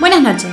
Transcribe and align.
Buenas 0.00 0.22
noches. 0.22 0.52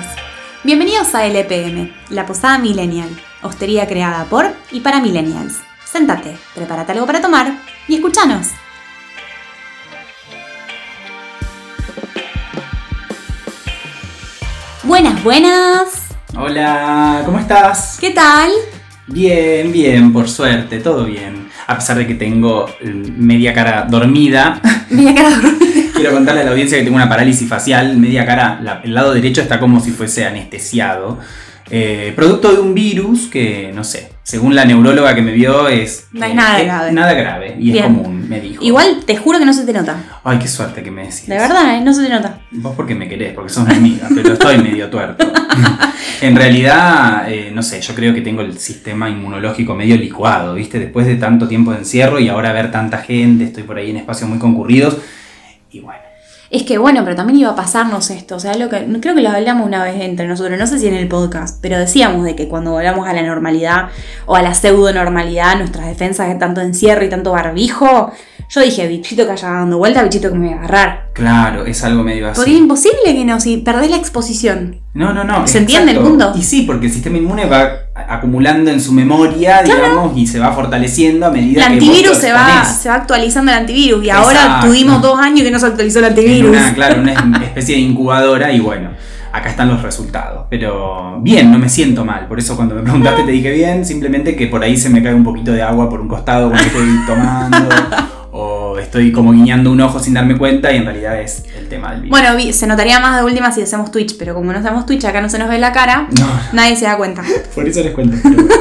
Bienvenidos 0.64 1.16
a 1.16 1.26
LPM, 1.26 1.92
la 2.10 2.26
posada 2.26 2.58
millennial, 2.58 3.10
hostería 3.42 3.88
creada 3.88 4.26
por 4.26 4.48
y 4.72 4.82
para 4.82 5.00
millennials. 5.02 5.60
Séntate, 5.86 6.38
prepárate 6.54 6.92
algo 6.92 7.06
para 7.06 7.22
tomar 7.22 7.54
y 7.88 7.96
escúchanos. 7.96 8.50
Buenas, 14.84 15.24
buenas. 15.24 16.10
Hola, 16.38 17.24
¿cómo 17.26 17.40
estás? 17.40 17.98
¿Qué 18.00 18.12
tal? 18.12 18.52
Bien, 19.08 19.72
bien, 19.72 20.14
por 20.14 20.30
suerte, 20.30 20.80
todo 20.80 21.06
bien. 21.06 21.50
A 21.66 21.76
pesar 21.76 21.98
de 21.98 22.06
que 22.06 22.16
tengo 22.16 22.70
eh, 22.82 22.92
media 23.18 23.54
cara 23.54 23.88
dormida, 23.90 24.62
Media 24.90 25.16
cara 25.16 25.30
dormida. 25.30 25.79
Quiero 26.00 26.14
contarle 26.16 26.42
a 26.42 26.46
la 26.46 26.52
audiencia 26.52 26.78
que 26.78 26.84
tengo 26.84 26.96
una 26.96 27.10
parálisis 27.10 27.48
facial. 27.48 27.98
Media 27.98 28.26
cara, 28.26 28.60
la- 28.62 28.82
el 28.84 28.94
lado 28.94 29.14
derecho 29.14 29.42
está 29.42 29.60
como 29.60 29.80
si 29.80 29.92
fuese 29.92 30.26
anestesiado. 30.26 31.20
Eh, 31.72 32.14
producto 32.16 32.52
de 32.52 32.60
un 32.62 32.74
virus 32.74 33.28
que, 33.28 33.72
no 33.76 33.84
sé, 33.84 34.10
según 34.24 34.56
la 34.56 34.66
neuróloga 34.66 35.14
que 35.14 35.22
me 35.22 35.32
vio, 35.32 35.68
es. 35.68 36.08
No 36.14 36.26
es 36.26 36.32
eh, 36.32 36.36
nada 36.36 36.60
es 36.60 36.66
grave. 36.66 36.92
Nada 36.92 37.14
grave 37.14 37.56
y 37.60 37.72
Bien. 37.72 37.78
es 37.78 37.84
común, 37.84 38.28
me 38.28 38.42
dijo. 38.42 38.64
Igual 38.64 39.02
te 39.06 39.16
juro 39.18 39.38
que 39.38 39.46
no 39.46 39.54
se 39.54 39.66
te 39.68 39.74
nota. 39.74 39.96
Ay, 40.24 40.40
qué 40.40 40.48
suerte 40.48 40.82
que 40.82 40.90
me 40.90 41.04
decís. 41.04 41.28
De 41.28 41.38
verdad, 41.38 41.76
¿eh? 41.78 41.82
no 41.82 41.94
se 41.94 42.02
te 42.04 42.10
nota. 42.10 42.40
Vos 42.50 42.74
porque 42.76 42.96
me 42.96 43.08
querés, 43.08 43.34
porque 43.34 43.54
sos 43.54 43.68
mi 43.68 43.76
amiga, 43.76 44.08
pero 44.16 44.34
estoy 44.34 44.58
medio 44.58 44.90
tuerto. 44.90 45.32
en 46.22 46.36
realidad, 46.36 47.32
eh, 47.32 47.52
no 47.54 47.62
sé, 47.62 47.80
yo 47.82 47.94
creo 47.94 48.16
que 48.16 48.22
tengo 48.22 48.42
el 48.42 48.58
sistema 48.58 49.08
inmunológico 49.08 49.76
medio 49.76 49.96
licuado, 49.96 50.56
¿viste? 50.56 50.80
Después 50.80 51.06
de 51.06 51.18
tanto 51.18 51.48
tiempo 51.48 51.72
de 51.72 51.80
encierro 51.80 52.20
y 52.20 52.30
ahora 52.30 52.52
ver 52.52 52.72
tanta 52.72 52.98
gente, 52.98 53.44
estoy 53.44 53.62
por 53.62 53.78
ahí 53.78 53.92
en 53.92 53.98
espacios 53.98 54.28
muy 54.28 54.40
concurridos. 54.40 54.98
Y 55.72 55.82
bueno, 55.82 56.02
Es 56.50 56.64
que 56.64 56.80
bueno, 56.80 57.04
pero 57.04 57.16
también 57.16 57.40
iba 57.40 57.52
a 57.52 57.56
pasarnos 57.56 58.10
esto. 58.10 58.36
O 58.36 58.40
sea, 58.40 58.56
lo 58.56 58.70
que, 58.70 58.88
creo 59.00 59.14
que 59.14 59.22
lo 59.22 59.30
hablamos 59.30 59.68
una 59.68 59.84
vez 59.84 60.02
entre 60.02 60.28
nosotros, 60.28 60.58
no 60.58 60.66
sé 60.66 60.80
si 60.80 60.88
en 60.88 60.96
el 60.96 61.08
podcast, 61.08 61.60
pero 61.62 61.78
decíamos 61.78 62.24
de 62.24 62.36
que 62.36 62.48
cuando 62.48 62.72
volvamos 62.72 63.08
a 63.08 63.14
la 63.14 63.22
normalidad 63.22 63.90
o 64.26 64.36
a 64.36 64.42
la 64.42 64.56
pseudo 64.56 64.92
normalidad, 64.92 65.58
nuestras 65.58 65.86
defensas 65.88 66.28
de 66.30 66.36
tanto 66.36 66.62
encierro 66.62 67.06
y 67.06 67.10
tanto 67.10 67.32
barbijo, 67.32 68.12
yo 68.50 68.62
dije, 68.62 68.88
bichito 68.88 69.26
que 69.26 69.32
haya 69.34 69.50
dando 69.50 69.78
vuelta, 69.78 70.02
bichito 70.04 70.32
que 70.32 70.38
me 70.38 70.48
va 70.50 70.56
a 70.56 70.58
agarrar. 70.60 71.10
claro, 71.14 71.66
es 71.66 71.84
algo 71.84 72.04
medio 72.04 72.28
así. 72.28 72.36
Porque 72.38 72.52
es 72.52 72.58
imposible 72.58 72.98
que 73.06 73.24
no, 73.26 73.40
si 73.40 73.58
perdés 73.58 73.90
la 73.92 73.98
exposición. 73.98 74.78
No, 74.96 75.14
no, 75.14 75.24
no. 75.24 75.46
¿Se 75.48 75.60
entiende 75.60 75.92
el 75.92 76.00
punto? 76.00 76.34
Y 76.36 76.42
sí, 76.42 76.64
porque 76.64 76.88
el 76.88 76.92
sistema 76.92 77.18
inmune 77.18 77.46
va 77.46 77.70
acumulando 77.94 78.72
en 78.72 78.82
su 78.82 78.92
memoria, 78.92 79.62
digamos, 79.62 80.18
y 80.18 80.26
se 80.26 80.40
va 80.40 80.52
fortaleciendo 80.52 81.28
a 81.28 81.30
medida 81.30 81.68
El 81.68 81.74
que 81.74 81.80
vos 81.80 81.90
antivirus 81.90 82.18
se 82.18 82.32
va, 82.34 82.48
exponés. 82.48 82.78
se 82.78 82.90
va 82.90 82.96
actualizando 82.96 83.52
el 83.52 83.58
antivirus 83.60 84.04
y 84.04 84.10
ahora 84.10 84.60
tuvimos 84.62 85.02
dos 85.02 85.20
años 85.20 85.44
que 85.44 85.52
no 85.52 85.60
se 85.60 85.68
actualizó 85.68 86.00
el 86.00 86.06
antivirus. 86.06 86.50
una, 86.50 86.74
claro, 86.74 87.02
una 87.02 87.14
especie 87.44 87.76
de 87.76 87.82
incubadora 87.82 88.52
y 88.52 88.60
bueno, 88.60 88.90
acá 89.32 89.50
están 89.50 89.68
los 89.68 89.84
resultados. 89.84 90.48
Pero 90.50 91.20
bien, 91.22 91.52
no 91.52 91.60
me 91.60 91.70
siento 91.70 92.04
mal. 92.04 92.28
Por 92.28 92.40
eso 92.40 92.56
cuando 92.56 92.74
me 92.74 92.82
preguntaste 92.82 93.24
te 93.24 93.32
dije 93.32 93.52
bien, 93.52 93.86
simplemente 93.86 94.36
que 94.36 94.48
por 94.48 94.64
ahí 94.64 94.76
se 94.76 94.90
me 94.90 95.04
cae 95.04 95.14
un 95.14 95.24
poquito 95.24 95.52
de 95.52 95.62
agua 95.62 95.88
por 95.88 96.02
un 96.02 96.08
costado 96.08 96.50
cuando 96.50 96.66
estoy 96.66 96.88
tomando. 97.06 97.70
o 98.40 98.80
estoy 98.80 99.12
como 99.12 99.32
guiñando 99.32 99.72
un 99.72 99.82
ojo 99.82 100.00
sin 100.00 100.14
darme 100.14 100.38
cuenta 100.38 100.72
y 100.72 100.78
en 100.78 100.86
realidad 100.86 101.20
es 101.20 101.44
el 101.58 101.68
tema 101.68 101.92
del 101.92 102.02
virus. 102.02 102.18
Bueno, 102.18 102.54
se 102.54 102.68
notaría 102.68 103.00
más 103.00 103.18
de 103.18 103.24
última 103.24 103.52
si 103.52 103.62
hacemos 103.62 103.92
Twitch, 103.92 104.18
pero 104.18 104.34
como 104.34 104.52
no 104.52 104.60
hacemos 104.60 104.86
Twitch, 104.86 105.06
acá 105.06 105.22
no 105.22 105.30
se 105.30 105.40
nos 105.40 105.50
ve 105.50 105.60
la 105.60 105.72
cara, 105.72 106.08
No, 106.20 106.28
nadie 106.54 106.76
se 106.76 106.86
da 106.86 106.98
cuenta. 106.98 107.24
por 107.56 107.68
eso 107.68 107.84
les 107.84 107.94
cuento. 107.94 108.18
pero. 108.24 108.48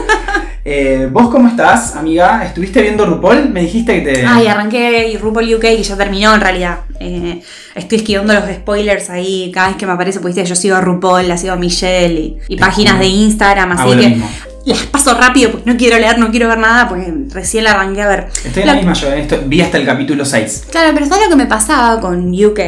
Eh, 0.71 1.09
¿Vos 1.11 1.31
cómo 1.31 1.49
estás, 1.49 1.97
amiga? 1.97 2.45
¿Estuviste 2.45 2.83
viendo 2.83 3.07
RuPaul? 3.07 3.49
Me 3.49 3.63
dijiste 3.63 3.95
que 4.05 4.13
te... 4.13 4.27
Ay, 4.27 4.49
arranqué 4.49 5.19
RuPaul 5.19 5.55
UK 5.55 5.65
y 5.79 5.83
ya 5.83 5.97
terminó 5.97 6.35
en 6.35 6.43
realidad. 6.43 6.81
Eh, 7.01 7.41
estoy 7.75 7.99
esquivando 7.99 8.35
los 8.35 8.45
spoilers 8.45 9.09
ahí 9.09 9.51
cada 9.55 9.69
vez 9.69 9.77
que 9.79 9.87
me 9.87 9.93
aparece, 9.93 10.21
pues 10.21 10.35
yo 10.37 10.55
sigo 10.55 10.77
a 10.77 10.83
RuPaul, 10.83 11.27
la 11.27 11.39
sigo 11.39 11.55
a 11.55 11.57
Michelle 11.57 12.21
y, 12.21 12.39
y 12.49 12.57
páginas 12.59 12.99
de 12.99 13.07
Instagram, 13.07 13.73
así 13.73 13.97
que 13.97 14.09
mismo. 14.11 14.29
las 14.75 14.87
paso 14.87 15.15
rápido 15.15 15.51
porque 15.53 15.71
no 15.71 15.77
quiero 15.77 15.99
leer, 15.99 16.19
no 16.19 16.31
quiero 16.31 16.49
ver 16.49 16.59
nada, 16.59 16.89
porque 16.89 17.13
recién 17.31 17.65
la 17.65 17.73
arranqué 17.73 18.03
a 18.03 18.09
ver. 18.09 18.29
Estoy 18.45 18.63
en 18.63 18.67
Lo- 18.69 18.73
la 18.75 18.77
misma 18.79 18.93
yo, 18.95 19.13
estoy- 19.13 19.41
vi 19.47 19.61
hasta 19.61 19.77
el 19.79 19.87
capítulo 19.87 20.25
6. 20.25 20.67
Claro, 20.71 20.91
pero 20.95 21.07
¿sabes 21.07 21.25
lo 21.25 21.31
que 21.31 21.37
me 21.37 21.47
pasaba 21.47 22.01
con 22.01 22.31
UK? 22.33 22.59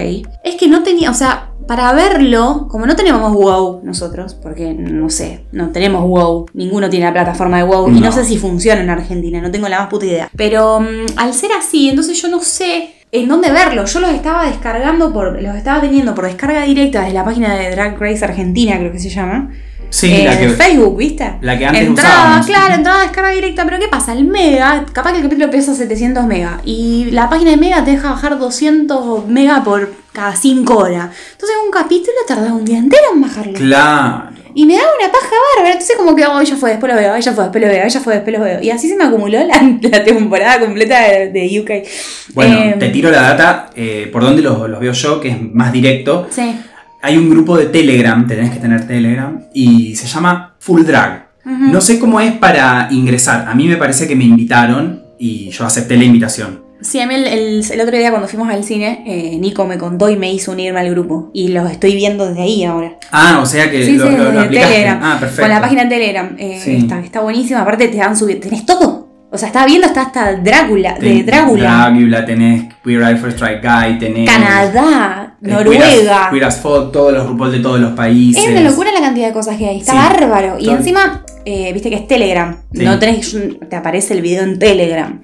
Es 0.44 0.56
que 0.58 0.68
no 0.68 0.82
tenía, 0.82 1.10
o 1.10 1.14
sea, 1.14 1.46
para 1.68 1.92
verlo, 1.92 2.66
como 2.68 2.84
no 2.86 2.96
tenemos 2.96 3.32
WoW 3.32 3.82
nosotros, 3.84 4.34
porque 4.34 4.72
no 4.74 5.08
sé, 5.08 5.44
no 5.52 5.68
tenemos 5.68 6.02
WoW, 6.02 6.46
ninguno 6.54 6.90
tiene 6.90 7.06
la 7.06 7.12
plataforma 7.12 7.58
de 7.58 7.62
WoW, 7.64 7.88
y 7.90 8.00
no 8.00 8.06
No. 8.06 8.12
sé 8.12 8.24
si 8.24 8.38
funciona 8.38 8.80
en 8.80 8.90
Argentina, 8.90 9.40
no 9.40 9.50
tengo 9.52 9.68
la 9.68 9.78
más 9.78 9.88
puta 9.88 10.06
idea. 10.06 10.30
Pero 10.36 10.80
mm, 10.80 11.06
al 11.16 11.32
ser 11.32 11.50
así, 11.52 11.88
entonces 11.90 12.20
yo 12.20 12.28
no 12.28 12.40
sé 12.40 12.94
en 13.12 13.28
dónde 13.28 13.50
verlo. 13.52 13.84
Yo 13.86 14.00
los 14.00 14.10
estaba 14.10 14.46
descargando 14.46 15.12
por, 15.12 15.40
los 15.40 15.54
estaba 15.54 15.80
teniendo 15.80 16.14
por 16.14 16.24
descarga 16.24 16.62
directa 16.62 17.00
desde 17.02 17.14
la 17.14 17.24
página 17.24 17.54
de 17.54 17.70
Drag 17.70 17.96
Race 18.00 18.24
Argentina, 18.24 18.76
creo 18.78 18.90
que 18.92 18.98
se 18.98 19.10
llama. 19.10 19.50
Sí, 19.90 20.12
eh, 20.12 20.28
de 20.30 20.38
que... 20.38 20.48
Facebook, 20.50 20.96
¿viste? 20.96 21.32
la 21.40 21.58
que 21.58 21.66
antes 21.66 21.82
entrada, 21.82 22.20
usábamos. 22.20 22.46
claro, 22.46 22.74
entrada 22.74 23.02
descarga 23.02 23.30
directa, 23.30 23.64
pero 23.64 23.78
¿qué 23.78 23.88
pasa? 23.88 24.12
El 24.12 24.24
Mega, 24.24 24.86
capaz 24.92 25.10
que 25.12 25.18
el 25.18 25.24
capítulo 25.24 25.50
pesa 25.50 25.74
700 25.74 26.24
Mega 26.26 26.60
y 26.64 27.08
la 27.10 27.28
página 27.28 27.50
de 27.50 27.56
Mega 27.56 27.84
te 27.84 27.90
deja 27.92 28.10
bajar 28.10 28.38
200 28.38 29.26
Mega 29.26 29.62
por 29.64 29.92
cada 30.12 30.34
5 30.34 30.76
horas. 30.76 31.10
Entonces 31.32 31.56
un 31.64 31.70
capítulo 31.70 32.16
tarda 32.26 32.52
un 32.54 32.64
día 32.64 32.78
entero 32.78 33.02
en 33.14 33.20
bajarlo. 33.20 33.52
Claro. 33.52 34.30
Y 34.52 34.66
me 34.66 34.74
da 34.74 34.82
una 34.98 35.12
paja 35.12 35.28
bárbara, 35.54 35.72
entonces 35.74 35.96
como 35.96 36.16
que, 36.16 36.26
oh, 36.26 36.42
ya 36.42 36.56
fue, 36.56 36.70
después 36.70 36.92
lo 36.92 36.98
veo, 36.98 37.16
ya 37.16 37.32
fue, 37.32 37.44
después 37.44 37.62
lo 37.64 37.70
veo, 37.70 37.86
ya 37.86 38.00
fue, 38.00 38.14
después 38.14 38.36
lo 38.36 38.44
veo. 38.44 38.60
Y 38.60 38.70
así 38.70 38.88
se 38.88 38.96
me 38.96 39.04
acumuló 39.04 39.38
la, 39.44 39.78
la 39.80 40.04
temporada 40.04 40.58
completa 40.58 41.00
de, 41.08 41.28
de 41.30 41.60
UK. 41.60 41.88
Bueno, 42.34 42.58
Eh, 42.58 42.76
te 42.78 42.88
tiro 42.88 43.10
la 43.12 43.22
data, 43.22 43.70
eh, 43.76 44.08
por 44.12 44.22
donde 44.22 44.42
los, 44.42 44.68
los 44.68 44.80
veo 44.80 44.92
yo, 44.92 45.20
que 45.20 45.28
es 45.28 45.36
más 45.54 45.72
directo. 45.72 46.26
Sí. 46.30 46.56
Hay 47.02 47.16
un 47.16 47.30
grupo 47.30 47.56
de 47.56 47.66
Telegram, 47.66 48.26
tenés 48.26 48.50
que 48.50 48.58
tener 48.58 48.86
Telegram, 48.86 49.40
y 49.54 49.96
se 49.96 50.06
llama 50.06 50.54
Full 50.58 50.82
Drag. 50.84 51.28
No 51.44 51.80
sé 51.80 51.98
cómo 51.98 52.20
es 52.20 52.32
para 52.32 52.88
ingresar. 52.90 53.46
A 53.48 53.54
mí 53.54 53.66
me 53.66 53.76
parece 53.76 54.06
que 54.06 54.14
me 54.14 54.24
invitaron 54.24 55.02
y 55.18 55.50
yo 55.50 55.64
acepté 55.64 55.96
la 55.96 56.04
invitación. 56.04 56.60
Sí, 56.82 56.98
a 57.00 57.06
mí 57.06 57.14
el, 57.14 57.26
el- 57.26 57.64
el 57.70 57.80
otro 57.82 57.96
día 57.96 58.10
cuando 58.10 58.26
fuimos 58.28 58.48
al 58.50 58.64
cine, 58.64 59.02
eh, 59.06 59.36
Nico 59.38 59.66
me 59.66 59.76
contó 59.76 60.08
y 60.08 60.16
me 60.16 60.32
hizo 60.32 60.52
unirme 60.52 60.80
al 60.80 60.90
grupo. 60.90 61.30
Y 61.34 61.48
los 61.48 61.70
estoy 61.70 61.94
viendo 61.94 62.26
desde 62.28 62.40
ahí 62.42 62.64
ahora. 62.64 62.96
Ah, 63.10 63.40
o 63.42 63.46
sea 63.46 63.70
que 63.70 63.84
Sí, 63.84 63.96
lo, 63.96 64.06
sí, 64.08 64.16
lo-. 64.16 64.48
Telegram. 64.48 65.00
Ah, 65.02 65.16
perfecto. 65.20 65.42
Con 65.42 65.50
la 65.50 65.60
página 65.60 65.84
de 65.84 65.88
Telegram. 65.90 66.36
eh, 66.38 66.58
Sí. 66.62 66.76
está, 66.76 67.00
está 67.00 67.20
buenísima. 67.20 67.62
Aparte 67.62 67.88
te 67.88 67.98
dan 67.98 68.16
subir. 68.16 68.40
Tenés 68.40 68.64
todo. 68.64 68.99
O 69.32 69.38
sea, 69.38 69.48
estaba 69.48 69.66
viendo 69.66 69.86
hasta 69.86 70.02
hasta 70.02 70.34
Drácula. 70.36 70.94
De 70.94 71.00
Ten- 71.00 71.26
Drácula. 71.26 71.62
Drácula, 71.90 72.24
tenés 72.24 72.74
Queer 72.82 73.02
Eye 73.02 73.16
for 73.16 73.30
Strike 73.30 73.62
Guy, 73.62 73.98
tenés. 73.98 74.28
Canadá. 74.28 75.36
eh, 75.42 75.48
Noruega. 75.48 76.30
Queer 76.30 76.44
as, 76.44 76.60
Folk, 76.60 76.92
todos 76.92 77.12
los 77.12 77.26
RuPaul 77.28 77.52
de 77.52 77.60
todos 77.60 77.80
los 77.80 77.92
países. 77.92 78.42
Es 78.44 78.50
una 78.50 78.60
locura 78.60 78.90
la 78.92 79.00
cantidad 79.00 79.28
de 79.28 79.32
cosas 79.32 79.56
que 79.56 79.66
hay. 79.68 79.78
Está 79.78 79.92
Sí. 79.92 79.98
bárbaro. 79.98 80.56
Y 80.58 80.64
Todo. 80.66 80.76
encima, 80.76 81.24
eh, 81.44 81.72
viste 81.72 81.90
que 81.90 81.96
es 81.96 82.08
Telegram. 82.08 82.56
Sí. 82.72 82.84
No 82.84 82.98
tenés, 82.98 83.36
te 83.68 83.76
aparece 83.76 84.14
el 84.14 84.22
video 84.22 84.42
en 84.42 84.58
Telegram. 84.58 85.22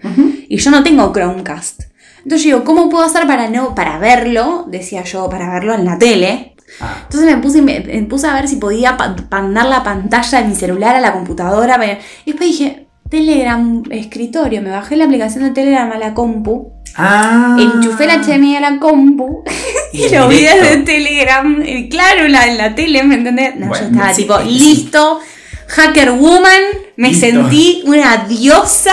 Y 0.49 0.57
yo 0.59 0.71
no 0.71 0.83
tengo 0.83 1.13
Chromecast. 1.13 1.83
Entonces 2.23 2.45
yo 2.49 2.57
digo, 2.59 2.65
¿cómo 2.65 2.89
puedo 2.89 3.05
hacer 3.05 3.27
para 3.27 3.49
no, 3.51 3.75
para 3.75 3.99
verlo? 3.99 4.67
Decía 4.69 5.03
yo, 5.05 5.29
para 5.29 5.51
verlo 5.53 5.75
en 5.75 5.85
la 5.85 5.99
tele. 5.99 6.55
Ah, 6.81 6.99
Entonces 7.03 7.31
me 7.35 7.41
puse, 7.41 7.63
me, 7.63 7.81
me 7.81 8.03
puse 8.03 8.27
a 8.27 8.35
ver 8.35 8.49
si 8.49 8.57
podía 8.57 8.97
mandar 9.31 9.67
la 9.67 9.85
pantalla 9.85 10.43
de 10.43 10.49
mi 10.49 10.55
celular 10.57 10.97
a 10.97 11.01
la 11.01 11.13
computadora. 11.13 11.79
Y 12.25 12.31
después 12.33 12.51
dije, 12.51 12.86
Telegram 13.11 13.83
escritorio. 13.91 14.63
Me 14.63 14.71
bajé 14.71 14.97
la 14.97 15.05
aplicación 15.05 15.45
de 15.45 15.51
Telegram 15.51 15.91
a 15.93 15.99
la 15.99 16.15
compu. 16.15 16.73
Ah. 16.97 17.57
Enchufé 17.59 18.05
el 18.05 18.11
HDMI 18.23 18.57
a 18.57 18.61
la 18.61 18.79
compu. 18.79 19.45
Y 19.93 20.09
lo 20.15 20.29
vi 20.29 20.39
directo. 20.39 20.63
desde 20.63 20.77
Telegram. 20.83 21.63
claro, 21.91 22.25
en 22.27 22.33
la, 22.33 22.47
en 22.47 22.59
la 22.59 22.75
tele, 22.75 23.03
¿me 23.03 23.15
entendés? 23.15 23.57
No, 23.57 23.69
Bueno, 23.69 23.85
yo 23.87 23.91
estaba 23.91 24.13
sí, 24.15 24.23
tipo, 24.23 24.39
sí. 24.41 24.49
listo. 24.51 25.21
Hacker 25.69 26.13
Woman. 26.13 26.63
Me 26.97 27.09
Listo. 27.09 27.27
sentí 27.27 27.83
una 27.87 28.25
diosa. 28.29 28.93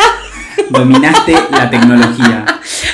Dominaste 0.70 1.34
la 1.52 1.70
tecnología. 1.70 2.46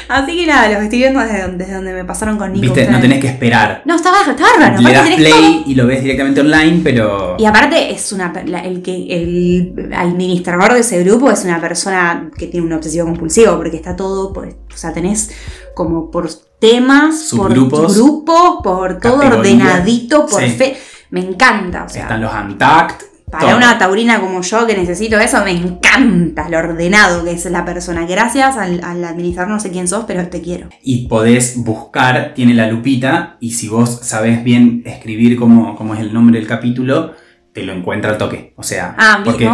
Así 0.08 0.36
que 0.38 0.48
nada, 0.48 0.70
los 0.70 0.84
estoy 0.84 1.00
viendo 1.00 1.20
desde 1.20 1.42
donde, 1.44 1.58
desde 1.66 1.76
donde 1.76 1.94
me 1.94 2.04
pasaron 2.06 2.38
con 2.38 2.52
Nico. 2.52 2.62
Viste, 2.74 2.90
no 2.90 3.00
tenés 3.00 3.20
que 3.20 3.28
esperar. 3.28 3.84
No, 3.86 3.96
está 3.96 4.12
bárbaro, 4.12 4.32
está 4.32 4.44
bárbaro. 4.44 4.82
Le 4.82 4.92
das 4.94 5.06
todo. 5.08 5.16
play 5.18 5.64
y 5.68 5.76
lo 5.76 5.86
ves 5.88 6.02
directamente 6.02 6.42
online, 6.42 6.82
pero. 6.84 7.36
Y 7.38 7.46
aparte 7.46 7.92
es 7.92 8.12
una 8.12 8.34
la- 8.46 8.64
el 8.64 8.82
que 8.82 8.96
el 9.10 9.92
administrador 9.96 10.74
de 10.74 10.80
ese 10.80 11.04
grupo 11.04 11.30
es 11.32 11.44
una 11.46 11.62
persona 11.62 12.30
que 12.38 12.48
tiene 12.48 12.66
un 12.66 12.74
obsesivo 12.74 13.06
compulsivo 13.06 13.56
porque 13.58 13.76
está 13.78 13.96
todo 13.96 14.34
por, 14.34 14.48
o 14.48 14.78
sea, 14.78 14.92
tenés 14.94 15.30
como 15.76 16.10
por 16.10 16.28
temas, 16.60 17.20
Subgrupos. 17.22 17.80
por 17.80 17.94
grupos, 17.94 18.50
por 18.64 19.00
todo 19.00 19.20
ordenadito, 19.20 20.26
por 20.26 20.42
Sí. 20.44 20.50
fe. 20.52 20.78
Me 21.12 21.22
encanta, 21.22 21.86
o 21.86 21.90
sea, 21.90 22.04
Están 22.04 22.22
los 22.22 22.32
Untact. 22.34 23.04
Para 23.32 23.56
una 23.56 23.78
taurina 23.78 24.20
como 24.20 24.42
yo 24.42 24.66
que 24.66 24.76
necesito 24.76 25.20
eso, 25.20 25.44
me 25.44 25.52
encanta 25.52 26.50
lo 26.50 26.58
ordenado 26.58 27.24
que 27.24 27.32
es 27.32 27.46
la 27.46 27.66
persona. 27.66 28.06
Gracias 28.06 28.58
al, 28.58 28.82
al 28.84 29.04
administrador, 29.04 29.52
no 29.52 29.60
sé 29.60 29.72
quién 29.72 29.88
sos, 29.88 30.06
pero 30.06 30.28
te 30.28 30.42
quiero. 30.42 30.70
Y 30.84 31.08
podés 31.08 31.58
buscar, 31.58 32.34
tiene 32.34 32.54
la 32.54 32.68
lupita, 32.68 33.38
y 33.40 33.52
si 33.52 33.68
vos 33.68 34.00
sabés 34.04 34.44
bien 34.44 34.84
escribir 34.86 35.38
cómo, 35.38 35.76
cómo 35.76 35.94
es 35.94 36.02
el 36.02 36.14
nombre 36.14 36.40
del 36.40 36.48
capítulo, 36.48 37.14
te 37.54 37.64
lo 37.64 37.74
encuentra 37.74 38.12
al 38.12 38.18
toque. 38.18 38.54
O 38.56 38.64
sea, 38.64 38.96
Ah, 38.98 39.22
porque 39.26 39.50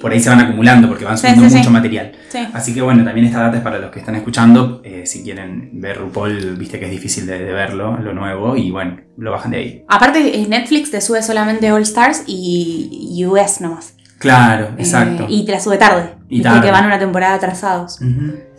por 0.00 0.12
ahí 0.12 0.20
se 0.20 0.28
van 0.28 0.40
acumulando 0.40 0.88
porque 0.88 1.04
van 1.04 1.16
subiendo 1.16 1.44
sí, 1.44 1.50
sí. 1.50 1.56
mucho 1.58 1.70
material. 1.70 2.12
Sí. 2.28 2.38
Así 2.52 2.74
que 2.74 2.82
bueno, 2.82 3.04
también 3.04 3.26
esta 3.26 3.40
data 3.40 3.56
es 3.58 3.62
para 3.62 3.78
los 3.78 3.90
que 3.90 4.00
están 4.00 4.14
escuchando. 4.16 4.80
eh, 4.84 5.02
si 5.06 5.22
quieren 5.22 5.70
ver 5.80 5.98
RuPaul, 5.98 6.56
viste 6.56 6.78
que 6.78 6.86
es 6.86 6.90
difícil 6.90 7.26
de, 7.26 7.38
de 7.38 7.52
verlo, 7.52 7.96
lo 7.98 8.12
nuevo, 8.12 8.56
y 8.56 8.70
bueno, 8.70 8.98
lo 9.16 9.30
bajan 9.30 9.52
de 9.52 9.56
ahí. 9.58 9.84
Aparte, 9.88 10.36
eh, 10.40 10.46
Netflix 10.48 10.90
te 10.90 11.00
sube 11.00 11.22
solamente 11.22 11.70
All 11.72 11.82
Stars 11.82 12.24
y 12.26 13.24
US 13.26 13.60
nomás. 13.60 13.94
Claro, 14.18 14.66
Eh, 14.76 14.80
exacto. 14.80 15.26
y 15.28 15.44
te 15.44 15.52
la 15.52 15.60
sube 15.60 15.76
tarde. 15.78 16.14
Y 16.30 16.42
tarde. 16.42 16.70
van 16.70 16.84
una 16.86 16.98
temporada 16.98 17.34
atrasados. 17.36 17.98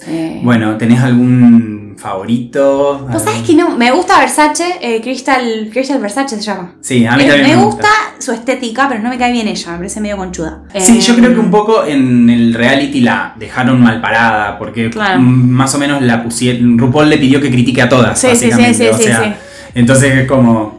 Eh, 0.07 0.39
Bueno, 0.43 0.75
¿tenés 0.77 1.01
algún 1.01 1.95
favorito? 1.99 3.07
Vos 3.11 3.21
sabés 3.21 3.41
que 3.43 3.53
no, 3.55 3.77
me 3.77 3.91
gusta 3.91 4.19
Versace, 4.19 4.63
eh, 4.81 5.01
Crystal, 5.01 5.69
Crystal 5.71 5.99
Versace 5.99 6.37
se 6.37 6.41
llama. 6.41 6.75
Sí, 6.81 7.05
a 7.05 7.15
mí 7.15 7.25
también 7.27 7.49
me 7.49 7.55
me 7.57 7.63
gusta 7.63 7.87
su 8.17 8.31
estética, 8.31 8.87
pero 8.89 9.01
no 9.03 9.09
me 9.09 9.17
cae 9.17 9.31
bien 9.31 9.47
ella, 9.47 9.71
me 9.71 9.77
parece 9.77 10.01
medio 10.01 10.17
conchuda. 10.17 10.63
Sí, 10.79 10.99
yo 10.99 11.15
creo 11.15 11.33
que 11.33 11.39
un 11.39 11.51
poco 11.51 11.85
en 11.85 12.29
el 12.29 12.53
reality 12.53 13.01
la 13.01 13.35
dejaron 13.37 13.81
mal 13.81 14.01
parada, 14.01 14.57
porque 14.57 14.89
Claro. 14.89 15.19
más 15.21 15.75
o 15.75 15.77
menos 15.77 16.01
la 16.01 16.23
pusieron. 16.23 16.77
RuPaul 16.79 17.09
le 17.09 17.17
pidió 17.17 17.39
que 17.41 17.51
critique 17.51 17.81
a 17.81 17.89
todas, 17.89 18.17
Sí, 18.19 18.27
sí, 18.29 18.35
sí, 18.35 18.45
básicamente. 18.49 18.73
sí, 18.77 18.89
o 18.89 18.97
sí, 18.97 19.03
sea, 19.03 19.23
sí. 19.23 19.33
entonces 19.75 20.15
es 20.15 20.27
como, 20.27 20.78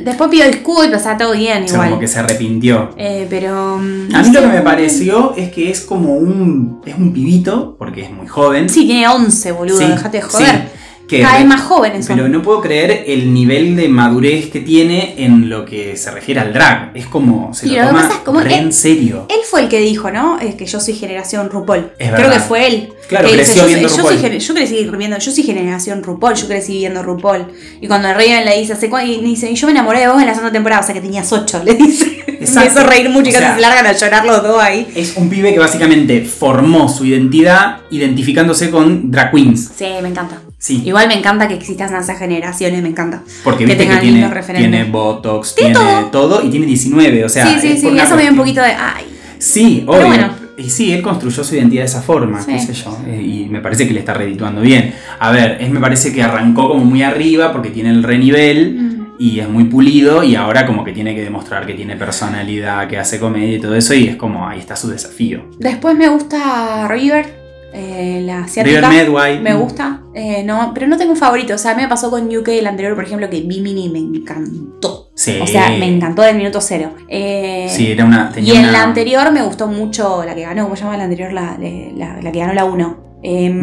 después 0.00 0.30
pido 0.30 0.46
disculpas, 0.46 1.00
está 1.00 1.16
todo 1.16 1.32
bien 1.32 1.64
o 1.64 1.68
sea, 1.68 1.74
igual. 1.76 1.88
como 1.90 2.00
que 2.00 2.08
se 2.08 2.18
arrepintió. 2.18 2.90
Eh, 2.96 3.26
pero. 3.28 3.78
mm, 3.78 4.14
A 4.14 4.22
mí 4.22 4.30
lo 4.32 4.40
que 4.40 4.46
me 4.48 4.60
pareció 4.62 5.34
es 5.36 5.50
que 5.52 5.70
es 5.70 5.80
como 5.82 6.14
un. 6.14 6.80
Es 6.84 6.94
un 6.96 7.12
pibito, 7.12 7.76
porque 7.78 8.02
es 8.02 8.10
muy 8.10 8.26
joven. 8.26 8.68
Sí, 8.68 8.86
tiene 8.86 9.08
11, 9.08 9.52
boludo, 9.52 9.78
Sí, 9.78 9.86
dejate 9.86 10.16
de 10.18 10.22
joder. 10.22 10.71
Que 11.08 11.26
re- 11.26 11.44
más 11.44 11.60
jóvenes 11.62 12.06
son. 12.06 12.16
Pero 12.16 12.28
no 12.28 12.42
puedo 12.42 12.60
creer 12.60 13.04
el 13.06 13.32
nivel 13.34 13.76
de 13.76 13.88
madurez 13.88 14.50
que 14.50 14.60
tiene 14.60 15.14
en 15.18 15.48
lo 15.48 15.64
que 15.64 15.96
se 15.96 16.10
refiere 16.10 16.40
al 16.40 16.52
drag. 16.52 16.92
Es 16.94 17.06
como. 17.06 17.52
Se 17.54 17.66
Y 17.66 17.70
lo 17.76 17.82
lo 17.82 17.88
toma 17.88 18.08
es 18.08 18.14
como 18.24 18.40
re 18.40 18.54
él- 18.54 18.60
en 18.60 18.72
serio. 18.72 19.26
Él 19.28 19.40
fue 19.48 19.60
el 19.62 19.68
que 19.68 19.80
dijo, 19.80 20.10
¿no? 20.10 20.38
Es 20.38 20.54
que 20.54 20.66
yo 20.66 20.80
soy 20.80 20.94
generación 20.94 21.50
RuPaul. 21.50 21.90
Es 21.98 22.08
Creo 22.08 22.12
verdad. 22.22 22.32
que 22.34 22.40
fue 22.40 22.66
él. 22.66 22.92
Claro, 23.08 23.28
que 23.28 23.34
creció 23.34 23.62
yo, 23.62 23.68
viendo 23.68 23.88
soy- 23.88 23.98
yo, 23.98 24.02
soy, 24.04 24.16
RuPaul. 24.16 24.30
gener- 24.32 24.40
yo 24.46 24.54
crecí 24.54 24.88
viendo, 24.96 25.18
yo 25.18 25.32
soy 25.32 25.44
generación 25.44 26.02
RuPaul, 26.02 26.34
yo 26.34 26.46
crecí 26.46 26.78
viendo 26.78 27.02
RuPaul. 27.02 27.46
Y 27.80 27.86
cuando 27.88 28.08
Raven 28.12 28.44
le 28.44 28.58
dice. 28.58 28.74
Y 29.06 29.20
dice, 29.20 29.50
y 29.50 29.54
yo 29.54 29.66
me 29.66 29.72
enamoré 29.72 30.00
de 30.00 30.08
vos 30.08 30.20
en 30.20 30.26
la 30.26 30.32
segunda 30.34 30.52
temporada, 30.52 30.80
o 30.82 30.84
sea 30.84 30.94
que 30.94 31.00
tenías 31.00 31.30
8, 31.32 31.62
le 31.64 31.74
dice. 31.74 32.18
Me 32.42 32.66
hizo 32.66 32.82
reír 32.84 33.08
mucho 33.08 33.30
y 33.30 33.30
O 33.30 33.32
casi 33.34 33.44
sea, 33.44 33.54
se 33.54 33.60
largan 33.60 33.86
a 33.86 33.92
llorar 33.92 34.24
los 34.26 34.42
dos 34.42 34.60
ahí. 34.60 34.88
Es 34.96 35.16
un 35.16 35.28
pibe 35.30 35.52
que 35.52 35.60
básicamente 35.60 36.22
formó 36.24 36.88
su 36.88 37.04
identidad 37.04 37.78
identificándose 37.90 38.68
con 38.70 39.12
drag 39.12 39.30
queens. 39.30 39.70
Sí, 39.76 39.86
me 40.02 40.08
encanta. 40.08 40.42
Sí. 40.62 40.80
Igual 40.84 41.08
me 41.08 41.14
encanta 41.18 41.48
que 41.48 41.54
existan 41.54 41.92
esas 41.92 42.16
generaciones, 42.20 42.80
me 42.82 42.88
encanta. 42.90 43.22
Porque 43.42 43.64
que 43.64 43.74
viste 43.74 43.84
que 43.88 43.96
tiene, 43.96 44.12
lindos 44.18 44.30
referentes. 44.32 44.70
tiene 44.70 44.88
Botox, 44.88 45.56
Tiene 45.56 45.74
todo. 45.74 46.04
todo. 46.06 46.42
y 46.46 46.50
tiene 46.50 46.66
19. 46.66 47.24
O 47.24 47.28
sea, 47.28 47.46
sí, 47.48 47.56
sí, 47.60 47.76
sí, 47.78 47.88
eso 47.98 48.14
me 48.14 48.22
dio 48.22 48.30
un 48.30 48.36
poquito 48.36 48.60
de. 48.62 48.68
Ay. 48.68 49.06
Sí, 49.38 49.82
obvio. 49.88 50.06
bueno. 50.06 50.30
Y 50.56 50.70
sí, 50.70 50.92
él 50.92 51.02
construyó 51.02 51.42
su 51.42 51.56
identidad 51.56 51.82
de 51.82 51.86
esa 51.86 52.00
forma, 52.02 52.40
Sí. 52.40 52.52
qué 52.52 52.60
sé 52.60 52.74
yo. 52.74 52.96
eh, 53.08 53.20
Y 53.20 53.48
me 53.48 53.60
parece 53.60 53.88
que 53.88 53.92
le 53.94 53.98
está 54.00 54.14
redituando 54.14 54.60
bien. 54.60 54.94
A 55.18 55.32
ver, 55.32 55.56
es, 55.60 55.68
me 55.68 55.80
parece 55.80 56.12
que 56.12 56.22
arrancó 56.22 56.68
como 56.68 56.84
muy 56.84 57.02
arriba 57.02 57.50
porque 57.52 57.70
tiene 57.70 57.90
el 57.90 58.04
renivel 58.04 58.76
Mm. 58.78 59.06
y 59.18 59.40
es 59.40 59.48
muy 59.48 59.64
pulido 59.64 60.22
y 60.22 60.36
ahora 60.36 60.64
como 60.64 60.84
que 60.84 60.92
tiene 60.92 61.14
que 61.16 61.22
demostrar 61.22 61.66
que 61.66 61.74
tiene 61.74 61.96
personalidad, 61.96 62.86
que 62.86 62.98
hace 62.98 63.18
comedia 63.18 63.56
y 63.56 63.60
todo 63.60 63.74
eso 63.74 63.94
y 63.94 64.06
es 64.06 64.14
como 64.16 64.46
ahí 64.46 64.60
está 64.60 64.76
su 64.76 64.88
desafío. 64.88 65.42
Después 65.58 65.96
me 65.96 66.06
gusta 66.08 66.86
River, 66.86 67.41
eh, 67.72 68.22
la 68.24 68.40
asiática. 68.44 68.80
River 68.88 68.90
Medway. 69.06 69.40
Me 69.40 69.54
gusta, 69.54 70.02
eh, 70.14 70.42
no, 70.44 70.72
pero 70.74 70.86
no 70.86 70.96
tengo 70.96 71.12
un 71.12 71.16
favorito. 71.16 71.54
O 71.54 71.58
sea, 71.58 71.74
me 71.74 71.88
pasó 71.88 72.10
con 72.10 72.24
UK 72.34 72.48
el 72.48 72.66
anterior, 72.66 72.94
por 72.94 73.04
ejemplo, 73.04 73.28
que 73.30 73.40
Bimini 73.40 73.88
me 73.88 73.98
encantó. 73.98 75.10
Sí. 75.14 75.38
O 75.40 75.46
sea, 75.46 75.68
me 75.70 75.86
encantó 75.86 76.22
del 76.22 76.36
minuto 76.36 76.60
cero. 76.60 76.92
Eh, 77.08 77.68
Sí, 77.70 77.90
era 77.92 78.04
una. 78.04 78.28
y 78.32 78.34
tenía 78.34 78.54
en 78.54 78.60
una- 78.60 78.72
la 78.72 78.82
anterior 78.82 79.32
me 79.32 79.42
gustó 79.42 79.66
mucho 79.68 80.24
la 80.24 80.34
que 80.34 80.42
ganó, 80.42 80.64
¿cómo 80.64 80.76
se 80.76 80.82
llama 80.84 80.96
la 80.96 81.04
anterior? 81.04 81.32
La, 81.32 81.56
la, 81.58 82.20
la 82.22 82.32
que 82.32 82.38
ganó 82.40 82.52
la 82.52 82.64
1. 82.64 83.12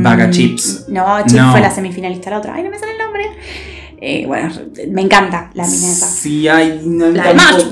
Vaga 0.02 0.30
Chips. 0.30 0.86
No, 0.88 1.04
Vaga 1.04 1.24
Chips 1.26 1.34
No. 1.42 1.52
fue 1.52 1.60
la 1.62 1.70
semifinalista, 1.72 2.30
la 2.30 2.38
otra. 2.38 2.54
Ay, 2.56 2.64
no 2.64 2.70
me 2.70 2.80
sale 2.80 2.94
el 2.94 2.98
nombre. 2.98 3.24
Eh, 4.02 4.24
bueno, 4.26 4.50
me 4.92 5.02
encanta 5.02 5.50
la 5.54 5.66
mina 5.66 5.88
esa. 5.92 6.08
Sí, 6.08 6.48
hay. 6.48 6.82
No, 6.86 7.10
La. 7.10 7.34
Match, 7.34 7.66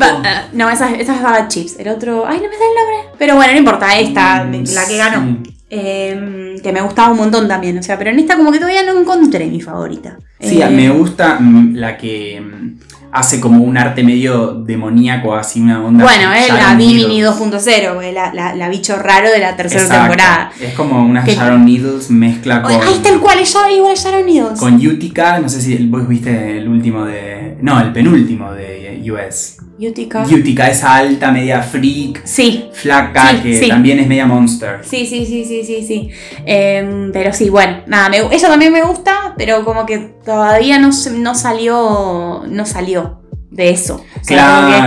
no, 0.51 0.69
esa, 0.69 0.94
esa 0.94 1.16
es 1.16 1.22
Vaga 1.22 1.48
Chips. 1.48 1.80
El 1.80 1.88
otro, 1.88 2.25
ay, 2.28 2.38
no 2.42 2.50
me 2.50 2.56
sale 2.56 2.66
el 2.69 2.75
nombre. 2.75 3.16
Pero 3.18 3.36
bueno, 3.36 3.54
no 3.54 3.60
importa, 3.60 3.98
esta, 3.98 4.44
Mm, 4.44 4.63
la 4.74 4.86
que 4.86 4.98
ganó. 4.98 5.38
sí. 5.45 5.54
Eh, 5.69 6.56
que 6.64 6.72
me 6.72 6.81
gustaba 6.81 7.12
un 7.12 7.18
montón 7.18 7.48
también, 7.48 7.78
o 7.78 7.84
sea, 7.84 7.98
pero 7.98 8.10
en 8.12 8.19
esta 8.19 8.38
como 8.38 8.52
que 8.52 8.60
todavía 8.60 8.84
no 8.84 9.00
encontré 9.00 9.48
mi 9.48 9.62
favorita. 9.62 10.18
Sí, 10.40 10.62
Eh, 10.62 10.69
me 10.69 10.90
gusta 10.90 11.38
mm, 11.40 11.75
la 11.75 11.98
que 11.98 12.40
mm, 12.40 12.80
hace 13.12 13.42
como 13.42 13.64
un 13.64 13.78
arte 13.78 14.02
medio 14.04 14.54
demoníaco, 14.54 15.36
así 15.36 15.60
una 15.60 15.84
onda. 15.84 16.06
Bueno, 16.06 16.31
es 16.34 16.48
la 16.48 16.74
Bimini 16.75 17.19
Needles. 17.19 17.38
2.0, 17.38 18.02
eh, 18.04 18.12
la, 18.14 18.34
la, 18.34 18.56
la 18.56 18.69
bicho 18.69 18.96
raro 18.98 19.30
de 19.30 19.40
la 19.40 19.58
tercera 19.58 19.81
Exacto. 19.81 20.04
temporada. 20.04 20.52
Es 20.62 20.74
como 20.74 21.04
una 21.06 21.24
Que- 21.25 21.36
Sharon 21.36 21.66
Needles 21.66 22.10
mezcla 22.12 22.62
con. 22.62 22.72
Ahí 22.72 22.94
está 22.94 23.10
el 23.10 23.19
cual, 23.19 23.44
ya 23.44 23.72
igual 23.72 23.96
Sharon 23.96 24.25
Needles. 24.25 24.60
Con 24.60 24.75
Utica, 24.75 25.40
no 25.40 25.50
sé 25.50 25.62
si 25.62 25.75
vos 25.88 26.08
viste 26.08 26.60
el 26.60 26.68
último 26.69 27.04
de. 27.04 27.58
No, 27.62 27.80
el 27.81 27.92
penúltimo 27.92 28.54
de 28.54 29.02
US. 29.12 29.58
Utica. 29.80 30.24
Utica, 30.24 30.68
esa 30.70 30.96
alta, 30.96 31.32
media 31.32 31.62
freak, 31.62 32.22
Sí, 32.26 32.66
flaca, 32.74 33.30
Sí, 33.32 33.38
que 33.44 33.60
sí. 33.60 33.68
también 33.68 34.00
es 34.00 34.08
media 34.08 34.26
monster. 34.26 34.80
sí, 34.84 35.06
sí, 35.06 35.26
sí, 35.26 35.46
sí, 35.46 35.64
sí, 35.64 35.84
sí. 35.86 36.10
Em, 36.46 37.12
pero 37.12 37.32
sí, 37.34 37.50
bueno, 37.50 37.82
nada, 37.88 38.10
me, 38.10 38.18
ella 38.18 38.48
también 38.48 38.74
me 38.74 38.82
gusta, 38.84 39.34
pero 39.38 39.64
como 39.64 39.86
que 39.86 40.00
todavía 40.26 40.80
no, 40.80 40.92
se- 40.92 41.12
no 41.12 41.36
salió, 41.36 42.44
no 42.50 42.66
salió 42.66 43.22
de 43.52 43.70
eso. 43.70 43.96
O 44.20 44.24
sea, 44.24 44.38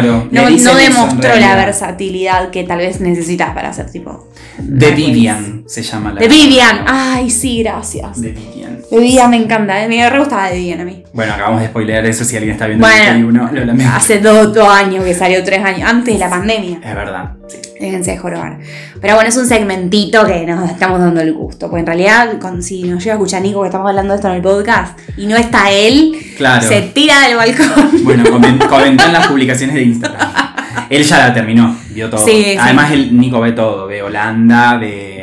Claro, 0.00 0.28
no, 0.30 0.48
eso 0.48 0.74
demostró 0.74 1.34
la 1.36 1.54
versatilidad 1.56 2.50
que 2.50 2.64
tal 2.64 2.78
vez 2.78 3.00
necesitas 3.00 3.54
para 3.54 3.72
ser 3.72 3.90
tipo. 3.90 4.28
Queens. 4.58 4.96
Vivian 4.96 5.64
se 5.66 5.82
llama 5.82 6.12
la. 6.12 6.20
De 6.20 6.28
Vivian. 6.28 6.84
Ay, 6.86 7.30
sí, 7.30 7.62
gracias. 7.62 8.20
The 8.20 8.28
Vivian. 8.32 8.59
De 8.90 8.98
Vivian 8.98 9.30
me 9.30 9.36
encanta, 9.36 9.82
eh, 9.84 9.88
me 9.88 10.08
re 10.08 10.18
gustaba 10.18 10.48
de 10.50 10.56
Vivian 10.56 10.80
a 10.80 10.84
mí. 10.84 11.02
Bueno, 11.12 11.32
acabamos 11.34 11.60
de 11.60 11.66
spoilear 11.68 12.04
eso 12.06 12.24
si 12.24 12.36
alguien 12.36 12.52
está 12.54 12.66
viendo 12.66 12.86
Bueno. 12.86 13.02
el 13.04 13.24
21, 13.24 13.50
lo 13.52 13.64
lamento. 13.64 13.92
Hace 13.94 14.18
dos, 14.20 14.54
dos 14.54 14.68
años 14.68 15.04
que 15.04 15.14
salió, 15.14 15.42
tres 15.44 15.64
años, 15.64 15.88
antes 15.88 16.14
de 16.14 16.20
la 16.20 16.30
pandemia. 16.30 16.78
Es 16.84 16.94
verdad. 16.94 17.30
sí. 17.48 17.56
Déjense 17.80 18.10
de 18.10 18.18
jorobar. 18.18 18.58
Pero 19.00 19.14
bueno, 19.14 19.30
es 19.30 19.36
un 19.38 19.46
segmentito 19.46 20.26
que 20.26 20.44
nos 20.46 20.70
estamos 20.70 21.00
dando 21.00 21.22
el 21.22 21.32
gusto. 21.32 21.68
Porque 21.70 21.80
en 21.80 21.86
realidad, 21.86 22.38
con, 22.38 22.62
si 22.62 22.82
nos 22.82 23.02
llega 23.02 23.14
a 23.14 23.16
escuchar 23.16 23.40
Nico 23.40 23.62
que 23.62 23.68
estamos 23.68 23.88
hablando 23.88 24.12
de 24.12 24.16
esto 24.16 24.28
en 24.28 24.34
el 24.34 24.42
podcast 24.42 24.98
y 25.16 25.26
no 25.26 25.36
está 25.36 25.70
él, 25.70 26.14
Claro. 26.36 26.66
se 26.66 26.82
tira 26.82 27.26
del 27.26 27.36
balcón. 27.36 28.04
Bueno, 28.04 28.24
comen- 28.30 28.66
comentó 28.68 29.06
en 29.06 29.12
las 29.14 29.26
publicaciones 29.26 29.74
de 29.74 29.82
Instagram. 29.82 30.28
Él 30.90 31.04
ya 31.04 31.18
la 31.20 31.32
terminó, 31.32 31.74
vio 31.90 32.10
todo. 32.10 32.22
Sí, 32.24 32.42
sí. 32.44 32.56
Además, 32.60 32.90
el 32.92 33.16
Nico 33.18 33.40
ve 33.40 33.52
todo, 33.52 33.86
ve 33.86 34.02
Holanda, 34.02 34.76
ve. 34.76 35.19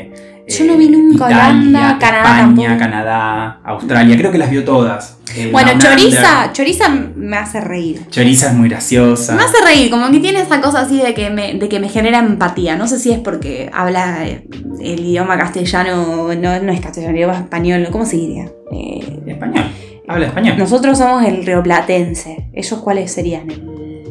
Eh, 0.48 0.54
Yo 0.58 0.66
no 0.66 0.78
vi 0.78 0.90
nunca 0.90 1.26
Holanda, 1.26 1.98
Canadá 2.00 2.24
España, 2.24 2.46
tampoco. 2.46 2.78
Canadá, 2.80 3.60
Australia, 3.66 4.18
creo 4.18 4.32
que 4.32 4.38
las 4.38 4.50
vio 4.50 4.64
todas. 4.64 5.18
Eh, 5.36 5.50
Bueno. 5.52 5.72
Choriza, 5.78 6.52
Choriza 6.54 6.90
me 7.16 7.36
hace 7.38 7.60
reír. 7.60 8.08
Choriza 8.10 8.48
es 8.48 8.54
muy 8.54 8.70
graciosa. 8.70 9.36
Me 9.36 9.44
hace 9.44 9.58
reír, 9.64 9.92
como 9.92 10.10
que 10.10 10.20
tiene 10.20 10.40
esa 10.42 10.62
cosa 10.62 10.80
así 10.82 11.00
de 11.02 11.14
que 11.14 11.30
me, 11.30 11.54
de 11.56 11.68
que 11.70 11.80
me 11.80 11.90
genera 11.90 12.20
empatía. 12.20 12.78
No 12.78 12.88
sé 12.88 12.98
si 12.98 13.12
es 13.12 13.20
porque 13.20 13.70
habla 13.74 14.26
eh, 14.26 14.48
el 14.82 15.02
idioma 15.02 15.38
castellano, 15.38 16.30
no, 16.34 16.60
no 16.64 16.72
es 16.72 16.80
castellano, 16.80 17.12
el 17.12 17.18
idioma 17.18 17.38
español, 17.38 17.88
¿cómo 17.92 18.06
se 18.06 18.16
diría? 18.16 18.46
Eh, 18.72 19.20
Español, 19.28 19.66
habla 20.08 20.28
español. 20.28 20.58
nosotros 20.58 20.98
somos 20.98 21.26
el 21.26 21.46
rioplatense. 21.46 22.50
¿Ellos 22.54 22.80
cuáles 22.80 23.12
serían? 23.12 23.48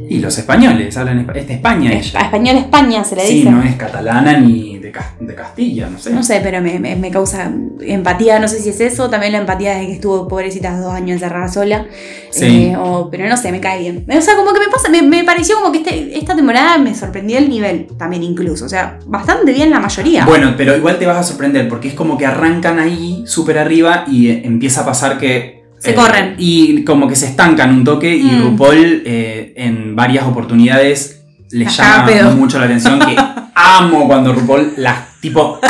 Y 0.08 0.18
los 0.18 0.36
españoles 0.38 0.96
hablan 0.96 1.18
español. 1.20 1.36
Es 1.38 1.48
de 1.48 1.54
España 1.54 1.92
ella. 1.92 2.20
español 2.20 2.56
España 2.56 3.04
se 3.04 3.16
le 3.16 3.26
Sí, 3.26 3.34
dice. 3.38 3.50
no 3.50 3.62
es 3.62 3.74
catalana 3.76 4.38
ni 4.38 4.78
de, 4.78 4.92
de 5.20 5.34
Castilla, 5.34 5.88
no 5.90 5.98
sé. 5.98 6.10
No 6.12 6.22
sé, 6.22 6.40
pero 6.42 6.60
me, 6.60 6.78
me- 6.78 6.96
me 6.96 7.10
causa 7.10 7.50
empatía, 7.80 8.38
no 8.38 8.48
sé 8.48 8.60
si 8.60 8.68
es 8.70 8.80
eso, 8.80 9.10
también 9.10 9.32
la 9.32 9.38
empatía 9.38 9.74
de 9.76 9.86
que 9.86 9.92
estuvo 9.94 10.28
pobrecita 10.28 10.78
dos 10.78 10.92
años 10.94 11.14
encerrada 11.16 11.48
sola. 11.48 11.86
Sí. 12.30 12.44
Eh, 12.70 12.76
o- 12.78 13.08
pero 13.10 13.28
no 13.28 13.36
sé, 13.36 13.50
me 13.52 13.60
cae 13.60 13.80
bien. 13.80 14.06
O 14.08 14.20
sea, 14.20 14.36
como 14.36 14.52
que 14.52 14.60
me 14.60 14.66
pasa, 14.68 14.88
me, 14.88 15.02
me 15.02 15.24
pareció 15.24 15.56
como 15.56 15.72
que 15.72 15.78
este- 15.78 16.16
esta 16.18 16.34
temporada 16.36 16.78
me 16.78 16.94
sorprendió 16.94 17.38
el 17.38 17.48
nivel 17.48 17.86
también 17.98 18.22
incluso. 18.22 18.64
O 18.64 18.68
sea, 18.68 18.98
bastante 19.06 19.52
bien 19.52 19.70
la 19.70 19.80
mayoría. 19.80 20.24
Bueno, 20.24 20.54
pero 20.56 20.76
igual 20.76 20.98
te 20.98 21.06
vas 21.06 21.16
a 21.18 21.22
sorprender 21.22 21.68
porque 21.68 21.88
es 21.88 21.94
como 21.94 22.16
que 22.16 22.26
arrancan 22.26 22.78
ahí 22.78 23.24
súper 23.26 23.58
arriba 23.58 24.04
y 24.06 24.30
empieza 24.30 24.82
a 24.82 24.86
pasar 24.86 25.18
que... 25.18 25.55
Se 25.78 25.94
corren. 25.94 26.34
Y 26.38 26.84
como 26.84 27.06
que 27.08 27.16
se 27.16 27.26
estancan 27.26 27.70
un 27.74 27.84
toque 27.84 28.16
y 28.16 28.22
Mm. 28.24 28.42
RuPaul 28.42 29.02
eh, 29.06 29.52
en 29.56 29.94
varias 29.96 30.24
oportunidades 30.26 31.24
le 31.50 31.64
Las 31.64 31.76
llama 31.76 32.06
pedo. 32.06 32.30
mucho 32.32 32.58
la 32.58 32.64
atención 32.66 32.98
que 32.98 33.14
amo 33.54 34.06
cuando 34.06 34.32
RuPaul 34.32 34.72
las 34.78 35.20
tipo 35.20 35.60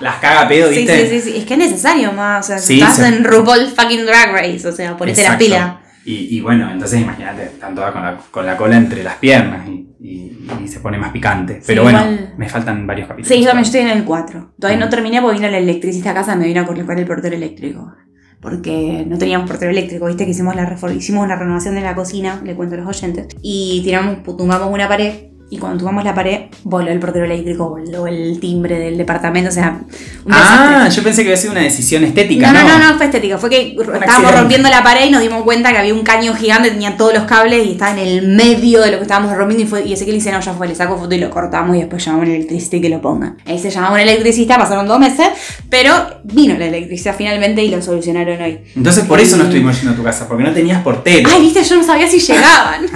las 0.00 0.16
caga 0.16 0.48
pedo, 0.48 0.70
¿viste? 0.70 1.08
sí, 1.10 1.20
sí, 1.20 1.30
sí, 1.32 1.38
es 1.38 1.44
que 1.44 1.54
es 1.54 1.58
necesario 1.58 2.12
más. 2.12 2.44
O 2.44 2.48
sea, 2.48 2.58
Sí, 2.58 2.80
estás 2.80 2.96
se- 2.96 3.06
en 3.08 3.22
RuPaul 3.24 3.66
fucking 3.66 4.06
Drag 4.06 4.32
Race, 4.32 4.66
o 4.66 4.72
sea, 4.72 4.96
ponete 4.96 5.22
la 5.22 5.36
pila. 5.36 5.80
Y, 6.06 6.36
y 6.36 6.40
bueno, 6.40 6.70
entonces 6.70 7.00
imagínate, 7.02 7.44
están 7.44 7.74
todas 7.74 7.92
con 7.92 8.02
la, 8.02 8.16
con 8.30 8.46
la 8.46 8.56
cola 8.56 8.76
entre 8.78 9.04
las 9.04 9.16
piernas 9.16 9.68
y, 9.68 9.86
y- 10.00 10.48
y 10.64 10.68
se 10.68 10.80
pone 10.80 10.96
más 10.96 11.12
picante. 11.12 11.60
Pero 11.66 11.82
bueno, 11.82 11.98
igual- 12.00 12.34
me 12.38 12.48
faltan 12.48 12.86
varios 12.86 13.06
capítulos. 13.08 13.28
Sí, 13.28 13.40
yo 13.42 13.48
también 13.48 13.66
estoy 13.66 13.80
en 13.82 13.88
el 13.88 14.04
4. 14.04 14.52
Todavía 14.58 14.80
no 14.80 14.86
Mm. 14.86 14.90
terminé 14.90 15.20
porque 15.20 15.36
vino 15.36 15.48
el 15.48 15.54
electricista 15.54 16.12
a 16.12 16.14
casa 16.14 16.34
y 16.34 16.38
me 16.38 16.46
vino 16.46 16.62
a 16.62 16.66
colocar 16.66 16.98
el 16.98 17.04
portero 17.06 17.36
eléctrico. 17.36 17.92
Porque 18.40 19.04
no 19.06 19.18
teníamos 19.18 19.48
portero 19.48 19.70
eléctrico, 19.70 20.06
viste 20.06 20.24
que 20.24 20.30
hicimos 20.30 20.56
la 20.56 20.64
hicimos 20.94 21.24
una 21.24 21.36
renovación 21.36 21.74
de 21.74 21.82
la 21.82 21.94
cocina, 21.94 22.40
le 22.44 22.54
cuento 22.54 22.74
a 22.74 22.78
los 22.78 22.88
oyentes, 22.88 23.28
y 23.42 23.82
tiramos, 23.84 24.22
tumbamos 24.22 24.72
una 24.72 24.88
pared 24.88 25.29
y 25.50 25.58
cuando 25.58 25.78
tocamos 25.80 26.04
la 26.04 26.14
pared, 26.14 26.42
voló 26.62 26.90
el 26.90 27.00
portero 27.00 27.24
eléctrico, 27.24 27.68
voló 27.70 28.06
el 28.06 28.38
timbre 28.40 28.78
del 28.78 28.96
departamento, 28.96 29.50
o 29.50 29.52
sea, 29.52 29.80
un 30.24 30.32
Ah, 30.32 30.88
yo 30.88 31.02
pensé 31.02 31.22
que 31.22 31.30
había 31.30 31.36
sido 31.40 31.52
una 31.52 31.62
decisión 31.62 32.04
estética, 32.04 32.52
No, 32.52 32.62
¿no? 32.62 32.68
no, 32.68 32.78
no, 32.78 32.90
no, 32.92 32.96
fue 32.96 33.06
estética. 33.06 33.36
Fue 33.36 33.50
que 33.50 33.70
estábamos 33.72 34.00
accidente. 34.00 34.38
rompiendo 34.38 34.68
la 34.70 34.82
pared 34.82 35.06
y 35.06 35.10
nos 35.10 35.20
dimos 35.22 35.42
cuenta 35.42 35.72
que 35.72 35.78
había 35.78 35.92
un 35.92 36.02
caño 36.04 36.34
gigante, 36.34 36.70
tenía 36.70 36.96
todos 36.96 37.12
los 37.14 37.24
cables 37.24 37.66
y 37.66 37.72
estaba 37.72 37.92
en 37.92 37.98
el 37.98 38.28
medio 38.28 38.80
de 38.82 38.92
lo 38.92 38.96
que 38.98 39.02
estábamos 39.02 39.36
rompiendo. 39.36 39.64
Y, 39.64 39.66
fue, 39.66 39.84
y 39.84 39.92
Ezequiel 39.92 40.16
dice: 40.16 40.30
No, 40.30 40.40
ya 40.40 40.52
fue, 40.54 40.68
le 40.68 40.74
saco 40.74 40.96
foto 40.96 41.14
y 41.14 41.18
lo 41.18 41.30
cortamos 41.30 41.74
y 41.76 41.80
después 41.80 42.04
llamamos 42.04 42.26
a 42.26 42.30
un 42.30 42.34
electricista 42.36 42.76
y 42.76 42.80
que 42.80 42.88
lo 42.88 43.00
ponga. 43.00 43.34
Ahí 43.46 43.58
se 43.58 43.70
llamaba 43.70 43.94
un 43.94 44.00
electricista, 44.00 44.56
pasaron 44.56 44.86
dos 44.86 45.00
meses, 45.00 45.28
pero 45.68 45.92
vino 46.24 46.56
la 46.56 46.66
electricidad 46.66 47.14
finalmente 47.18 47.64
y 47.64 47.70
lo 47.70 47.82
solucionaron 47.82 48.40
hoy. 48.40 48.60
Entonces 48.76 49.04
por 49.04 49.18
eso 49.18 49.36
no 49.36 49.44
estuvimos 49.44 49.76
yendo 49.76 49.92
a 49.92 49.96
tu 49.96 50.04
casa, 50.04 50.28
porque 50.28 50.44
no 50.44 50.52
tenías 50.52 50.80
portero. 50.82 51.28
Ay, 51.32 51.40
viste, 51.42 51.64
yo 51.64 51.76
no 51.76 51.82
sabía 51.84 52.06
si 52.08 52.20
llegaban. 52.20 52.86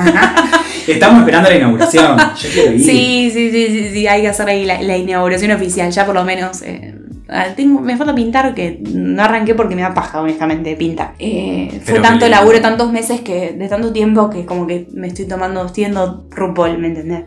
Estamos 0.87 1.21
esperando 1.21 1.49
la 1.51 1.57
inauguración. 1.57 2.17
Yo 2.45 2.51
quiero 2.53 2.73
ir. 2.73 2.81
Sí, 2.81 3.31
sí, 3.33 3.51
sí, 3.51 3.67
sí, 3.69 3.91
sí, 3.93 4.07
hay 4.07 4.23
que 4.23 4.29
hacer 4.29 4.49
ahí 4.49 4.65
la, 4.65 4.81
la 4.83 4.97
inauguración 4.97 5.51
oficial, 5.53 5.91
ya 5.91 6.05
por 6.07 6.15
lo 6.15 6.25
menos. 6.25 6.63
eh, 6.63 6.95
ah, 7.29 7.47
tengo, 7.57 7.81
me 7.81 7.97
falta 7.97 8.15
pintar, 8.15 8.55
que 8.55 8.81
no 8.93 9.23
arranqué 9.23 9.55
porque 9.55 9.75
me 9.75 9.83
da 9.83 9.95
paja, 9.95 10.21
honestamente, 10.21 10.77
pintar. 10.77 11.15
Eh, 11.19 11.81
fue 11.85 12.01
tanto 12.01 12.29
laburo, 12.29 12.61
tantos 12.61 12.93
meses, 12.93 13.21
que 13.23 13.53
de 13.53 13.69
tanto 13.69 13.93
tiempo 13.93 14.31
que 14.31 14.45
como 14.45 14.67
que 14.67 14.87
me 14.93 15.09
estoy 15.09 15.27
tomando, 15.27 15.65
estoy 15.65 15.85
yendo 15.85 16.27
RuPaul, 16.31 16.79
¿me 16.79 16.89
entendés? 16.89 17.25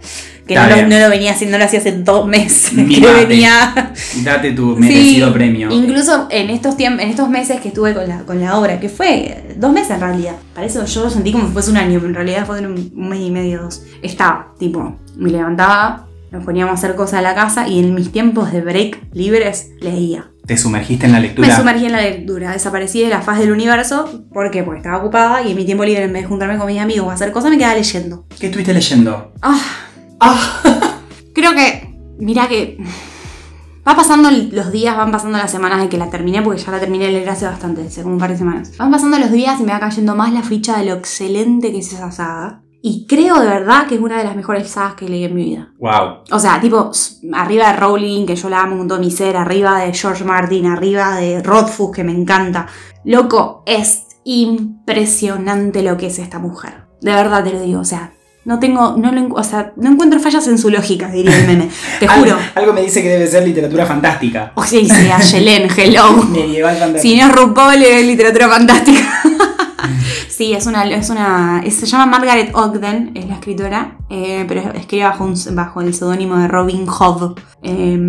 Que 0.48 0.56
no 0.56 0.68
lo, 0.68 0.76
bien. 0.76 0.90
no 0.90 1.00
lo 1.00 1.10
venía 1.10 1.32
haciendo, 1.32 1.58
no 1.58 1.60
lo 1.60 1.66
hacía 1.66 1.80
hace 1.80 1.92
dos 1.92 2.26
meses. 2.28 2.72
Que 2.76 3.26
venía. 3.26 3.92
Date 4.24 4.54
tu 4.54 4.78
merecido 4.78 5.28
Sí, 5.28 5.34
premio. 5.34 5.70
Incluso 5.72 6.28
en 6.30 6.50
estos 6.50 6.78
tiempos, 6.78 7.04
en 7.04 7.10
estos 7.10 7.30
meses 7.30 7.60
que 7.60 7.68
estuve 7.68 7.94
con 7.94 8.08
la, 8.08 8.20
con 8.22 8.40
la 8.40 8.58
obra, 8.58 8.80
que 8.80 8.90
fue 8.90 9.56
dos 9.58 9.74
meses 9.74 9.92
en 9.92 10.00
realidad. 10.02 10.36
Para 10.56 10.66
eso 10.66 10.86
yo 10.86 11.04
lo 11.04 11.10
sentí 11.10 11.32
como 11.32 11.48
si 11.48 11.54
fuese 11.54 11.72
un 11.72 11.78
año, 11.78 12.00
pero 12.00 12.08
en 12.08 12.16
realidad 12.16 12.46
fue 12.46 12.60
un, 12.62 12.92
un 12.96 13.10
mes 13.10 13.20
y 13.20 13.32
medio, 13.32 13.64
dos. 13.64 13.84
Estaba, 14.02 14.54
tipo, 14.58 14.96
me 15.18 15.30
levantaba, 15.30 16.08
nos 16.32 16.44
poníamos 16.44 16.72
a 16.72 16.74
hacer 16.76 16.96
cosas 16.96 17.20
a 17.20 17.22
la 17.22 17.36
casa 17.36 17.68
y 17.68 17.80
en 17.80 17.94
mis 17.94 18.12
tiempos 18.12 18.52
de 18.52 18.62
break 18.62 19.14
libres 19.14 19.72
leía. 19.82 20.30
Te 20.46 20.56
sumergiste 20.56 21.06
en 21.06 21.12
la 21.12 21.20
lectura. 21.20 21.48
Me 21.48 21.54
sumergí 21.54 21.86
en 21.88 21.92
la 21.92 22.02
lectura, 22.02 22.52
desaparecí 22.54 23.02
de 23.02 23.10
la 23.10 23.22
faz 23.22 23.40
del 23.40 23.52
universo. 23.52 24.24
¿Por 24.34 24.50
qué? 24.50 24.64
Porque 24.64 24.80
estaba 24.80 24.98
ocupada 24.98 25.42
y 25.44 25.52
en 25.52 25.58
mi 25.58 25.66
tiempo 25.66 25.84
libre, 25.84 26.04
en 26.04 26.14
vez 26.14 26.22
de 26.24 26.28
juntarme 26.30 26.58
con 26.58 26.68
mis 26.68 26.80
amigos 26.80 27.06
o 27.06 27.12
hacer 27.12 27.34
cosas, 27.34 27.52
me 27.52 27.58
quedaba 27.58 27.76
leyendo. 27.76 28.26
¿Qué 28.40 28.46
estuviste 28.48 28.74
leyendo? 28.74 29.34
Ah, 29.42 29.60
Ah, 30.20 30.62
Creo 31.34 31.54
que, 31.54 31.96
mira 32.20 32.48
que 32.48 32.78
va 33.88 33.96
pasando 33.96 34.30
los 34.32 34.72
días, 34.72 34.98
van 34.98 35.12
pasando 35.12 35.38
las 35.38 35.52
semanas 35.52 35.82
de 35.82 35.88
que 35.88 35.98
la 35.98 36.10
terminé, 36.10 36.42
porque 36.42 36.62
ya 36.62 36.72
la 36.72 36.80
terminé 36.80 37.06
de 37.06 37.12
leer 37.12 37.30
hace 37.30 37.46
bastante, 37.46 37.86
hace 37.86 38.02
como 38.02 38.16
un 38.16 38.20
par 38.20 38.32
de 38.32 38.38
semanas. 38.38 38.76
Van 38.78 38.92
pasando 38.92 39.18
los 39.20 39.32
días 39.32 39.60
y 39.60 39.64
me 39.64 39.72
va 39.72 39.80
cayendo 39.80 40.16
más 40.16 40.34
la 40.34 40.42
ficha 40.42 40.78
de 40.78 40.86
lo 40.86 40.94
excelente 40.94 41.72
que 41.72 41.80
es 41.80 41.94
esa 41.94 42.12
saga. 42.12 42.64
Y 42.82 43.06
creo 43.08 43.40
de 43.40 43.48
verdad 43.48 43.88
que 43.88 43.96
es 43.96 44.02
una 44.02 44.18
de 44.18 44.24
las 44.24 44.36
mejores 44.36 44.70
sagas 44.70 44.96
que 44.96 45.08
leí 45.08 45.24
en 45.26 45.36
mi 45.36 45.44
vida. 45.46 45.74
wow. 45.80 46.24
O 46.32 46.40
sea, 46.40 46.60
tipo, 46.60 46.92
arriba 47.34 47.68
de 47.68 47.78
Rowling, 47.78 48.26
que 48.26 48.36
yo 48.36 48.50
la 48.50 48.62
amo 48.62 48.78
con 48.78 48.88
todo 48.88 49.00
mi 49.00 49.12
ser, 49.12 49.38
arriba 49.38 49.80
de 49.80 49.94
George 49.94 50.24
Martin, 50.24 50.66
arriba 50.68 51.16
de 51.16 51.42
Rothfuss, 51.42 51.96
que 51.96 52.04
me 52.04 52.14
encanta. 52.14 52.68
Loco, 53.04 53.64
es 53.66 54.08
impresionante 54.26 55.82
lo 55.84 55.98
que 55.98 56.08
es 56.08 56.20
esta 56.20 56.40
mujer. 56.40 56.88
De 57.02 57.14
verdad 57.14 57.44
te 57.44 57.54
lo 57.54 57.62
digo, 57.62 57.82
o 57.82 57.86
sea, 57.86 58.14
no 58.48 58.60
tengo, 58.60 58.96
no 58.98 59.12
lo, 59.12 59.28
o 59.36 59.44
sea, 59.44 59.74
no 59.76 59.92
encuentro 59.92 60.20
fallas 60.22 60.48
en 60.48 60.58
su 60.58 60.70
lógica, 60.70 61.12
diría 61.12 61.38
el 61.38 61.46
meme. 61.48 61.70
Te 62.00 62.08
juro. 62.16 62.32
Algo, 62.32 62.42
algo 62.56 62.74
me 62.74 62.82
dice 62.82 63.04
que 63.04 63.10
debe 63.10 63.28
ser 63.28 63.44
literatura 63.46 63.86
fantástica. 63.86 64.54
O 64.56 64.64
sea, 64.64 64.80
dice 64.80 65.12
a 65.12 65.20
Yelén, 65.20 65.68
hello. 65.78 66.14
Medieval 66.30 66.78
fantástica. 66.78 67.02
Si 67.02 67.18
no 67.18 67.28
es 67.28 67.36
RuPaul, 67.36 67.84
es 67.84 68.06
literatura 68.06 68.48
fantástica. 68.48 69.22
sí, 70.30 70.54
es 70.54 70.66
una, 70.66 70.86
es 70.86 71.10
una. 71.10 71.62
se 71.70 71.86
llama 71.86 72.06
Margaret 72.06 72.52
Ogden, 72.56 73.12
es 73.16 73.28
la 73.28 73.36
escritora, 73.36 73.98
eh, 74.10 74.46
pero 74.48 74.62
escribe 74.74 75.04
bajo, 75.04 75.26
un- 75.26 75.36
bajo 75.56 75.82
el 75.82 75.94
seudónimo 75.94 76.38
de 76.38 76.48
Robin 76.48 76.86
Hood. 76.86 77.38
Eh, 77.64 78.00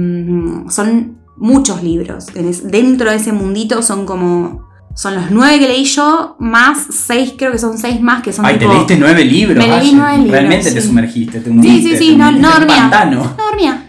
son 0.71 1.19
muchos 1.37 1.83
libros. 1.83 2.27
Dentro 2.63 3.11
de 3.11 3.17
ese 3.17 3.33
mundito 3.33 3.83
son 3.83 4.07
como. 4.07 4.68
Son 4.99 5.15
los 5.15 5.31
nueve 5.31 5.61
que 5.61 5.69
leí 5.69 5.85
yo, 5.85 6.35
más 6.41 6.89
seis, 6.91 7.35
creo 7.39 7.53
que 7.53 7.59
son 7.59 7.79
seis 7.79 8.01
más 8.01 8.21
que 8.21 8.33
son 8.33 8.45
Ay, 8.45 8.59
te 8.59 8.67
leíste 8.67 8.97
nueve 8.97 9.25
libros. 9.25 9.65
Me 9.65 9.79
leí 9.79 9.93
nueve 9.95 10.17
libros, 10.17 10.33
Realmente 10.33 10.73
te 10.73 10.81
sumergiste, 10.81 11.39
te 11.39 11.45
Sí, 11.45 11.51
hundiste. 11.51 11.91
sí, 11.91 11.97
sí, 11.99 12.17
no, 12.17 12.33
no 12.33 12.51
dormía. 12.51 12.77
pantano. 12.79 13.35
No 13.39 13.45
dormía. 13.45 13.87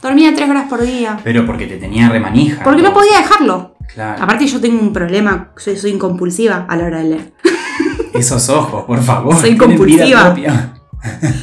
Dormía 0.00 0.32
tres 0.36 0.48
horas 0.48 0.68
por 0.68 0.80
día. 0.82 1.18
Pero 1.24 1.44
porque 1.44 1.66
te 1.66 1.78
tenía 1.78 2.08
remanija. 2.08 2.62
Porque 2.62 2.82
no 2.82 2.94
podía 2.94 3.18
dejarlo. 3.18 3.74
Claro. 3.92 4.22
Aparte 4.22 4.46
yo 4.46 4.60
tengo 4.60 4.80
un 4.80 4.92
problema, 4.92 5.50
soy, 5.56 5.76
soy 5.76 5.90
incompulsiva 5.90 6.66
a 6.68 6.76
la 6.76 6.84
hora 6.84 6.98
de 6.98 7.04
leer. 7.08 7.32
Esos 8.14 8.48
ojos, 8.48 8.84
por 8.84 9.02
favor. 9.02 9.34
Soy 9.34 9.56
compulsiva. 9.56 10.36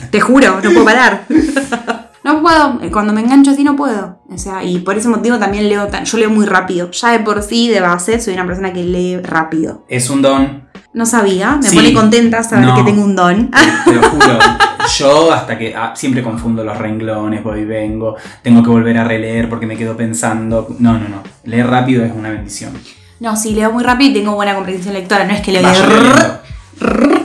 Te 0.10 0.22
juro, 0.22 0.62
no 0.64 0.72
puedo 0.72 0.86
parar. 0.86 1.25
No 2.25 2.41
puedo, 2.41 2.79
eh, 2.82 2.89
cuando 2.91 3.13
me 3.13 3.22
engancho 3.22 3.51
así 3.51 3.63
no 3.63 3.75
puedo. 3.75 4.17
O 4.29 4.38
sea, 4.38 4.63
y 4.63 4.79
por 4.79 4.98
ese 4.98 5.08
motivo 5.08 5.38
también 5.38 5.70
leo 5.70 5.88
tan, 5.88 6.05
yo 6.05 6.17
leo 6.17 6.32
muy 6.32 6.48
rápido. 6.48 6.89
Ya 6.89 7.12
de 7.12 7.20
por 7.20 7.44
sí, 7.44 7.70
de 7.70 7.79
base, 7.82 8.20
soy 8.20 8.34
una 8.34 8.48
persona 8.48 8.74
que 8.74 8.84
lee 8.84 9.17
rápido. 9.17 9.86
Es 9.88 10.10
un 10.10 10.24
don. 10.24 10.65
No 10.91 11.05
sabía, 11.05 11.58
me 11.58 11.70
Sí. 11.70 11.75
pone 11.75 11.94
contenta 11.94 12.41
saber 12.41 12.65
No. 12.65 12.75
que 12.75 12.84
tengo 12.84 13.03
un 13.03 13.15
don. 13.15 13.51
Te 13.86 13.94
lo 13.94 14.01
juro. 14.10 14.39
Yo 14.98 15.32
hasta 15.32 15.58
que 15.58 15.75
ah, 15.75 15.94
siempre 15.96 16.24
confundo 16.24 16.63
los 16.63 16.77
renglones, 16.77 17.44
voy 17.44 17.60
y 17.62 17.65
vengo, 17.65 18.15
tengo 18.41 18.63
que 18.63 18.70
volver 18.70 18.98
a 18.98 19.03
releer 19.03 19.48
porque 19.48 19.67
me 19.67 19.77
quedo 19.77 19.96
pensando. 19.96 20.67
No, 20.79 20.94
no, 20.94 21.08
no. 21.08 21.22
Leer 21.44 21.67
rápido 21.67 22.03
es 22.03 22.12
una 22.12 22.29
bendición. 22.32 22.74
No, 23.20 23.36
sí, 23.36 23.53
leo 23.53 23.72
muy 23.72 23.84
rápido 23.84 24.12
y 24.12 24.13
tengo 24.15 24.34
buena 24.34 24.55
comprensión 24.55 24.94
lectora. 24.96 25.25
No 25.25 25.34
es 25.34 25.41
que 25.41 25.51
leo 25.51 25.62
Vaya 25.62 25.86
leyendo. 25.88 26.39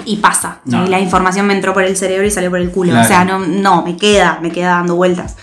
Y 0.05 0.17
pasa. 0.17 0.61
No. 0.65 0.85
Y 0.87 0.89
la 0.89 1.01
información 1.01 1.47
me 1.47 1.55
entró 1.55 1.73
por 1.75 1.83
el 1.85 1.97
cerebro 1.97 2.27
y 2.27 2.31
salió 2.31 2.51
por 2.51 2.61
el 2.61 2.71
culo. 2.71 2.91
Claro. 2.93 3.05
O 3.05 3.09
sea, 3.09 3.25
no, 3.25 3.39
no, 3.41 3.83
me 3.83 3.97
queda, 3.97 4.39
me 4.43 4.51
queda 4.51 4.71
dando 4.71 4.97
vueltas. 4.97 5.37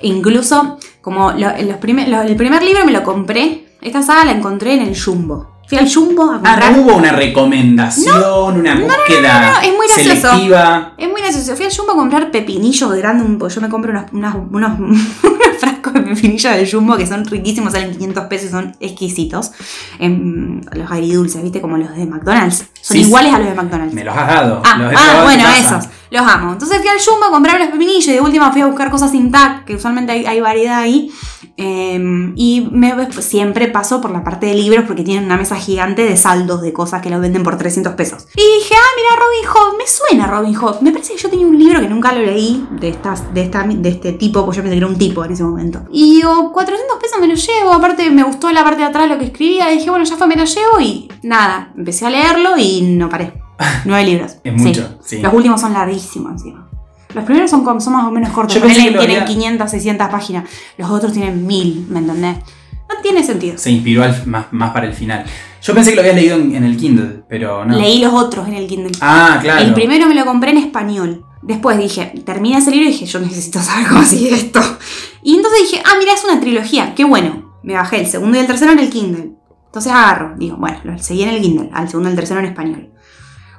E 0.00 0.08
incluso, 0.08 0.78
como 1.00 1.32
lo- 1.32 1.56
los 1.62 1.76
primer- 1.76 2.08
lo- 2.08 2.22
el 2.22 2.36
primer 2.36 2.62
libro 2.62 2.84
me 2.84 2.92
lo 2.92 3.02
compré, 3.02 3.66
esta 3.82 4.02
saga 4.02 4.24
la 4.24 4.32
encontré 4.32 4.74
en 4.74 4.82
el 4.82 5.00
Jumbo. 5.00 5.59
Fui 5.70 5.78
al 5.78 5.88
Jumbo 5.88 6.24
a 6.32 6.34
Ah, 6.34 6.40
comprar. 6.40 6.72
no 6.72 6.82
hubo 6.82 6.96
una 6.96 7.12
recomendación, 7.12 8.58
una 8.58 8.74
búsqueda 8.74 9.60
es 9.62 9.68
muy 9.76 9.86
gracioso. 9.86 10.28
selectiva. 10.32 10.94
Es 10.98 11.08
muy 11.08 11.20
gracioso. 11.20 11.54
Fui 11.56 11.64
al 11.64 11.72
Jumbo 11.72 11.92
a 11.92 11.94
comprar 11.94 12.30
pepinillos 12.32 12.92
grandes. 12.96 13.24
un- 13.24 13.48
Yo 13.48 13.60
me 13.60 13.68
compro 13.68 13.92
unos, 13.92 14.34
unos, 14.50 14.78
unos 14.80 15.00
frascos 15.60 15.92
de 15.94 16.00
pepinillos 16.00 16.52
del 16.56 16.68
Jumbo 16.68 16.96
que 16.96 17.06
son 17.06 17.24
riquísimos, 17.24 17.72
salen 17.72 17.92
500 17.92 18.24
pesos 18.24 18.48
y 18.48 18.50
son 18.50 18.76
exquisitos. 18.80 19.52
Em, 20.00 20.60
los 20.72 20.90
agridulces, 20.90 21.40
¿viste? 21.40 21.60
Como 21.60 21.76
los 21.76 21.94
de 21.94 22.04
McDonald's. 22.04 22.64
Son 22.80 22.96
Sí, 22.96 23.02
iguales 23.02 23.32
a 23.32 23.38
los 23.38 23.48
de 23.48 23.54
McDonald's. 23.54 23.94
Me 23.94 24.02
los 24.02 24.16
has 24.16 24.26
dado. 24.26 24.62
Ah, 24.64 24.76
los 24.76 24.92
ah, 24.96 25.14
en 25.18 25.22
bueno, 25.24 25.44
esos. 25.56 25.84
Los 26.10 26.22
amo. 26.22 26.52
Entonces 26.52 26.78
fui 26.78 26.88
al 26.88 26.98
Jumbo 26.98 27.26
a 27.26 27.30
comprar 27.30 27.58
los 27.58 27.68
pepinillos 27.68 28.08
y 28.08 28.12
de 28.12 28.20
última 28.20 28.50
fui 28.52 28.62
a 28.62 28.66
buscar 28.66 28.90
cosas 28.90 29.10
sin 29.10 29.30
que 29.64 29.76
usualmente 29.76 30.12
hay, 30.12 30.40
variedad 30.40 30.78
ahí. 30.78 31.10
Eh, 31.56 32.32
y 32.36 32.68
pues, 33.12 33.24
siempre 33.24 33.68
paso 33.68 34.00
por 34.00 34.10
la 34.10 34.24
parte 34.24 34.46
de 34.46 34.54
libros 34.54 34.84
porque 34.86 35.02
tienen 35.02 35.24
una 35.24 35.36
mesa 35.36 35.56
gigante 35.56 36.02
de 36.02 36.16
saldos 36.16 36.62
de 36.62 36.72
cosas 36.72 37.02
que 37.02 37.10
los 37.10 37.20
venden 37.20 37.42
por 37.42 37.56
300 37.56 37.94
pesos. 37.94 38.26
Y 38.34 38.40
dije, 38.40 38.74
ah, 38.74 38.90
mira 38.96 39.24
Robin 39.24 39.48
Hood, 39.48 39.78
me 39.78 39.86
suena 39.86 40.26
Robin 40.26 40.54
Hood. 40.54 40.80
Me 40.80 40.90
parece 40.90 41.14
que 41.14 41.20
yo 41.20 41.30
tenía 41.30 41.46
un 41.46 41.58
libro 41.58 41.80
que 41.80 41.88
nunca 41.88 42.12
lo 42.12 42.22
leí 42.22 42.66
de, 42.80 42.88
esta, 42.88 43.14
de 43.32 43.88
este 43.88 44.12
tipo, 44.14 44.44
pues 44.44 44.56
yo 44.56 44.62
pensé 44.62 44.74
que 44.74 44.78
era 44.78 44.86
un 44.86 44.98
tipo 44.98 45.24
en 45.24 45.32
ese 45.32 45.44
momento. 45.44 45.82
Y 45.92 46.16
digo, 46.16 46.52
400 46.52 46.96
pesos 46.98 47.20
me 47.20 47.28
lo 47.28 47.34
llevo. 47.34 47.72
Aparte, 47.72 48.10
me 48.10 48.24
gustó 48.24 48.50
la 48.50 48.64
parte 48.64 48.80
de 48.80 48.88
atrás 48.88 49.08
lo 49.08 49.18
que 49.18 49.26
escribía. 49.26 49.68
Dije, 49.68 49.90
bueno, 49.90 50.04
ya 50.04 50.16
fue, 50.16 50.26
me 50.26 50.36
lo 50.36 50.44
llevo. 50.44 50.80
Y 50.80 51.08
nada, 51.22 51.72
empecé 51.76 52.06
a 52.06 52.10
leerlo 52.10 52.56
y 52.58 52.82
no 52.82 53.08
paré. 53.08 53.39
Nueve 53.84 54.04
libros. 54.04 54.36
Es 54.44 54.52
mucho, 54.54 54.98
sí. 55.04 55.20
Los 55.20 55.32
últimos 55.32 55.60
son 55.60 55.72
larguísimos 55.72 56.32
encima. 56.32 56.66
Los 57.14 57.24
primeros 57.24 57.50
son, 57.50 57.64
son 57.80 57.92
más 57.92 58.06
o 58.06 58.10
menos 58.10 58.30
cortos. 58.30 58.54
Yo 58.54 58.60
pensé 58.62 58.82
que 58.84 58.90
tienen 58.90 59.10
había- 59.22 59.24
500, 59.24 59.70
600 59.70 60.08
páginas. 60.08 60.48
Los 60.78 60.90
otros 60.90 61.12
tienen 61.12 61.46
1000, 61.46 61.86
¿me 61.88 61.98
entendés? 61.98 62.36
No 62.88 62.94
tiene 63.02 63.22
sentido. 63.24 63.58
Se 63.58 63.70
inspiró 63.70 64.04
al- 64.04 64.26
más, 64.26 64.46
más 64.52 64.70
para 64.72 64.86
el 64.86 64.94
final. 64.94 65.24
Yo 65.62 65.74
pensé 65.74 65.90
que 65.90 65.96
lo 65.96 66.02
habías 66.02 66.16
leído 66.16 66.36
en, 66.36 66.54
en 66.54 66.64
el 66.64 66.76
Kindle, 66.76 67.22
pero 67.28 67.64
no. 67.64 67.76
Leí 67.76 67.98
los 68.00 68.12
otros 68.14 68.46
en 68.48 68.54
el 68.54 68.66
Kindle. 68.66 68.92
Ah, 69.00 69.38
claro. 69.42 69.60
El 69.64 69.74
primero 69.74 70.06
me 70.06 70.14
lo 70.14 70.24
compré 70.24 70.50
en 70.52 70.58
español. 70.58 71.24
Después 71.42 71.78
dije, 71.78 72.12
terminé 72.24 72.58
ese 72.58 72.70
libro 72.70 72.86
y 72.88 72.92
dije, 72.92 73.06
yo 73.06 73.18
necesito 73.20 73.60
saber 73.60 73.88
cómo 73.88 74.04
sigue 74.04 74.32
esto. 74.34 74.60
Y 75.22 75.34
entonces 75.36 75.62
dije, 75.70 75.82
ah, 75.84 75.94
mira, 75.98 76.12
es 76.14 76.24
una 76.24 76.40
trilogía, 76.40 76.94
qué 76.94 77.04
bueno. 77.04 77.50
Me 77.62 77.74
bajé 77.74 78.00
el 78.00 78.06
segundo 78.06 78.36
y 78.36 78.40
el 78.40 78.46
tercero 78.46 78.72
en 78.72 78.78
el 78.78 78.88
Kindle. 78.90 79.32
Entonces 79.66 79.92
agarro, 79.92 80.34
digo, 80.36 80.56
bueno, 80.56 80.78
lo 80.84 80.98
seguí 80.98 81.22
en 81.24 81.28
el 81.30 81.42
Kindle, 81.42 81.70
al 81.72 81.88
segundo 81.88 82.08
y 82.08 82.12
el 82.12 82.16
tercero 82.16 82.40
en 82.40 82.46
español. 82.46 82.90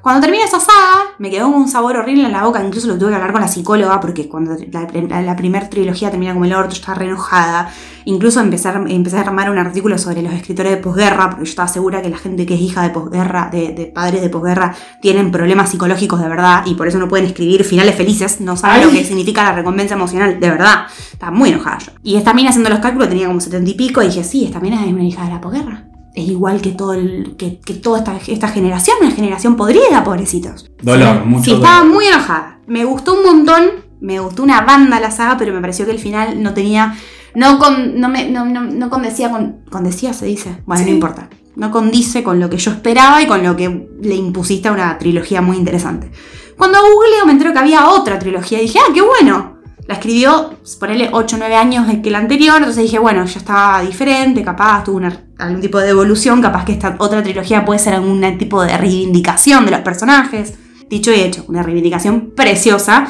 Cuando 0.02 0.22
terminé 0.22 0.44
esa 0.44 0.60
saga, 0.60 1.14
me 1.20 1.30
quedó 1.30 1.48
un 1.48 1.68
sabor 1.68 1.96
horrible 1.96 2.26
en 2.26 2.32
la 2.32 2.44
boca, 2.44 2.64
incluso 2.64 2.88
lo 2.88 2.98
tuve 2.98 3.10
que 3.10 3.16
hablar 3.16 3.32
con 3.32 3.42
la 3.42 3.48
psicóloga, 3.48 4.00
porque 4.00 4.28
cuando 4.28 4.56
la, 4.72 4.88
la, 5.10 5.22
la 5.22 5.36
primera 5.36 5.70
trilogía 5.70 6.10
termina 6.10 6.34
como 6.34 6.46
el 6.46 6.54
orto, 6.54 6.72
yo 6.72 6.80
estaba 6.80 6.98
re 6.98 7.06
enojada. 7.06 7.72
Incluso 8.06 8.40
empecé, 8.40 8.70
a- 8.70 8.84
empecé 8.88 9.18
a 9.18 9.22
armar 9.22 9.52
un 9.52 9.60
artículo 9.60 10.00
sobre 10.00 10.24
los 10.24 10.34
escritores 10.34 10.72
de 10.72 10.78
posguerra, 10.78 11.30
porque 11.30 11.46
yo 11.46 11.50
estaba 11.52 11.68
segura 11.68 12.02
que 12.02 12.10
la 12.10 12.18
gente 12.18 12.48
que 12.48 12.56
es 12.56 12.62
hija 12.62 12.82
de 12.82 12.90
posguerra, 12.90 13.50
de, 13.52 13.74
de 13.74 13.86
padres 13.86 14.22
de 14.24 14.30
posguerra, 14.30 14.74
tienen 15.04 15.32
problemas 15.32 15.70
psicológicos 15.70 16.20
de 16.20 16.28
verdad, 16.28 16.64
y 16.66 16.74
por 16.74 16.88
eso 16.88 16.98
no 16.98 17.08
pueden 17.08 17.28
escribir 17.28 17.64
finales 17.64 17.94
felices, 17.96 18.42
no 18.42 18.58
saben 18.58 18.80
Ay. 18.80 18.86
lo 18.86 18.92
que 18.92 19.04
significa 19.04 19.44
la 19.44 19.54
recompensa 19.54 19.94
emocional, 19.94 20.40
de 20.40 20.50
verdad. 20.50 20.88
Estaba 21.14 21.32
muy 21.32 21.50
enojada 21.50 21.78
yo. 21.78 21.92
Y 22.02 22.16
esta 22.16 22.34
mina 22.34 22.50
haciendo 22.50 22.72
los 22.72 22.80
cálculos 22.80 23.08
tenía 23.08 23.28
como 23.28 23.40
setenta 23.40 23.70
y 23.70 23.76
pico, 23.76 24.02
y 24.02 24.08
dije, 24.08 24.24
sí, 24.24 24.46
esta 24.46 24.60
mina 24.60 24.84
es 24.84 24.92
una 24.92 25.04
hija 25.04 25.26
de 25.26 25.30
la 25.30 25.40
posguerra. 25.42 25.84
Es 26.14 26.28
igual 26.28 26.62
que 26.62 26.72
todo 26.72 26.94
el, 26.94 27.36
que, 27.38 27.60
que 27.60 27.74
toda 27.74 28.00
esta, 28.00 28.18
esta 28.28 28.48
generación, 28.50 28.98
una 29.02 29.12
generación 29.12 29.56
podrida, 29.56 30.04
pobrecitos. 30.04 30.70
Dolor, 30.82 31.22
Sí, 31.24 31.28
mucho 31.30 31.44
Sí, 31.46 31.52
estaba 31.54 31.80
dolor. 31.80 31.94
muy 31.94 32.06
enojada. 32.08 32.60
Me 32.68 32.84
gustó 32.86 33.14
un 33.14 33.24
montón, 33.24 33.64
me 34.02 34.20
gustó 34.20 34.44
una 34.44 34.62
banda 34.62 35.00
la 35.00 35.12
saga, 35.12 35.38
pero 35.38 35.54
me 35.54 35.62
pareció 35.62 35.86
que 35.86 35.92
el 35.92 36.00
final 36.00 36.42
no 36.44 36.54
tenía. 36.54 36.96
No, 37.34 37.58
con, 37.60 38.00
no, 38.00 38.10
me, 38.10 38.30
no, 38.30 38.44
no, 38.46 38.62
no 38.64 38.90
condecía 38.90 39.32
con. 39.32 39.62
¿Condecía 39.70 40.12
se 40.14 40.26
dice? 40.26 40.58
Bueno, 40.66 40.84
Sí. 40.84 40.90
no 40.90 40.96
importa. 40.96 41.30
No 41.56 41.72
condice 41.72 42.24
con 42.24 42.40
lo 42.40 42.50
que 42.50 42.58
yo 42.58 42.72
esperaba 42.72 43.22
y 43.22 43.28
con 43.28 43.44
lo 43.44 43.56
que 43.56 43.88
le 44.02 44.16
impusiste 44.16 44.68
a 44.68 44.72
una 44.74 44.98
trilogía 44.98 45.42
muy 45.42 45.58
interesante. 45.58 46.12
Cuando 46.58 46.80
googleo 46.82 47.26
me 47.26 47.32
entero 47.34 47.54
que 47.54 47.60
había 47.60 47.90
otra 47.90 48.20
trilogía 48.20 48.60
y 48.60 48.64
dije, 48.64 48.80
ah, 48.80 48.92
qué 48.94 49.02
bueno. 49.02 49.58
La 49.88 49.96
escribió, 49.96 50.52
ponele 50.80 51.10
8 51.12 51.36
o 51.36 51.40
9 51.40 51.56
años 51.56 51.86
que 52.02 52.12
la 52.12 52.20
anterior, 52.20 52.58
entonces 52.58 52.84
dije, 52.84 53.00
bueno, 53.00 53.26
ya 53.26 53.40
estaba 53.40 53.82
diferente, 53.82 54.44
capaz 54.44 54.84
tuvo 54.86 54.98
una- 54.98 55.26
algún 55.42 55.62
tipo 55.62 55.80
de 55.80 55.90
evolución, 55.90 56.42
capaz 56.42 56.66
que 56.66 56.74
esta 56.74 56.96
otra 57.00 57.24
trilogía 57.24 57.66
puede 57.66 57.80
ser 57.80 57.96
algún 57.96 58.38
tipo 58.38 58.64
de 58.64 58.78
reivindicación 58.78 59.66
de 59.66 59.72
los 59.72 59.82
personajes. 59.82 60.54
Dicho 60.90 61.12
y 61.12 61.22
hecho, 61.22 61.46
una 61.48 61.64
reivindicación 61.64 62.32
preciosa. 62.36 63.08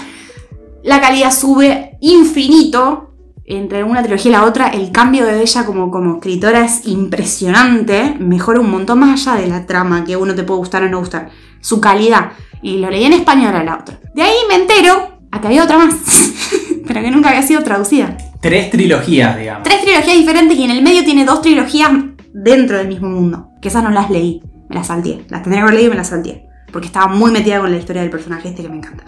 La 0.84 1.02
calidad 1.02 1.32
sube 1.32 1.98
infinito 2.00 3.14
entre 3.46 3.84
una 3.84 4.02
trilogía 4.02 4.30
y 4.30 4.34
la 4.34 4.46
otra. 4.46 4.70
El 4.70 4.92
cambio 4.92 5.26
de 5.26 5.42
ella 5.42 5.66
como, 5.66 5.92
como 5.92 6.16
escritora 6.16 6.64
es 6.64 6.88
impresionante. 6.88 8.16
Mejora 8.20 8.60
un 8.60 8.72
montón 8.72 9.00
más 9.00 9.28
allá 9.28 9.42
de 9.42 9.48
la 9.48 9.66
trama 9.66 10.06
que 10.06 10.16
uno 10.16 10.34
te 10.34 10.44
puede 10.44 10.60
gustar 10.60 10.84
o 10.84 10.90
no 10.90 11.00
gustar. 11.00 11.30
Su 11.60 11.82
calidad. 11.82 12.32
Y 12.62 12.78
lo 12.78 12.90
leí 12.90 13.04
en 13.04 13.14
español 13.14 13.56
a 13.56 13.64
la 13.64 13.78
otra. 13.80 14.00
De 14.16 14.22
ahí 14.22 14.36
me 14.48 14.56
entero 14.56 15.20
a 15.32 15.42
que 15.42 15.48
había 15.48 15.64
otra 15.64 15.78
más. 15.78 15.96
pero 16.88 17.02
que 17.02 17.12
nunca 17.12 17.30
había 17.30 17.42
sido 17.42 17.62
traducida. 17.64 18.18
Tres 18.40 18.70
trilogías, 18.72 19.38
digamos. 19.38 19.64
Tres 19.64 19.82
trilogías 19.82 20.18
diferentes 20.18 20.58
y 20.58 20.64
en 20.64 20.72
el 20.72 20.82
medio 20.82 21.04
tiene 21.04 21.26
dos 21.26 21.42
trilogías 21.42 21.92
dentro 22.34 22.78
del 22.78 22.88
mismo 22.88 23.10
mundo. 23.10 23.50
Que 23.62 23.68
esas 23.70 23.84
no 23.84 23.90
las 23.92 24.10
leí, 24.10 24.42
me 24.70 24.76
las 24.76 24.88
salteé. 24.88 25.26
Las 25.30 25.42
tendría 25.44 25.62
que 25.62 25.64
haber 25.64 25.74
leído 25.76 25.88
y 25.88 25.92
me 25.92 25.98
las 25.98 26.08
salteé. 26.10 26.48
Porque 26.72 26.88
estaba 26.88 27.08
muy 27.08 27.32
metida 27.32 27.60
con 27.60 27.72
la 27.72 27.78
historia 27.78 28.02
del 28.02 28.12
personaje 28.12 28.50
este 28.50 28.62
que 28.64 28.70
me 28.70 28.78
encanta. 28.78 29.04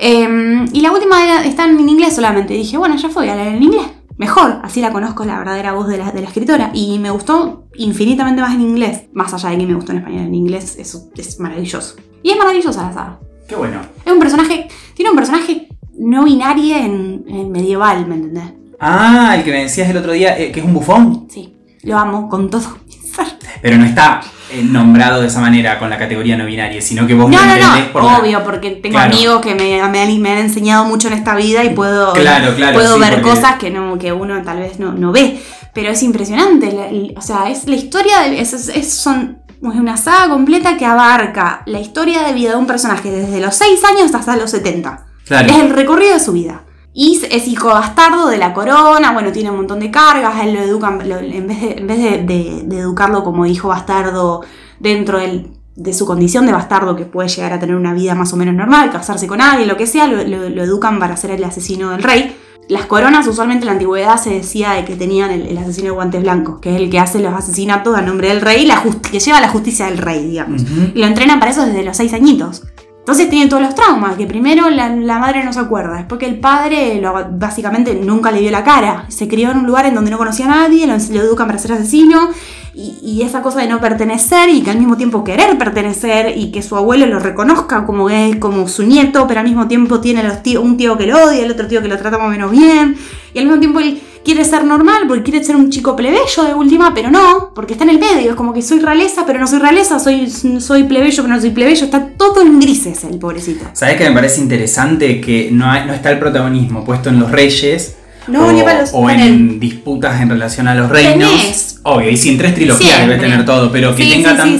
Eh, 0.00 0.64
y 0.72 0.80
la 0.80 0.92
última 0.92 1.22
era- 1.22 1.44
está 1.44 1.64
en 1.64 1.78
inglés 1.88 2.14
solamente. 2.14 2.54
Y 2.54 2.58
dije, 2.58 2.76
bueno, 2.78 2.96
ya 2.96 3.08
fue, 3.08 3.28
a 3.30 3.34
leer 3.36 3.54
en 3.56 3.62
inglés. 3.62 3.86
Mejor, 4.18 4.60
así 4.62 4.80
la 4.80 4.92
conozco 4.92 5.24
la 5.24 5.38
verdadera 5.38 5.72
voz 5.72 5.88
de 5.88 5.98
la, 5.98 6.12
de 6.12 6.20
la 6.20 6.28
escritora. 6.28 6.70
Y 6.74 6.98
me 6.98 7.10
gustó 7.10 7.64
infinitamente 7.74 8.40
más 8.40 8.54
en 8.54 8.60
inglés. 8.60 9.04
Más 9.12 9.32
allá 9.34 9.50
de 9.50 9.58
que 9.58 9.66
me 9.66 9.74
gustó 9.74 9.92
en 9.92 9.98
español, 9.98 10.26
en 10.26 10.34
inglés 10.34 10.76
eso 10.78 11.08
es 11.16 11.40
maravilloso. 11.40 11.96
Y 12.22 12.30
es 12.30 12.38
maravillosa 12.38 12.82
la 12.82 12.92
saga. 12.92 13.18
Qué 13.48 13.56
bueno. 13.56 13.80
Es 14.04 14.12
un 14.12 14.18
personaje, 14.20 14.68
tiene 14.94 15.10
un 15.10 15.16
personaje 15.16 15.68
no 15.98 16.24
binario 16.24 16.76
en, 16.76 17.24
en 17.26 17.50
medieval, 17.50 18.06
¿me 18.06 18.14
entendés? 18.14 18.52
Ah, 18.80 19.34
el 19.36 19.44
que 19.44 19.50
me 19.50 19.62
decías 19.62 19.90
el 19.90 19.96
otro 19.96 20.12
día, 20.12 20.38
eh, 20.38 20.52
que 20.52 20.60
es 20.60 20.66
un 20.66 20.72
bufón, 20.74 21.26
Sí, 21.28 21.54
lo 21.82 21.98
amo 21.98 22.28
con 22.28 22.48
todo 22.50 22.78
mi 22.86 22.92
ser. 22.94 23.26
pero 23.60 23.76
no 23.76 23.84
está 23.84 24.20
eh, 24.50 24.62
nombrado 24.62 25.20
de 25.20 25.28
esa 25.28 25.40
manera 25.40 25.78
con 25.78 25.88
la 25.90 25.98
categoría 25.98 26.36
no 26.36 26.44
binaria, 26.46 26.80
sino 26.82 27.06
que 27.06 27.14
vos 27.14 27.30
No, 27.30 27.38
lo 27.38 27.44
no, 27.46 27.52
entendés 27.54 27.86
no, 27.86 27.92
por 27.92 28.04
la- 28.04 28.18
obvio, 28.18 28.44
porque 28.44 28.70
tengo 28.70 28.94
Claro. 28.96 29.12
amigos 29.14 29.40
que 29.40 29.54
me, 29.54 29.88
me 29.88 30.00
han, 30.02 30.20
me 30.22 30.30
han 30.32 30.38
enseñado 30.38 30.84
mucho 30.84 31.08
en 31.08 31.14
esta 31.14 31.34
vida 31.34 31.64
y 31.64 31.70
puedo, 31.70 32.12
Claro, 32.12 32.54
claro, 32.54 32.74
puedo 32.74 32.94
sí, 32.94 33.00
ver 33.00 33.14
porque- 33.20 33.28
cosas 33.30 33.56
que, 33.56 33.70
no, 33.70 33.98
que 33.98 34.12
uno 34.12 34.42
tal 34.42 34.58
vez 34.58 34.78
no, 34.78 34.92
no 34.92 35.12
ve. 35.12 35.40
Pero 35.74 35.90
es 35.90 36.02
impresionante, 36.02 36.70
la- 36.70 37.18
o 37.18 37.22
sea, 37.22 37.48
es 37.50 37.66
la 37.66 37.76
historia, 37.76 38.20
de, 38.22 38.40
es- 38.40 38.52
es- 38.52 38.92
son, 38.92 39.38
es 39.48 39.58
una 39.78 39.96
saga 39.96 40.28
completa 40.28 40.76
que 40.76 40.84
abarca 40.84 41.62
la 41.66 41.80
historia 41.80 42.22
de 42.22 42.32
vida 42.34 42.50
de 42.50 42.56
un 42.56 42.66
personaje 42.66 43.10
desde 43.10 43.40
los 43.40 43.54
6 43.54 43.80
años 43.84 44.14
hasta 44.14 44.36
los 44.36 44.50
70. 44.50 45.06
Claro. 45.24 45.48
Es 45.48 45.56
el 45.58 45.70
recorrido 45.70 46.14
de 46.14 46.20
su 46.20 46.32
vida. 46.32 46.62
Y 46.94 47.20
es 47.30 47.48
hijo 47.48 47.68
bastardo 47.68 48.28
de 48.28 48.36
la 48.38 48.52
corona, 48.52 49.12
bueno, 49.12 49.32
tiene 49.32 49.50
un 49.50 49.56
montón 49.56 49.80
de 49.80 49.90
cargas, 49.90 50.34
a 50.36 50.44
él 50.44 50.52
lo 50.54 50.60
educan, 50.60 51.08
lo- 51.08 51.18
en 51.18 51.46
vez, 51.46 51.60
de, 51.60 51.72
en 51.78 51.86
vez 51.86 51.98
de, 51.98 52.18
de- 52.22 52.62
de 52.66 52.78
educarlo 52.78 53.24
como 53.24 53.46
hijo 53.46 53.68
bastardo 53.68 54.42
dentro 54.78 55.18
del- 55.18 55.50
de 55.74 55.94
su 55.94 56.04
condición 56.04 56.44
de 56.44 56.52
bastardo, 56.52 56.94
que 56.96 57.06
puede 57.06 57.30
llegar 57.30 57.54
a 57.54 57.58
tener 57.58 57.76
una 57.76 57.94
vida 57.94 58.14
más 58.14 58.32
o 58.34 58.36
menos 58.36 58.54
normal, 58.54 58.90
casarse 58.90 59.26
con 59.26 59.40
alguien, 59.40 59.68
lo 59.68 59.78
que 59.78 59.86
sea, 59.86 60.06
lo, 60.06 60.22
lo- 60.22 60.50
lo 60.50 60.62
educan 60.62 60.98
para 60.98 61.16
ser 61.16 61.30
el 61.30 61.42
asesino 61.44 61.90
del 61.90 62.02
rey. 62.02 62.36
Las 62.68 62.84
coronas 62.86 63.26
usualmente 63.26 63.62
en 63.64 63.66
la 63.66 63.72
antigüedad 63.72 64.18
se 64.18 64.30
decía 64.30 64.72
de 64.72 64.84
que 64.84 64.94
tenían 64.94 65.30
el, 65.30 65.46
el 65.46 65.58
asesino 65.58 65.86
de 65.86 65.90
guantes 65.92 66.22
blancos, 66.22 66.60
que 66.60 66.74
es 66.76 66.80
el 66.80 66.90
que 66.90 66.98
hace 67.00 67.18
los 67.20 67.34
asesinatos 67.34 67.96
a 67.96 68.02
nombre 68.02 68.28
del 68.28 68.40
rey, 68.42 68.66
la 68.66 68.82
que 69.10 69.18
lleva 69.18 69.40
la 69.40 69.48
justicia 69.48 69.86
del 69.86 69.98
rey, 69.98 70.26
digamos. 70.26 70.62
Y 70.94 70.98
lo 71.00 71.06
entrenan 71.06 71.40
para 71.40 71.50
eso 71.52 71.64
desde 71.66 71.82
los 71.82 71.96
seis 71.96 72.12
añitos. 72.12 72.62
Entonces 73.02 73.28
tiene 73.28 73.48
todos 73.48 73.62
los 73.64 73.74
traumas, 73.74 74.14
que 74.14 74.28
primero 74.28 74.70
la, 74.70 74.88
madre 75.18 75.42
no 75.42 75.52
se 75.52 75.58
acuerda, 75.58 75.96
después 75.96 76.20
que 76.20 76.26
el 76.26 76.38
padre 76.38 77.00
lo- 77.00 77.26
básicamente 77.32 77.94
nunca 77.96 78.30
le 78.30 78.38
dio 78.38 78.52
la 78.52 78.62
cara, 78.62 79.06
se 79.08 79.26
crió 79.26 79.50
en 79.50 79.58
un 79.58 79.66
lugar 79.66 79.86
en 79.86 79.96
donde 79.96 80.12
no 80.12 80.18
conocía 80.18 80.46
a 80.46 80.50
nadie, 80.50 80.86
lo, 80.86 80.94
lo 80.94 81.20
educan 81.20 81.48
para 81.48 81.58
ser 81.58 81.72
asesino, 81.72 82.30
y, 82.74 83.20
esa 83.22 83.42
cosa 83.42 83.60
de 83.60 83.66
no 83.68 83.80
pertenecer 83.80 84.48
y 84.48 84.62
que 84.62 84.70
al 84.70 84.78
mismo 84.78 84.96
tiempo 84.96 85.24
querer 85.24 85.58
pertenecer 85.58 86.38
y 86.38 86.50
que 86.52 86.62
su 86.62 86.76
abuelo 86.76 87.06
lo 87.06 87.18
reconozca 87.18 87.84
como, 87.84 88.08
es, 88.08 88.36
como 88.36 88.66
su 88.68 88.84
nieto, 88.84 89.26
pero 89.26 89.40
al 89.40 89.46
mismo 89.46 89.66
tiempo 89.68 90.00
tiene 90.00 90.22
los 90.22 90.42
tío- 90.42 90.62
un 90.62 90.76
tío 90.76 90.96
que 90.96 91.06
lo 91.06 91.22
odia, 91.24 91.44
el 91.44 91.50
otro 91.50 91.66
tío 91.66 91.82
que 91.82 91.88
lo 91.88 91.98
trata 91.98 92.18
más 92.18 92.28
o 92.28 92.30
menos 92.30 92.50
bien, 92.52 92.96
y 93.34 93.38
al 93.40 93.44
mismo 93.46 93.58
tiempo 93.60 93.80
él 93.80 94.00
quiere 94.24 94.44
ser 94.44 94.64
normal 94.64 95.02
porque 95.08 95.24
quiere 95.30 95.44
ser 95.44 95.56
un 95.56 95.70
chico 95.70 95.96
plebeyo 95.96 96.44
de 96.46 96.54
última, 96.54 96.94
pero 96.94 97.10
no, 97.10 97.50
porque 97.54 97.72
está 97.74 97.84
en 97.84 97.90
el 97.90 97.98
medio, 97.98 98.30
es 98.30 98.36
como 98.36 98.52
que 98.52 98.62
soy 98.62 98.78
realeza, 98.80 99.24
pero 99.26 99.38
no 99.40 99.46
soy 99.46 99.58
realeza, 99.58 99.98
soy, 99.98 100.30
soy 100.30 100.84
plebeyo, 100.84 101.22
pero 101.22 101.34
no 101.34 101.40
soy 101.40 101.50
plebeyo, 101.50 101.84
está 101.84 102.06
todo 102.16 102.40
en 102.42 102.60
grises 102.60 103.04
el 103.04 103.18
pobrecito. 103.18 103.64
¿Sabes 103.72 103.96
que 103.96 104.08
me 104.08 104.14
parece 104.14 104.40
interesante 104.40 105.20
que 105.20 105.50
no, 105.52 105.70
hay- 105.70 105.86
no 105.86 105.92
está 105.92 106.10
el 106.10 106.18
protagonismo 106.18 106.84
puesto 106.84 107.08
en 107.08 107.18
los 107.20 107.30
reyes? 107.30 107.96
No, 108.28 108.46
o, 108.46 108.52
ni 108.52 108.62
para 108.62 108.82
los- 108.82 108.90
o 108.92 109.10
en 109.10 109.58
disputas 109.58 110.20
en 110.20 110.30
relación 110.30 110.68
a 110.68 110.74
los 110.76 110.88
reinos. 110.88 111.28
Tenés. 111.30 111.80
Obvio, 111.82 112.08
y 112.10 112.16
si 112.16 112.28
en 112.30 112.38
tres 112.38 112.54
trilogías 112.54 112.94
Siempre. 112.94 113.16
debe 113.16 113.28
tener 113.28 113.44
todo, 113.44 113.72
pero 113.72 113.96
que 113.96 114.04
Sí, 114.04 114.10
tenga 114.12 114.30
sí, 114.44 114.52
sí, 114.52 114.58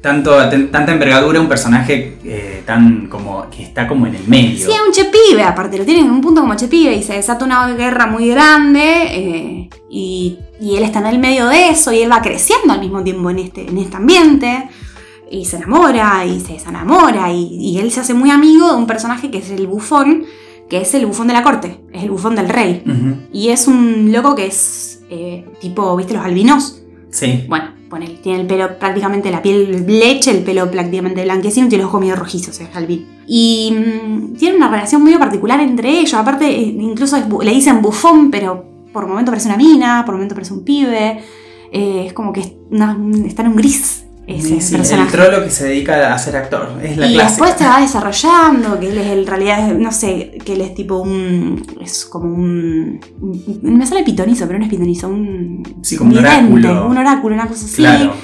tanto, 0.00 0.36
tanta 0.70 0.92
envergadura 0.92 1.40
un 1.40 1.48
personaje 1.48 2.18
eh, 2.24 2.62
tan 2.66 3.06
como 3.08 3.48
que 3.50 3.62
está 3.62 3.86
como 3.86 4.06
en 4.06 4.14
el 4.14 4.26
medio. 4.26 4.66
Sí, 4.66 4.72
es 4.72 4.80
un 4.86 4.92
chepibe, 4.92 5.42
aparte, 5.42 5.78
lo 5.78 5.84
tienen 5.84 6.06
en 6.06 6.12
un 6.12 6.20
punto 6.20 6.40
como 6.40 6.54
chepibe 6.54 6.94
y 6.94 7.02
se 7.02 7.14
desata 7.14 7.44
una 7.44 7.68
guerra 7.74 8.06
muy 8.06 8.28
grande 8.28 8.80
eh, 8.82 9.70
y, 9.90 10.38
y 10.60 10.76
él 10.76 10.84
está 10.84 11.00
en 11.00 11.06
el 11.06 11.18
medio 11.18 11.48
de 11.48 11.68
eso 11.68 11.92
y 11.92 12.00
él 12.00 12.10
va 12.10 12.22
creciendo 12.22 12.72
al 12.72 12.80
mismo 12.80 13.02
tiempo 13.02 13.30
en 13.30 13.40
este, 13.40 13.68
en 13.68 13.78
este 13.78 13.96
ambiente 13.96 14.68
y 15.30 15.44
se 15.44 15.56
enamora 15.58 16.24
y 16.24 16.40
se 16.40 16.54
desenamora 16.54 17.32
y, 17.32 17.46
y 17.60 17.78
él 17.78 17.92
se 17.92 18.00
hace 18.00 18.14
muy 18.14 18.30
amigo 18.30 18.68
de 18.68 18.76
un 18.76 18.86
personaje 18.86 19.30
que 19.30 19.38
es 19.38 19.50
el 19.50 19.66
bufón, 19.66 20.24
que 20.68 20.80
es 20.80 20.94
el 20.94 21.04
bufón 21.04 21.26
de 21.26 21.34
la 21.34 21.42
corte, 21.42 21.80
es 21.92 22.02
el 22.02 22.10
bufón 22.10 22.36
del 22.36 22.48
rey. 22.48 22.82
Y 23.32 23.48
es 23.48 23.66
un 23.66 24.12
loco 24.12 24.34
que 24.34 24.46
es 24.46 25.02
eh, 25.10 25.44
tipo, 25.60 25.96
¿viste 25.96 26.14
los 26.14 26.24
albinos? 26.24 26.82
Sí. 27.10 27.44
Bueno, 27.48 27.79
ponele, 27.90 28.14
tiene 28.14 28.40
el 28.40 28.46
pelo 28.46 28.78
prácticamente 28.78 29.30
la 29.30 29.42
piel 29.42 29.84
leche, 29.86 30.30
el 30.30 30.42
pelo 30.42 30.70
prácticamente 30.70 31.22
blanquecino 31.24 31.66
y 31.66 31.68
tiene 31.68 31.82
los 31.82 31.90
ojos 31.90 32.00
medio 32.00 32.16
rojizos, 32.16 32.58
es 32.58 32.74
albino. 32.74 33.04
Y 33.26 33.76
mm, 33.76 34.36
tiene 34.36 34.56
una 34.56 34.70
relación 34.70 35.02
muy 35.02 35.14
particular 35.18 35.60
entre 35.60 35.90
ellos. 35.98 36.14
Aparte, 36.14 36.46
eh, 36.46 36.76
incluso 36.80 37.18
le 37.42 37.50
dicen 37.50 37.82
bufón, 37.82 38.30
pero 38.30 38.64
por 38.92 39.06
momento 39.06 39.32
parece 39.32 39.48
una 39.48 39.58
mina, 39.58 40.04
por 40.06 40.14
momento 40.14 40.34
parece 40.34 40.54
un 40.54 40.64
pibe. 40.64 41.20
Eh, 41.72 42.04
es 42.06 42.12
como 42.12 42.32
que 42.32 42.40
es 42.40 42.52
está 43.26 43.42
en 43.42 43.48
un 43.48 43.56
gris 43.56 44.04
ese 44.30 44.60
Sí, 44.60 44.94
el 44.94 45.06
trolo 45.08 45.42
que 45.44 45.50
se 45.50 45.64
dedica 45.68 46.12
a 46.14 46.18
ser 46.18 46.36
actor. 46.36 46.68
Es 46.82 46.96
la 46.96 47.06
y 47.06 47.14
clásica. 47.14 47.28
después 47.46 47.54
se 47.58 47.64
va 47.66 47.80
desarrollando, 47.80 48.78
que 48.80 48.88
él 48.90 48.98
es 48.98 49.06
en 49.06 49.26
realidad, 49.26 49.72
no 49.74 49.92
sé, 49.92 50.38
que 50.44 50.52
él 50.54 50.60
es 50.60 50.74
tipo 50.74 50.98
un. 50.98 51.62
Es 51.80 52.04
como 52.06 52.26
un. 52.34 53.00
un- 53.20 53.60
me 53.62 53.86
sale 53.86 54.02
pitonizo, 54.04 54.46
pero 54.46 54.58
no 54.58 54.64
es 54.64 54.70
pitonizo, 54.70 55.08
un. 55.08 55.62
Sí, 55.82 55.96
como 55.96 56.10
un 56.10 56.16
vidente, 56.18 56.52
oráculo. 56.68 56.86
Un 56.88 56.98
oráculo, 56.98 57.34
una 57.34 57.46
cosa 57.48 57.64
así. 57.66 57.76
Claro. 57.76 58.14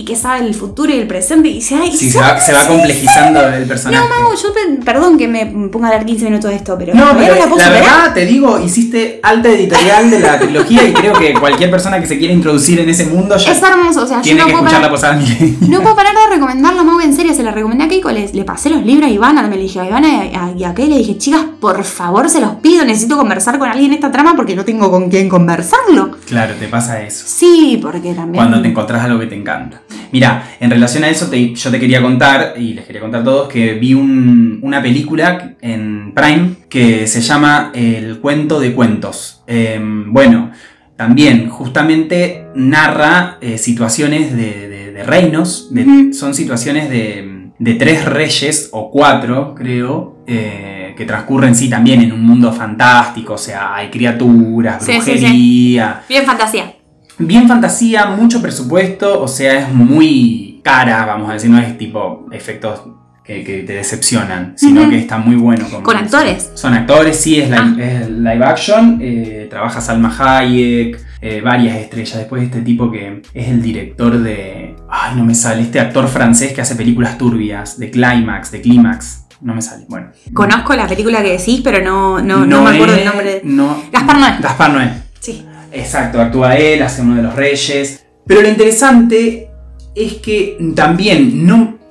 Y 0.00 0.04
que 0.04 0.16
sabe 0.16 0.46
el 0.46 0.54
futuro 0.54 0.90
y 0.92 0.96
el 0.98 1.06
presente. 1.06 1.48
Y 1.48 1.54
dice, 1.54 1.74
ay, 1.74 1.92
Sí, 1.94 2.06
se 2.10 2.12
¿son 2.18 2.22
va, 2.22 2.40
se 2.40 2.52
va 2.54 2.66
complejizando 2.66 3.40
el 3.48 3.64
personaje. 3.64 4.02
No, 4.02 4.08
Mago, 4.08 4.34
yo 4.34 4.52
pe- 4.54 4.82
perdón 4.82 5.18
que 5.18 5.28
me 5.28 5.44
ponga 5.68 5.88
a 5.88 5.90
dar 5.92 6.06
15 6.06 6.24
minutos 6.24 6.50
de 6.50 6.56
esto, 6.56 6.76
pero. 6.78 6.94
No, 6.94 7.08
pero 7.18 7.34
la 7.56 7.68
verdad, 7.68 8.14
te 8.14 8.24
digo, 8.24 8.58
hiciste 8.58 9.20
alta 9.22 9.48
editorial 9.50 10.10
de 10.10 10.20
la 10.20 10.38
trilogía 10.38 10.84
y 10.88 10.92
creo 10.94 11.12
que 11.12 11.34
cualquier 11.34 11.70
persona 11.70 12.00
que 12.00 12.06
se 12.06 12.18
quiera 12.18 12.32
introducir 12.32 12.80
en 12.80 12.88
ese 12.88 13.04
mundo 13.06 13.36
ya 13.36 13.52
Es 13.52 13.62
hermoso, 13.62 14.04
o 14.04 14.06
sea, 14.06 14.18
yo 14.18 14.22
tiene 14.22 14.40
no 14.40 14.46
que 14.46 14.52
puedo 14.52 14.64
escuchar 14.66 14.90
parar- 14.90 15.12
la 15.12 15.18
posada. 15.18 15.68
No 15.68 15.82
puedo 15.82 15.96
parar 15.96 16.14
de 16.14 16.34
recomendarlo, 16.36 16.84
Mau, 16.84 17.00
en 17.00 17.14
serio, 17.14 17.34
se 17.34 17.42
la 17.42 17.50
recomendé 17.50 17.84
a 17.84 17.88
Keiko, 17.88 18.10
le, 18.10 18.30
le 18.32 18.44
pasé 18.44 18.70
los 18.70 18.82
libros 18.84 19.08
a 19.10 19.12
Ivana, 19.12 19.42
me 19.42 19.56
le 19.56 19.62
dije 19.62 19.80
a 19.80 19.86
Ivana 19.86 20.08
y 20.08 20.34
a, 20.34 20.52
y 20.56 20.64
a 20.64 20.72
Kay, 20.74 20.88
le 20.88 20.96
dije, 20.98 21.18
chicas, 21.18 21.42
por 21.60 21.84
favor, 21.84 22.30
se 22.30 22.40
los 22.40 22.54
pido, 22.56 22.84
necesito 22.86 23.16
conversar 23.18 23.58
con 23.58 23.68
alguien 23.68 23.90
en 23.90 23.94
esta 23.96 24.10
trama 24.10 24.34
porque 24.34 24.56
no 24.56 24.64
tengo 24.64 24.90
con 24.90 25.10
quién 25.10 25.28
conversarlo. 25.28 26.12
Claro, 26.26 26.54
te 26.58 26.68
pasa 26.68 27.02
eso. 27.02 27.24
Sí, 27.26 27.78
porque 27.82 28.14
también... 28.14 28.36
Cuando 28.36 28.62
te 28.62 28.68
encontrás 28.68 29.04
algo 29.04 29.18
que 29.20 29.26
te 29.26 29.34
encanta. 29.34 29.82
Mira, 30.12 30.54
en 30.60 30.70
relación 30.70 31.04
a 31.04 31.08
eso, 31.08 31.28
te- 31.28 31.54
yo 31.54 31.70
te 31.70 31.78
quería 31.80 32.02
contar, 32.02 32.54
y 32.58 32.74
les 32.74 32.84
quería 32.84 33.00
contar 33.00 33.20
a 33.22 33.24
todos, 33.24 33.48
que 33.48 33.74
vi 33.74 33.94
un- 33.94 34.58
una 34.62 34.82
película 34.82 35.54
en 35.60 36.12
Prime 36.14 36.50
que 36.68 37.06
se 37.06 37.20
llama 37.20 37.70
El 37.74 38.18
cuento 38.20 38.60
de 38.60 38.72
cuentos. 38.72 39.42
Em, 39.46 40.12
bueno, 40.12 40.50
también 40.96 41.48
justamente 41.48 42.44
narra 42.54 43.38
eh, 43.40 43.56
situaciones 43.58 44.36
de, 44.36 44.68
de- 44.68 44.92
de 44.92 45.02
reinos, 45.04 45.68
de- 45.72 46.12
son 46.12 46.34
situaciones 46.34 46.90
de, 46.90 47.38
tres 47.78 48.04
reyes 48.06 48.68
o 48.72 48.90
cuatro, 48.90 49.54
creo, 49.54 50.16
eh, 50.26 50.94
que 50.96 51.04
transcurren 51.04 51.54
sí 51.54 51.68
también 51.70 52.00
en 52.02 52.12
un 52.12 52.22
mundo 52.22 52.52
fantástico, 52.52 53.34
o 53.34 53.38
sea, 53.38 53.74
hay 53.76 53.88
criaturas, 53.90 54.84
Sí, 54.84 54.92
sí, 54.92 55.00
sí. 55.00 55.00
brujería. 55.18 56.02
Bien 56.08 56.24
fantasía. 56.24 56.74
Bien 57.20 57.46
fantasía, 57.48 58.06
mucho 58.06 58.40
presupuesto, 58.42 59.22
o 59.22 59.28
sea, 59.28 59.60
es 59.60 59.74
muy 59.74 60.60
cara, 60.64 61.04
vamos 61.06 61.30
a 61.30 61.34
decir, 61.34 61.50
no 61.50 61.58
es 61.58 61.76
tipo 61.78 62.26
efectos 62.32 62.82
que, 63.24 63.44
que 63.44 63.62
te 63.62 63.74
decepcionan, 63.74 64.54
sino 64.56 64.88
que 64.88 64.98
está 64.98 65.18
muy 65.18 65.36
bueno. 65.36 65.64
Con, 65.70 65.82
Con 65.82 65.96
actores. 65.96 66.50
Son 66.54 66.74
actores, 66.74 67.16
sí, 67.16 67.38
es 67.40 67.48
live, 67.50 67.60
Ah. 67.60 67.74
es 67.78 68.10
live 68.10 68.44
action. 68.44 68.98
eh, 69.00 69.46
trabaja 69.48 69.80
Salma 69.80 70.14
Hayek, 70.18 70.98
eh, 71.22 71.40
varias 71.42 71.76
estrellas. 71.76 72.16
Después 72.18 72.42
este 72.42 72.62
tipo 72.62 72.90
que 72.90 73.22
es 73.34 73.48
el 73.48 73.62
director 73.62 74.18
de. 74.18 74.74
Ay, 74.88 75.14
no 75.16 75.24
me 75.24 75.34
sale. 75.34 75.62
Este 75.62 75.78
actor 75.78 76.08
francés 76.08 76.52
que 76.52 76.60
hace 76.62 76.74
películas 76.74 77.18
turbias, 77.18 77.78
de 77.78 77.90
Climax, 77.90 78.50
de 78.50 78.60
Climax. 78.62 79.26
No 79.42 79.54
me 79.54 79.62
sale. 79.62 79.84
Bueno. 79.88 80.08
Conozco 80.34 80.74
la 80.74 80.86
película 80.88 81.22
que 81.22 81.32
decís, 81.38 81.60
pero 81.62 81.82
no, 81.84 82.20
no, 82.20 82.44
no 82.46 82.62
me 82.62 82.70
acuerdo 82.70 82.94
Noé, 82.94 83.00
el 83.00 83.06
nombre. 83.08 83.40
No, 83.44 83.82
Gaspar 83.92 84.18
Noé. 84.18 84.30
Gaspar 84.40 84.72
Noé. 84.72 84.90
Sí. 85.20 85.44
Exacto, 85.72 86.20
actúa 86.20 86.56
él, 86.56 86.82
hace 86.82 87.02
uno 87.02 87.16
de 87.16 87.22
los 87.22 87.34
reyes. 87.34 88.04
Pero 88.26 88.42
lo 88.42 88.48
interesante 88.48 89.50
es 89.94 90.14
que 90.14 90.58
también 90.74 91.46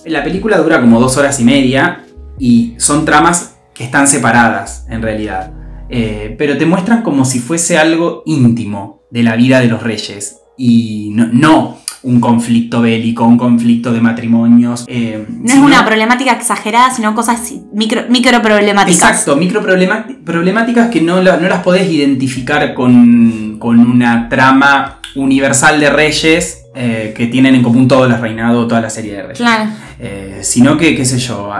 la 0.05 0.23
película 0.23 0.57
dura 0.57 0.79
como 0.81 0.99
dos 0.99 1.17
horas 1.17 1.39
y 1.39 1.43
media 1.43 2.05
y 2.37 2.75
son 2.77 3.05
tramas 3.05 3.57
que 3.73 3.83
están 3.83 4.07
separadas 4.07 4.85
en 4.89 5.01
realidad. 5.01 5.53
Eh, 5.89 6.35
pero 6.37 6.57
te 6.57 6.65
muestran 6.65 7.01
como 7.01 7.25
si 7.25 7.39
fuese 7.39 7.77
algo 7.77 8.23
íntimo 8.25 9.03
de 9.09 9.23
la 9.23 9.35
vida 9.35 9.59
de 9.59 9.67
los 9.67 9.81
reyes 9.81 10.39
y 10.57 11.11
no 11.13 11.77
un 12.03 12.19
conflicto 12.19 12.81
bélico, 12.81 13.25
un 13.25 13.37
conflicto 13.37 13.91
de 13.91 13.99
matrimonios. 14.01 14.85
eh, 14.87 15.25
No 15.29 15.51
es 15.53 15.59
una 15.59 15.85
problemática 15.85 16.31
exagerada, 16.33 16.91
sino 16.93 17.13
cosas 17.13 17.53
micro, 17.73 18.03
micro 18.09 18.41
problemáticas. 18.41 19.09
Exacto, 19.11 19.35
micro 19.35 19.61
problema- 19.61 20.05
problemáticas 20.23 20.89
que 20.89 21.01
no, 21.01 21.21
la- 21.21 21.37
no 21.37 21.47
las 21.49 21.61
podés 21.61 21.89
identificar 21.91 22.73
con, 22.73 23.57
con 23.59 23.79
una 23.79 24.29
trama 24.29 24.99
universal 25.15 25.79
de 25.79 25.89
reyes 25.89 26.63
eh, 26.75 27.13
que 27.17 27.25
tienen 27.27 27.55
en 27.55 27.63
común 27.63 27.87
todo 27.87 28.05
el 28.05 28.17
reinado, 28.17 28.67
toda 28.67 28.79
la 28.79 28.89
serie 28.89 29.13
de 29.13 29.21
reyes. 29.23 29.37
Claro. 29.39 29.69
Eh, 29.99 30.39
sino 30.43 30.77
que, 30.77 30.95
qué 30.95 31.03
sé 31.03 31.17
yo, 31.19 31.51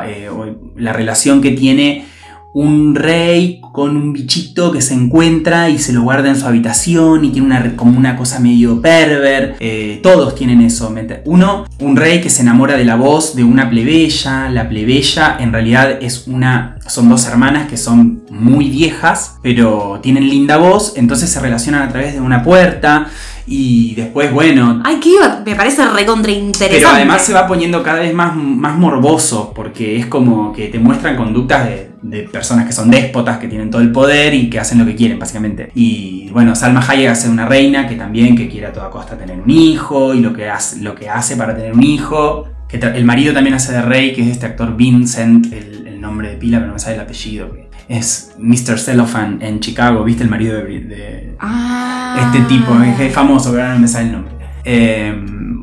la 0.77 0.93
relación 0.93 1.41
que 1.41 1.51
tiene 1.51 2.05
un 2.53 2.95
rey 2.95 3.61
con 3.71 3.95
un 3.95 4.11
bichito 4.11 4.71
que 4.71 4.81
se 4.81 4.93
encuentra 4.95 5.69
y 5.69 5.77
se 5.77 5.93
lo 5.93 6.01
guarda 6.01 6.29
en 6.29 6.35
su 6.35 6.47
habitación 6.47 7.23
y 7.23 7.29
tiene 7.29 7.45
una, 7.47 7.75
como 7.75 7.97
una 7.97 8.15
cosa 8.15 8.39
medio 8.39 8.81
perver. 8.81 9.55
Eh, 9.59 9.99
todos 10.01 10.33
tienen 10.35 10.61
eso. 10.61 10.89
¿me 10.89 11.07
ent- 11.07 11.21
Uno, 11.25 11.65
un 11.79 11.95
rey 11.95 12.21
que 12.21 12.29
se 12.29 12.41
enamora 12.41 12.75
de 12.75 12.85
la 12.85 12.95
voz 12.95 13.35
de 13.35 13.43
una 13.43 13.69
plebeya. 13.69 14.49
La 14.49 14.67
plebeya 14.67 15.37
en 15.39 15.53
realidad 15.53 15.99
es 16.01 16.27
una... 16.27 16.75
Son 16.87 17.07
dos 17.07 17.27
hermanas 17.27 17.67
que 17.69 17.77
son 17.77 18.23
muy 18.31 18.69
viejas, 18.69 19.35
pero 19.43 19.99
tienen 20.01 20.27
linda 20.27 20.57
voz, 20.57 20.93
entonces 20.95 21.29
se 21.29 21.39
relacionan 21.39 21.83
a 21.83 21.89
través 21.89 22.13
de 22.15 22.19
una 22.21 22.41
puerta. 22.41 23.07
Y 23.51 23.95
después, 23.95 24.31
bueno, 24.31 24.79
Ay, 24.85 24.99
que 24.99 25.09
iba- 25.09 25.41
me 25.43 25.55
parece 25.55 25.83
recontra 25.87 26.31
interesante. 26.31 26.77
pero 26.77 26.89
además 26.89 27.23
se 27.23 27.33
va 27.33 27.47
poniendo 27.47 27.81
cada 27.81 27.99
vez 27.99 28.13
más, 28.13 28.35
más 28.35 28.77
morboso, 28.77 29.51
porque 29.55 29.97
es 29.97 30.05
como 30.05 30.53
que 30.53 30.67
te 30.67 30.77
muestran 30.77 31.15
conductas 31.15 31.65
de, 31.65 31.89
de 32.03 32.23
personas 32.29 32.67
que 32.67 32.73
son 32.73 32.91
déspotas, 32.91 33.39
que 33.39 33.47
tienen 33.47 33.71
todo 33.71 33.81
el 33.81 33.91
poder 33.91 34.33
y 34.35 34.49
que 34.51 34.59
hacen 34.59 34.77
lo 34.77 34.85
que 34.85 34.95
quieren, 34.95 35.17
básicamente. 35.17 35.71
Y 35.73 36.29
bueno, 36.31 36.53
Salma 36.55 36.85
Hayek 36.87 37.09
hace 37.09 37.27
una 37.27 37.47
reina 37.47 37.87
que 37.87 37.95
también 37.95 38.35
que 38.35 38.47
quiere 38.47 38.67
a 38.67 38.71
toda 38.73 38.89
costa 38.91 39.17
tener 39.17 39.39
un 39.41 39.49
hijo, 39.49 40.13
y 40.13 40.19
lo 40.19 40.31
que 40.31 40.47
hace, 40.47 40.81
lo 40.81 40.93
que 40.93 41.09
hace 41.09 41.35
para 41.35 41.55
tener 41.55 41.73
un 41.73 41.81
hijo. 41.83 42.47
Que 42.67 42.77
el 42.77 43.03
marido 43.03 43.33
también 43.33 43.55
hace 43.55 43.71
de 43.73 43.81
rey, 43.81 44.13
que 44.13 44.21
es 44.21 44.27
este 44.27 44.45
actor 44.45 44.77
Vincent, 44.77 45.51
el, 45.51 45.87
el 45.87 45.99
nombre 45.99 46.29
de 46.29 46.35
pila, 46.37 46.57
pero 46.59 46.67
no 46.67 46.73
me 46.73 46.79
sale 46.79 46.97
el 46.97 47.01
apellido. 47.01 47.51
que 47.51 47.67
es 47.89 48.31
Mr. 48.37 48.79
Cellophane 48.79 49.45
en 49.45 49.59
Chicago, 49.59 50.03
¿viste? 50.03 50.23
El 50.23 50.29
marido 50.29 50.55
de- 50.57 50.79
de, 50.79 51.35
Ah. 51.39 52.31
este 52.31 52.41
tipo, 52.47 52.73
es 52.81 53.11
famoso, 53.13 53.49
pero 53.51 53.63
ahora 53.63 53.73
no 53.75 53.81
me 53.81 53.87
sale 53.87 54.05
el 54.07 54.11
nombre. 54.13 54.33
Eh, 54.63 55.13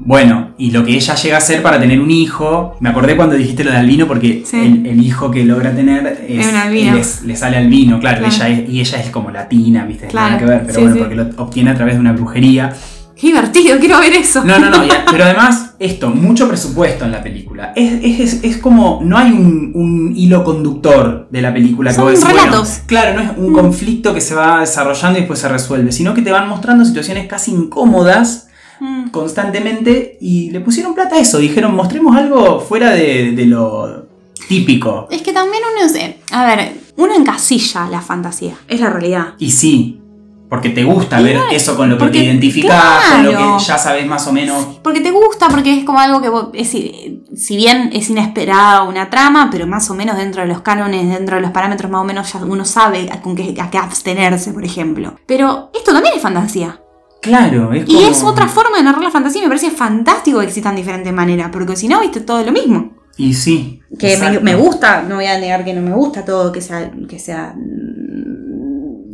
bueno, 0.08 0.50
y 0.58 0.70
lo 0.70 0.84
que 0.84 0.94
ella 0.94 1.14
llega 1.14 1.34
a 1.36 1.38
hacer 1.38 1.62
para 1.62 1.78
tener 1.80 2.00
un 2.00 2.10
hijo, 2.10 2.76
me 2.80 2.88
acordé 2.88 3.16
cuando 3.16 3.34
dijiste 3.36 3.62
lo 3.64 3.70
de 3.70 3.76
albino 3.78 4.06
porque 4.06 4.42
Sí. 4.44 4.56
el, 4.56 4.86
el 4.86 5.02
hijo 5.04 5.30
que 5.30 5.44
logra 5.44 5.74
tener 5.74 6.24
es, 6.28 6.46
Es 6.46 7.22
le 7.22 7.36
sale 7.36 7.56
albino, 7.58 7.98
claro, 8.00 8.18
Claro. 8.20 8.34
Ella 8.34 8.48
es, 8.48 8.68
y 8.68 8.80
ella 8.80 9.00
es 9.00 9.10
como 9.10 9.30
latina, 9.30 9.84
viste, 9.84 10.06
Claro, 10.08 10.26
nada 10.34 10.38
que 10.38 10.44
ver, 10.46 10.60
pero 10.62 10.74
sí, 10.74 10.80
bueno, 10.80 10.94
sí. 10.94 11.00
porque 11.00 11.14
lo 11.16 11.42
obtiene 11.42 11.70
a 11.70 11.74
través 11.74 11.94
de 11.94 12.00
una 12.00 12.12
brujería. 12.12 12.72
Qué 13.18 13.28
divertido, 13.28 13.78
quiero 13.78 13.98
ver 14.00 14.12
eso. 14.14 14.44
No, 14.44 14.58
no, 14.58 14.70
no, 14.70 14.84
y- 14.84 14.88
pero 15.10 15.24
además, 15.24 15.65
esto, 15.78 16.10
mucho 16.10 16.48
presupuesto 16.48 17.04
en 17.04 17.12
la 17.12 17.22
película. 17.22 17.72
Es, 17.76 17.92
es- 18.20 18.44
es- 18.44 18.56
como, 18.58 19.00
no 19.04 19.16
hay 19.18 19.30
un, 19.32 19.72
un 19.74 20.12
hilo 20.16 20.42
conductor 20.44 21.28
de 21.30 21.42
la 21.42 21.52
película 21.52 21.90
que 21.90 21.96
Son 21.96 22.04
vos 22.04 22.12
decís, 22.12 22.24
bueno, 22.24 22.40
relatos. 22.44 22.80
claro, 22.86 23.14
no 23.14 23.20
es 23.30 23.36
un 23.36 23.52
Mm. 23.52 23.54
conflicto 23.54 24.14
que 24.14 24.20
se 24.20 24.34
va 24.34 24.60
desarrollando 24.60 25.18
y 25.18 25.22
después 25.22 25.38
se 25.38 25.48
resuelve, 25.48 25.92
sino 25.92 26.14
que 26.14 26.22
te 26.22 26.32
van 26.32 26.48
mostrando 26.48 26.84
situaciones 26.84 27.26
casi 27.26 27.50
incómodas 27.52 28.48
Mm. 28.80 29.08
constantemente 29.10 30.18
y 30.20 30.50
le 30.50 30.60
pusieron 30.60 30.94
plata 30.94 31.16
a 31.16 31.18
eso. 31.20 31.38
Dijeron, 31.38 31.74
mostremos 31.74 32.14
algo 32.16 32.60
fuera 32.60 32.90
de, 32.92 33.32
de 33.32 33.46
lo 33.46 34.06
típico. 34.48 35.08
Es 35.10 35.22
que 35.22 35.32
también 35.32 35.62
uno. 35.64 35.92
A 36.30 36.46
ver, 36.46 36.72
uno 36.96 37.14
encasilla 37.14 37.88
la 37.90 38.00
fantasía. 38.00 38.54
Es 38.68 38.80
la 38.80 38.90
realidad. 38.90 39.28
Y 39.38 39.50
sí, 39.50 40.00
porque 40.48 40.70
te 40.70 40.84
gusta 40.84 41.20
ver 41.20 41.38
eso 41.52 41.76
con 41.76 41.88
lo 41.90 41.96
que 41.96 42.04
porque- 42.04 42.18
te 42.20 42.24
identificás, 42.26 43.04
con 43.12 43.24
lo 43.24 43.30
claro. 43.32 43.56
que 43.58 43.64
ya 43.64 43.78
sabes 43.78 44.06
más 44.06 44.26
o 44.26 44.32
menos. 44.32 44.78
Porque 44.82 45.00
te 45.00 45.10
gusta, 45.10 45.48
porque 45.48 45.78
es 45.78 45.84
como 45.84 45.98
algo 45.98 46.20
que 46.22 46.28
vos- 46.28 46.48
es, 46.54 46.68
si 46.70 47.56
bien 47.56 47.90
es 47.92 48.08
inesperada 48.10 48.82
una 48.84 49.10
trama, 49.10 49.48
pero 49.50 49.66
más 49.66 49.90
o 49.90 49.94
menos 49.94 50.16
dentro 50.16 50.42
de 50.42 50.48
los 50.48 50.60
cánones, 50.60 51.08
dentro 51.08 51.36
de 51.36 51.42
los 51.42 51.50
parámetros 51.50 51.90
más 51.90 52.00
o 52.00 52.04
menos 52.04 52.32
ya 52.32 52.38
uno 52.44 52.64
sabe 52.64 53.08
a, 53.12 53.20
con 53.20 53.34
qué, 53.34 53.54
a 53.60 53.70
qué 53.70 53.78
abstenerse, 53.78 54.52
por 54.52 54.64
ejemplo. 54.64 55.16
Pero 55.26 55.70
esto 55.74 55.92
también 55.92 56.14
es 56.16 56.22
fantasía. 56.22 56.80
Claro, 57.20 57.72
es 57.72 57.88
Y 57.88 57.94
como- 57.94 58.08
es 58.08 58.22
otra 58.22 58.46
forma 58.46 58.76
de 58.76 58.84
narrar 58.84 59.02
la 59.02 59.10
fantasía 59.10 59.40
y 59.40 59.44
me 59.44 59.48
parece 59.48 59.70
fantástico 59.70 60.38
que 60.38 60.46
existan 60.46 60.76
diferentes 60.76 61.12
maneras, 61.12 61.48
porque 61.52 61.74
si 61.74 61.88
no, 61.88 62.00
viste 62.00 62.20
todo 62.20 62.44
lo 62.44 62.52
mismo. 62.52 62.92
Y 63.18 63.32
sí. 63.34 63.80
Que 63.98 64.16
me, 64.18 64.38
me 64.40 64.54
gusta, 64.54 65.02
no 65.02 65.16
voy 65.16 65.24
a 65.26 65.38
negar 65.38 65.64
que 65.64 65.72
no 65.72 65.80
me 65.80 65.94
gusta 65.94 66.24
todo 66.24 66.52
que 66.52 66.60
sea, 66.60 66.92
que 67.08 67.18
sea 67.18 67.54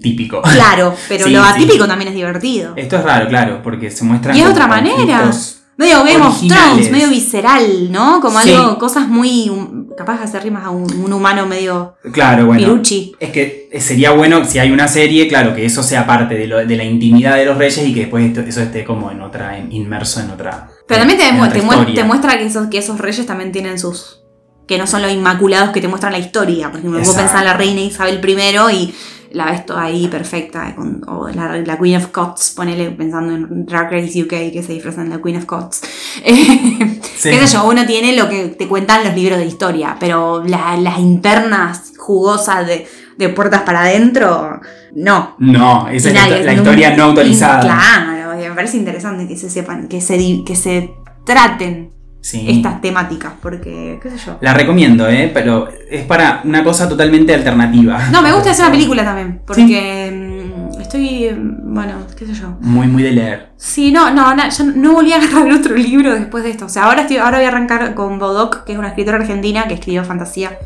Típico. 0.02 0.42
claro, 0.42 0.94
pero 1.08 1.24
Sí, 1.24 1.30
lo 1.30 1.42
sí. 1.44 1.50
atípico 1.50 1.86
también 1.86 2.08
es 2.08 2.14
divertido. 2.14 2.72
Esto 2.76 2.96
es 2.96 3.04
raro, 3.04 3.28
claro, 3.28 3.60
porque 3.62 3.90
se 3.90 4.04
muestran. 4.04 4.36
Y 4.36 4.40
es 4.40 4.46
otra 4.48 4.66
manera. 4.66 5.30
Medio 5.78 6.04
Game 6.04 6.20
of. 6.20 6.38
Thrones, 6.46 6.90
medio 6.90 7.08
visceral, 7.08 7.90
¿no? 7.90 8.20
Como 8.20 8.38
Sí. 8.40 8.52
algo, 8.52 8.78
cosas 8.78 9.08
muy. 9.08 9.50
capaz 9.96 10.18
de 10.18 10.24
hacer 10.24 10.42
rimas 10.42 10.64
a 10.64 10.70
un, 10.70 10.90
un 11.02 11.12
humano 11.12 11.46
medio 11.46 11.96
Claro, 12.12 12.46
bueno. 12.46 12.60
piruchi. 12.66 13.12
Es 13.20 13.30
que 13.30 13.68
sería 13.80 14.10
bueno 14.12 14.44
si 14.44 14.58
hay 14.58 14.70
una 14.70 14.86
serie, 14.88 15.28
claro, 15.28 15.54
que 15.54 15.64
eso 15.66 15.82
sea 15.82 16.06
parte 16.06 16.34
de, 16.34 16.46
lo- 16.46 16.64
de 16.66 16.76
la 16.76 16.84
intimidad 16.84 17.36
de 17.36 17.44
los 17.46 17.56
reyes 17.58 17.86
y 17.86 17.92
que 17.94 18.00
después 18.00 18.24
esto- 18.24 18.40
eso 18.40 18.60
esté 18.62 18.84
como 18.84 19.10
en 19.10 19.20
otra, 19.22 19.58
en- 19.58 19.70
inmerso 19.72 20.20
en 20.20 20.30
otra. 20.30 20.68
Pero 20.88 21.00
también 21.00 21.18
te, 21.18 21.28
en 21.28 21.36
mu- 21.36 21.42
otra 21.44 21.54
te 21.54 21.62
mu- 21.62 21.72
historia. 21.72 21.94
te 21.94 22.04
muestra 22.04 22.38
que 22.38 22.46
esos, 22.46 22.66
que 22.68 22.78
esos 22.78 22.98
reyes 22.98 23.26
también 23.26 23.50
tienen 23.52 23.78
sus. 23.78 24.18
que 24.66 24.78
no 24.78 24.86
son 24.86 25.02
los 25.02 25.12
inmaculados 25.12 25.70
que 25.70 25.80
te 25.80 25.88
muestran 25.88 26.12
la 26.12 26.18
historia. 26.20 26.70
Por 26.70 26.78
ejemplo, 26.78 26.98
vos 27.00 27.08
Exacto. 27.08 27.24
pensás 27.26 27.40
en 27.42 27.46
la 27.48 27.54
reina 27.54 27.80
Isabel 27.80 28.20
I 28.24 28.74
y 28.76 28.94
la 29.34 29.46
ves 29.46 29.66
toda 29.66 29.82
ahí 29.84 30.08
perfecta. 30.08 30.74
con- 30.74 31.02
o 31.08 31.28
la, 31.28 31.56
la 31.58 31.78
Queen 31.78 31.96
of 31.96 32.04
Scots, 32.04 32.52
ponele 32.56 32.90
pensando 32.90 33.34
en 33.34 33.66
Drag 33.66 33.90
Race 33.90 34.22
UK 34.22 34.52
que 34.52 34.62
se 34.62 34.72
disfrazan 34.72 35.08
de 35.10 35.16
la 35.16 35.22
Queen 35.22 35.36
of 35.36 35.44
Scots. 35.44 35.82
Eh, 36.24 37.00
Sí. 37.16 37.30
Qué 37.30 37.46
sé 37.46 37.54
yo, 37.54 37.68
uno 37.68 37.86
tiene 37.86 38.16
lo 38.16 38.28
que 38.28 38.48
te 38.48 38.66
cuentan 38.66 39.04
los 39.04 39.14
libros 39.14 39.38
de 39.38 39.46
historia, 39.46 39.96
pero 40.00 40.42
la- 40.44 40.76
las 40.76 40.98
internas 40.98 41.92
jugosas 41.96 42.66
de, 42.66 42.86
de 43.16 43.28
puertas 43.28 43.62
para 43.62 43.82
adentro, 43.82 44.60
no. 44.96 45.36
No, 45.38 45.88
esa 45.88 46.08
es 46.08 46.14
la, 46.14 46.28
la 46.28 46.52
historia 46.52 46.96
no 46.96 47.04
autorizada. 47.04 47.60
Claro, 47.60 48.36
me 48.36 48.50
parece 48.56 48.76
interesante 48.76 49.28
que 49.28 49.36
se 49.36 49.48
sepan, 49.50 49.86
que 49.88 50.00
se, 50.00 50.42
que 50.44 50.56
se 50.56 50.90
traten 51.24 51.91
Sí. 52.22 52.46
estas 52.48 52.80
temáticas, 52.80 53.32
porque, 53.42 53.98
qué 54.00 54.10
sé 54.10 54.16
yo. 54.16 54.38
La 54.40 54.54
recomiendo, 54.54 55.08
¿eh? 55.08 55.28
Pero 55.34 55.68
es 55.90 56.04
para 56.04 56.40
una 56.44 56.62
cosa 56.62 56.88
totalmente 56.88 57.34
alternativa. 57.34 58.08
No, 58.12 58.22
me 58.22 58.32
gusta 58.32 58.50
hacer 58.52 58.64
una 58.64 58.72
película 58.72 59.02
también, 59.02 59.42
porque 59.44 60.10
mm, 60.12 60.80
estoy, 60.80 61.30
mm, 61.32 61.74
bueno, 61.74 61.94
qué 62.16 62.26
sé 62.26 62.34
yo. 62.34 62.56
Muy, 62.60 62.86
muy 62.86 63.02
de 63.02 63.10
leer. 63.10 63.48
Sí, 63.56 63.90
no, 63.90 64.14
no, 64.14 64.36
no, 64.36 64.48
yo 64.48 64.64
no 64.64 64.92
volví 64.92 65.12
a 65.12 65.16
agarrar 65.16 65.50
otro 65.52 65.74
libro 65.74 66.14
después 66.14 66.44
de 66.44 66.50
esto. 66.50 66.66
O 66.66 66.68
sea, 66.68 66.84
ahora, 66.84 67.02
estoy, 67.02 67.16
ahora 67.16 67.38
voy 67.38 67.46
a 67.46 67.48
arrancar 67.48 67.94
con 67.94 68.20
Bodoc, 68.20 68.64
que 68.64 68.72
es 68.72 68.78
una 68.78 68.88
escritora 68.88 69.18
argentina 69.18 69.66
que 69.66 69.74
escribió 69.74 70.04
fantasía. 70.04 70.56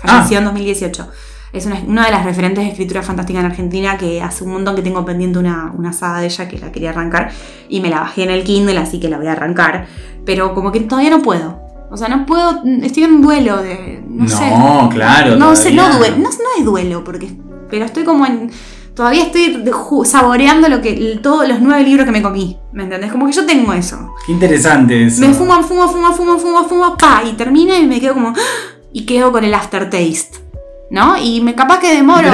Falleció 0.00 0.38
en 0.38 0.44
2018. 0.46 1.08
Es 1.54 1.66
una, 1.66 1.80
una 1.86 2.04
de 2.06 2.10
las 2.10 2.24
referentes 2.24 2.64
de 2.64 2.70
escritura 2.70 3.02
fantástica 3.02 3.38
en 3.38 3.46
Argentina 3.46 3.96
que 3.96 4.20
hace 4.20 4.42
un 4.42 4.50
montón 4.50 4.74
que 4.74 4.82
tengo 4.82 5.04
pendiente 5.04 5.38
una, 5.38 5.72
una 5.78 5.92
saga 5.92 6.18
de 6.20 6.26
ella 6.26 6.48
que 6.48 6.58
la 6.58 6.72
quería 6.72 6.90
arrancar. 6.90 7.30
Y 7.68 7.80
me 7.80 7.88
la 7.90 8.00
bajé 8.00 8.24
en 8.24 8.30
el 8.30 8.42
Kindle, 8.42 8.76
así 8.78 8.98
que 8.98 9.08
la 9.08 9.18
voy 9.18 9.28
a 9.28 9.32
arrancar. 9.32 9.86
Pero 10.26 10.52
como 10.52 10.72
que 10.72 10.80
todavía 10.80 11.10
no 11.10 11.22
puedo. 11.22 11.60
O 11.90 11.96
sea, 11.96 12.08
no 12.08 12.26
puedo. 12.26 12.60
Estoy 12.82 13.04
en 13.04 13.22
duelo 13.22 13.62
de. 13.62 14.02
No, 14.08 14.24
No, 14.24 14.28
sé. 14.28 14.94
claro, 14.94 15.36
No 15.36 15.54
sé, 15.54 15.72
no, 15.72 15.96
duelo, 15.96 16.16
no, 16.16 16.24
no 16.24 16.58
es 16.58 16.64
duelo, 16.64 17.04
porque. 17.04 17.30
Pero 17.70 17.84
estoy 17.84 18.02
como 18.02 18.26
en. 18.26 18.50
Todavía 18.96 19.24
estoy 19.24 19.64
saboreando 20.04 20.68
lo 20.68 20.80
que, 20.80 21.18
todos 21.22 21.48
los 21.48 21.60
nueve 21.60 21.82
libros 21.84 22.04
que 22.06 22.12
me 22.12 22.22
comí. 22.22 22.58
¿Me 22.72 22.84
entendés? 22.84 23.12
Como 23.12 23.26
que 23.26 23.32
yo 23.32 23.44
tengo 23.44 23.72
eso. 23.72 24.12
Qué 24.26 24.32
interesante 24.32 25.04
eso. 25.06 25.20
Me 25.20 25.32
fumo, 25.34 25.54
fumo, 25.62 25.88
fumo, 25.88 26.12
fumo, 26.12 26.38
fumo, 26.38 26.64
fumo, 26.64 26.96
pa, 26.96 27.22
y 27.28 27.32
termina 27.34 27.76
y 27.78 27.86
me 27.86 28.00
quedo 28.00 28.14
como. 28.14 28.32
Y 28.96 29.06
quedo 29.06 29.32
con 29.32 29.42
el 29.42 29.52
aftertaste. 29.52 30.43
¿No? 30.94 31.16
Y 31.20 31.40
me 31.42 31.54
capaz 31.54 31.80
que 31.80 31.92
demoro 31.94 32.28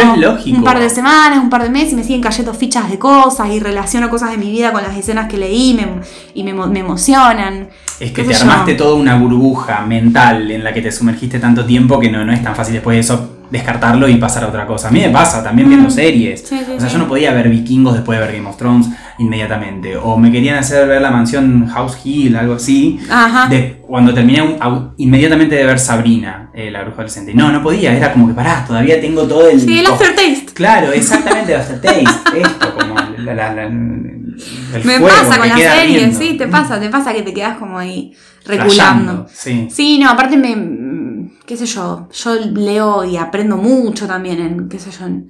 un 0.47 0.63
par 0.63 0.79
de 0.79 0.89
semanas, 0.91 1.39
un 1.43 1.51
par 1.51 1.63
de 1.65 1.71
meses 1.71 1.95
y 1.95 1.97
me 1.97 2.05
siguen 2.05 2.21
cayendo 2.21 2.53
fichas 2.55 2.89
de 2.91 2.99
cosas 2.99 3.49
y 3.51 3.59
relaciono 3.59 4.09
cosas 4.11 4.31
de 4.31 4.37
mi 4.37 4.51
vida 4.53 4.71
con 4.73 4.83
las 4.83 4.97
escenas 4.97 5.27
que 5.29 5.39
leí 5.39 5.75
me- 5.75 5.89
y 6.35 6.45
me, 6.45 6.53
me 6.53 6.81
emocionan. 6.81 7.69
Es 7.99 8.13
que 8.13 8.23
te 8.23 8.35
sé 8.35 8.45
yo. 8.45 8.51
armaste 8.51 8.75
toda 8.75 8.95
una 8.95 9.17
burbuja 9.17 9.81
mental 9.87 10.51
en 10.51 10.63
la 10.63 10.73
que 10.73 10.83
te 10.83 10.93
sumergiste 10.93 11.39
tanto 11.39 11.65
tiempo 11.65 11.99
que 11.99 12.11
no, 12.11 12.25
no 12.25 12.33
es 12.33 12.43
tan 12.43 12.55
fácil 12.55 12.75
después 12.75 12.95
de 12.97 13.01
eso 13.01 13.37
descartarlo 13.51 14.09
y 14.09 14.15
pasar 14.17 14.45
a 14.45 14.49
otra 14.49 14.65
cosa. 14.67 14.89
A 14.89 14.91
mí 14.93 15.01
me 15.01 15.11
pasa 15.11 15.43
también 15.43 15.69
viendo 15.69 15.89
Mm. 15.89 15.93
series. 15.93 16.41
Sí, 16.49 16.59
sí, 16.65 16.73
o 16.77 16.79
sea, 16.79 16.89
sí. 16.89 16.93
yo 16.93 16.99
no 16.99 17.09
podía 17.09 17.33
ver 17.33 17.49
vikingos 17.49 17.95
después 17.95 18.19
de 18.21 18.25
ver 18.27 18.37
Game 18.37 18.49
of 18.49 18.57
Thrones 18.57 18.87
inmediatamente. 19.21 19.97
O 19.97 20.17
me 20.17 20.33
querían 20.33 20.57
hacer 20.59 20.89
ver 20.89 21.01
la 21.01 21.11
mansión 21.11 21.67
House 21.69 21.99
Hill, 22.05 22.35
algo 22.37 22.55
así. 22.55 22.99
Ajá. 23.11 23.49
De, 23.49 23.81
cuando 23.87 24.13
terminé 24.13 24.43
un- 24.43 24.93
inmediatamente 24.97 25.55
de 25.55 25.65
ver 25.65 25.79
Sabrina, 25.79 26.51
eh, 26.55 26.71
la 26.71 26.81
bruja 26.83 26.97
adolescente. 26.97 27.33
No, 27.35 27.53
no 27.53 27.63
podía, 27.63 27.97
era 27.97 28.13
como 28.13 28.27
que 28.29 28.35
pará, 28.35 28.65
todavía 28.67 29.01
tengo 29.01 29.23
todo 29.29 29.49
el. 29.49 29.61
Sí, 29.61 29.79
el 29.79 29.87
aftertaste. 29.87 30.53
Claro, 30.55 30.93
exactamente, 30.93 31.55
el 31.55 31.61
aftertaste. 31.61 32.41
esto, 32.41 32.75
como 32.75 32.95
la, 33.19 33.35
la- 33.35 33.55
la- 33.55 33.65
el 33.67 34.85
Me 34.85 35.01
pasa 35.01 35.39
con 35.39 35.49
las 35.49 35.61
series, 35.61 36.17
sí, 36.17 36.37
te 36.39 36.47
pasa, 36.49 36.81
te 36.81 36.89
pasa 36.89 37.13
que 37.13 37.23
te 37.23 37.35
quedas 37.35 37.59
como 37.59 37.79
ahí 37.79 38.15
reculando. 38.47 39.27
Sí. 39.31 39.69
Sí, 39.71 39.99
no, 39.99 40.09
aparte 40.09 40.37
me, 40.39 40.57
mm, 40.57 41.33
qué 41.45 41.57
sé 41.59 41.67
yo, 41.67 42.09
yo 42.11 42.35
leo 42.55 43.05
y 43.05 43.17
aprendo 43.19 43.57
mucho 43.59 44.07
también 44.07 44.41
en, 44.41 44.69
qué 44.71 44.79
sé 44.79 44.91
yo, 44.93 45.05
en, 45.07 45.29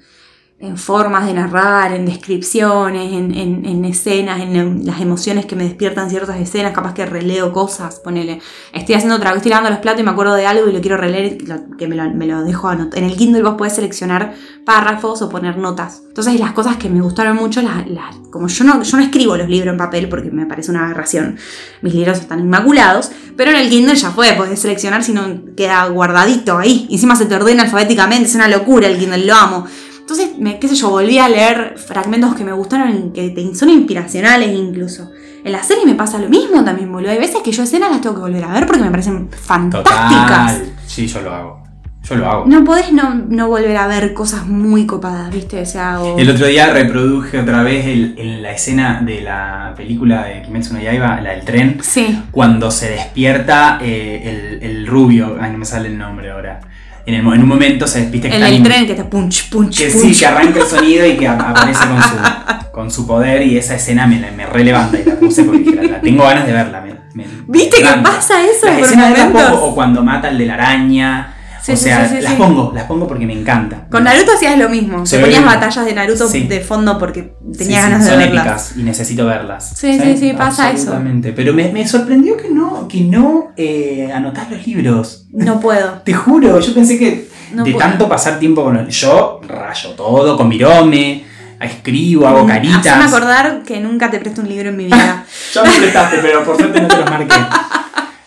en 0.62 0.76
formas 0.76 1.24
de 1.26 1.32
narrar, 1.32 1.92
en 1.94 2.04
descripciones, 2.04 3.12
en, 3.14 3.34
en- 3.34 3.64
en 3.64 3.84
escenas, 3.86 4.40
en, 4.42 4.84
las 4.84 5.00
emociones 5.00 5.46
que 5.46 5.56
me 5.56 5.64
despiertan 5.64 6.10
ciertas 6.10 6.36
escenas, 6.38 6.72
capaz 6.74 6.92
que 6.92 7.06
releo 7.06 7.50
cosas, 7.50 7.98
ponele, 8.00 8.40
estoy 8.74 8.94
haciendo 8.94 9.16
otra, 9.16 9.32
estoy 9.32 9.48
lavando 9.50 9.70
los 9.70 9.78
platos 9.78 10.02
y 10.02 10.04
me 10.04 10.10
acuerdo 10.10 10.34
de 10.34 10.46
algo 10.46 10.68
y 10.68 10.72
lo 10.72 10.80
quiero 10.82 10.98
releer, 10.98 11.38
que 11.78 11.88
me 11.88 11.96
lo, 11.96 12.10
me 12.10 12.26
lo 12.26 12.42
dejo 12.44 12.68
anotado. 12.68 13.02
En 13.02 13.08
el 13.10 13.16
Kindle 13.16 13.42
vos 13.42 13.54
podés 13.54 13.74
seleccionar 13.74 14.34
párrafos 14.66 15.22
o 15.22 15.30
poner 15.30 15.56
notas. 15.56 16.02
Entonces 16.08 16.38
las 16.38 16.52
cosas 16.52 16.76
que 16.76 16.90
me 16.90 17.00
gustaron 17.00 17.36
mucho, 17.36 17.62
las, 17.62 17.86
como 18.30 18.46
yo 18.48 18.64
no, 18.64 18.82
yo 18.82 18.96
no 18.98 19.02
escribo 19.02 19.38
los 19.38 19.48
libros 19.48 19.72
en 19.72 19.78
papel 19.78 20.10
porque 20.10 20.30
me 20.30 20.44
parece 20.44 20.70
una 20.70 20.84
aberración, 20.84 21.38
mis 21.80 21.94
libros 21.94 22.18
están 22.18 22.38
inmaculados, 22.40 23.10
pero 23.34 23.50
en 23.50 23.56
el 23.56 23.70
Kindle 23.70 23.94
ya 23.96 24.10
fue, 24.10 24.34
podés 24.34 24.60
seleccionar 24.60 25.02
si 25.04 25.14
no 25.14 25.22
queda 25.56 25.86
guardadito 25.86 26.58
ahí. 26.58 26.86
Encima 26.90 27.16
se 27.16 27.24
te 27.24 27.34
ordena 27.34 27.62
alfabéticamente, 27.62 28.28
es 28.28 28.34
una 28.34 28.46
locura 28.48 28.88
el 28.88 28.98
Kindle, 28.98 29.24
lo 29.24 29.34
amo. 29.34 29.66
Entonces, 30.10 30.38
me, 30.38 30.58
qué 30.58 30.66
sé 30.66 30.74
yo, 30.74 30.90
volví 30.90 31.18
a 31.18 31.28
leer 31.28 31.74
fragmentos 31.76 32.34
que 32.34 32.42
me 32.42 32.52
gustaron 32.52 32.90
y 32.96 33.12
que 33.12 33.30
te- 33.30 33.54
son 33.54 33.68
inspiracionales 33.70 34.50
incluso. 34.52 35.10
En 35.44 35.52
la 35.52 35.62
serie 35.62 35.86
me 35.86 35.94
pasa 35.94 36.18
lo 36.18 36.28
mismo 36.28 36.64
también, 36.64 36.90
boludo. 36.90 37.12
Hay 37.12 37.18
veces 37.18 37.42
que 37.44 37.52
yo 37.52 37.62
escenas 37.62 37.90
las 37.92 38.00
tengo 38.00 38.16
que 38.16 38.22
volver 38.22 38.42
a 38.42 38.52
ver 38.52 38.66
porque 38.66 38.82
me 38.82 38.90
parecen 38.90 39.28
fantásticas. 39.30 40.02
Total. 40.02 40.72
Sí, 40.86 41.06
yo 41.06 41.20
lo 41.22 41.32
hago. 41.32 41.60
Yo 42.02 42.16
lo 42.16 42.26
hago. 42.28 42.44
No 42.46 42.64
podés 42.64 42.92
no, 42.92 43.14
no 43.14 43.46
volver 43.46 43.76
a 43.76 43.86
ver 43.86 44.12
cosas 44.14 44.46
muy 44.48 44.84
copadas, 44.86 45.30
¿viste? 45.32 45.60
O 45.60 45.66
sea, 45.66 46.00
o- 46.00 46.18
El 46.18 46.28
otro 46.30 46.46
día 46.46 46.72
reproduje 46.72 47.38
otra 47.38 47.62
vez 47.62 47.86
el- 47.86 48.14
el- 48.18 48.42
la 48.42 48.50
escena 48.52 49.00
de 49.02 49.20
la 49.20 49.74
película 49.76 50.24
de 50.24 50.42
Kimetsu 50.42 50.74
no 50.74 50.80
Yaiba, 50.80 51.20
la 51.20 51.30
del 51.32 51.44
tren, 51.44 51.78
Sí. 51.82 52.20
cuando 52.32 52.70
se 52.72 52.90
despierta 52.90 53.78
eh, 53.80 54.58
el, 54.60 54.70
el 54.70 54.86
rubio, 54.88 55.36
ay 55.40 55.52
no 55.52 55.58
me 55.58 55.64
sale 55.66 55.88
el 55.88 55.98
nombre 55.98 56.30
ahora. 56.32 56.60
En, 57.06 57.14
el 57.14 57.20
en 57.20 57.42
un 57.42 57.48
momento 57.48 57.86
se 57.86 58.00
despiste 58.02 58.28
que 58.28 58.36
En 58.36 58.42
el 58.42 58.62
tren 58.62 58.86
que 58.86 58.94
te 58.94 59.04
punch, 59.04 59.48
punch, 59.50 59.78
Que 59.78 59.86
punch. 59.90 60.02
sí, 60.14 60.18
que 60.20 60.26
arranca 60.26 60.60
el 60.60 60.66
sonido 60.66 61.06
y 61.06 61.16
que 61.16 61.26
ap- 61.28 61.40
aparece 61.48 61.80
con 61.86 62.02
su, 62.02 62.70
con 62.72 62.90
su 62.90 63.06
poder 63.06 63.42
y 63.42 63.56
esa 63.58 63.74
escena 63.74 64.06
me, 64.06 64.18
me 64.32 64.46
relevanta 64.46 64.98
y 64.98 65.04
la 65.04 65.14
puse 65.16 65.44
porque 65.44 65.60
dije, 65.60 65.88
la, 65.88 66.00
tengo 66.00 66.24
ganas 66.24 66.46
de 66.46 66.52
verla. 66.52 66.80
me- 66.80 66.94
me- 67.14 67.26
¿Viste 67.46 67.78
que 67.78 67.88
pasa 68.02 68.42
eso 68.44 68.66
Las 68.66 68.76
por 68.76 68.84
escenas 68.84 69.14
de 69.34 69.42
o 69.54 69.74
cuando 69.74 70.02
mata 70.04 70.28
al 70.28 70.38
de 70.38 70.46
la 70.46 70.54
araña. 70.54 71.34
Sí, 71.76 71.88
o 71.90 71.92
sí, 71.92 71.96
sea, 71.96 72.08
sí, 72.08 72.20
las 72.20 72.34
pongo, 72.34 72.72
las 72.74 72.84
pongo 72.84 73.06
porque 73.08 73.26
me 73.26 73.32
encanta. 73.32 73.86
Con 73.90 74.04
Naruto 74.04 74.32
hacías 74.32 74.58
lo 74.58 74.68
mismo. 74.68 75.04
Sí. 75.06 75.16
Te 75.16 75.22
ponías 75.22 75.44
batallas 75.44 75.84
de 75.84 75.94
Naruto 75.94 76.28
de 76.28 76.60
fondo 76.60 76.98
porque 76.98 77.34
tenía 77.56 77.82
ganas 77.82 78.04
de 78.04 78.10
son 78.10 78.18
verlas. 78.18 78.44
épicas 78.46 78.72
y 78.76 78.82
necesito 78.82 79.26
verlas. 79.26 79.72
Sí, 79.76 79.98
sí, 80.00 80.16
sí, 80.16 80.32
pasa 80.32 80.70
eso. 80.70 80.98
Pero 81.36 81.52
me, 81.54 81.70
me 81.72 81.86
sorprendió 81.86 82.36
que 82.36 82.48
no, 82.50 82.86
que 82.88 83.00
no 83.02 83.52
eh, 83.56 84.10
anotás 84.14 84.50
los 84.50 84.66
libros. 84.66 85.26
No 85.32 85.60
puedo. 85.60 85.92
Te 86.04 86.12
juro, 86.14 86.58
yo 86.60 86.74
pensé 86.74 86.98
que 86.98 87.28
No 87.52 87.64
de 87.64 87.72
puedo. 87.72 87.86
tanto 87.86 88.08
pasar 88.08 88.38
tiempo 88.38 88.64
con 88.64 88.76
los. 88.76 88.88
Yo 88.94 89.40
rayo 89.46 89.90
todo 89.90 90.36
con 90.36 90.48
virome, 90.48 91.24
escribo, 91.60 92.26
hago 92.26 92.46
caritas. 92.46 92.86
Haceme 92.86 93.04
acordar 93.04 93.62
que 93.64 93.80
nunca 93.80 94.10
te 94.10 94.18
presto 94.18 94.40
un 94.42 94.48
libro 94.48 94.68
en 94.70 94.76
mi 94.76 94.84
vida. 94.86 95.24
Ya 95.54 95.64
me 95.64 95.70
prestaste, 95.70 96.18
pero 96.22 96.44
por 96.44 96.56
suerte 96.56 96.80
no 96.80 96.86
te 96.88 96.96
los 96.96 97.10
marqué. 97.10 97.34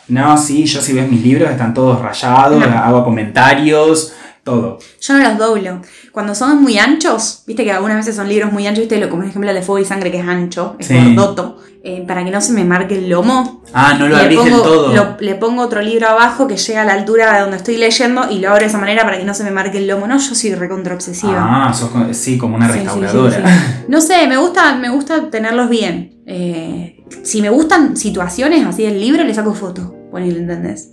No, 0.08 0.38
sí, 0.38 0.66
yo 0.66 0.82
si 0.82 0.94
ves 0.94 1.10
mis 1.10 1.24
libros 1.24 1.50
están 1.50 1.74
todos 1.74 2.02
rayados, 2.02 2.64
hago 2.64 3.04
comentarios, 3.04 4.14
todo. 4.44 4.78
Yo 5.02 5.14
no 5.18 5.24
los 5.24 5.38
doblo. 5.38 5.82
Cuando 6.12 6.36
son 6.36 6.62
muy 6.62 6.78
anchos, 6.78 7.44
viste 7.48 7.64
que 7.64 7.72
algunas 7.72 7.98
veces 7.98 8.16
son 8.16 8.28
libros 8.28 8.52
muy 8.52 8.68
anchos, 8.68 8.82
viste, 8.82 9.00
lo- 9.00 9.10
como 9.10 9.22
por 9.22 9.30
ejemplo 9.30 9.50
el 9.50 9.56
de 9.56 9.62
Fuego 9.62 9.80
y 9.80 9.86
Sangre 9.86 10.12
que 10.12 10.20
es 10.20 10.28
ancho, 10.28 10.76
es 10.80 10.88
Sí. 10.88 10.96
gordoto, 11.16 11.58
eh, 11.86 12.04
para 12.08 12.24
que 12.26 12.32
no 12.32 12.42
se 12.42 12.52
me 12.54 12.64
marque 12.66 12.98
el 12.98 13.10
lomo. 13.10 13.64
Ah, 13.74 13.96
no 13.98 14.08
lo 14.08 14.18
abrís 14.18 14.38
pongo, 14.40 14.50
del 14.56 14.64
todo. 14.64 14.94
lo- 14.94 15.18
le 15.20 15.36
pongo 15.36 15.62
otro 15.62 15.82
libro 15.82 16.08
abajo 16.10 16.48
que 16.48 16.58
llega 16.58 16.82
a 16.82 16.86
la 16.86 16.94
altura 16.94 17.34
de 17.34 17.42
donde 17.42 17.58
estoy 17.58 17.78
leyendo 17.78 18.30
y 18.32 18.40
lo 18.40 18.50
abro 18.50 18.62
de 18.62 18.68
esa 18.68 18.78
manera 18.78 19.04
para 19.04 19.18
que 19.18 19.24
no 19.26 19.34
se 19.34 19.44
me 19.46 19.52
marque 19.52 19.78
el 19.78 19.88
lomo. 19.88 20.08
No, 20.08 20.18
yo 20.18 20.36
soy 20.36 20.54
recontra 20.56 20.94
obsesiva. 20.94 21.68
Ah, 21.68 21.74
sos 21.74 21.90
co- 21.90 22.14
sí, 22.14 22.38
como 22.38 22.56
una 22.58 22.68
sí, 22.72 22.80
restauradora. 22.80 23.48
sí. 23.48 23.84
No 23.88 24.02
sé, 24.02 24.28
me 24.28 24.38
gusta, 24.38 24.76
me 24.76 24.90
gusta 24.90 25.30
tenerlos 25.30 25.70
bien. 25.70 26.22
Eh, 26.26 26.98
si 27.24 27.42
me 27.42 27.50
gustan 27.50 27.96
situaciones 27.98 28.66
así 28.66 28.84
del 28.84 29.00
libro, 29.00 29.24
le 29.24 29.34
saco 29.34 29.54
foto. 29.54 29.94
Ponele, 30.12 30.40
¿entendés? 30.40 30.90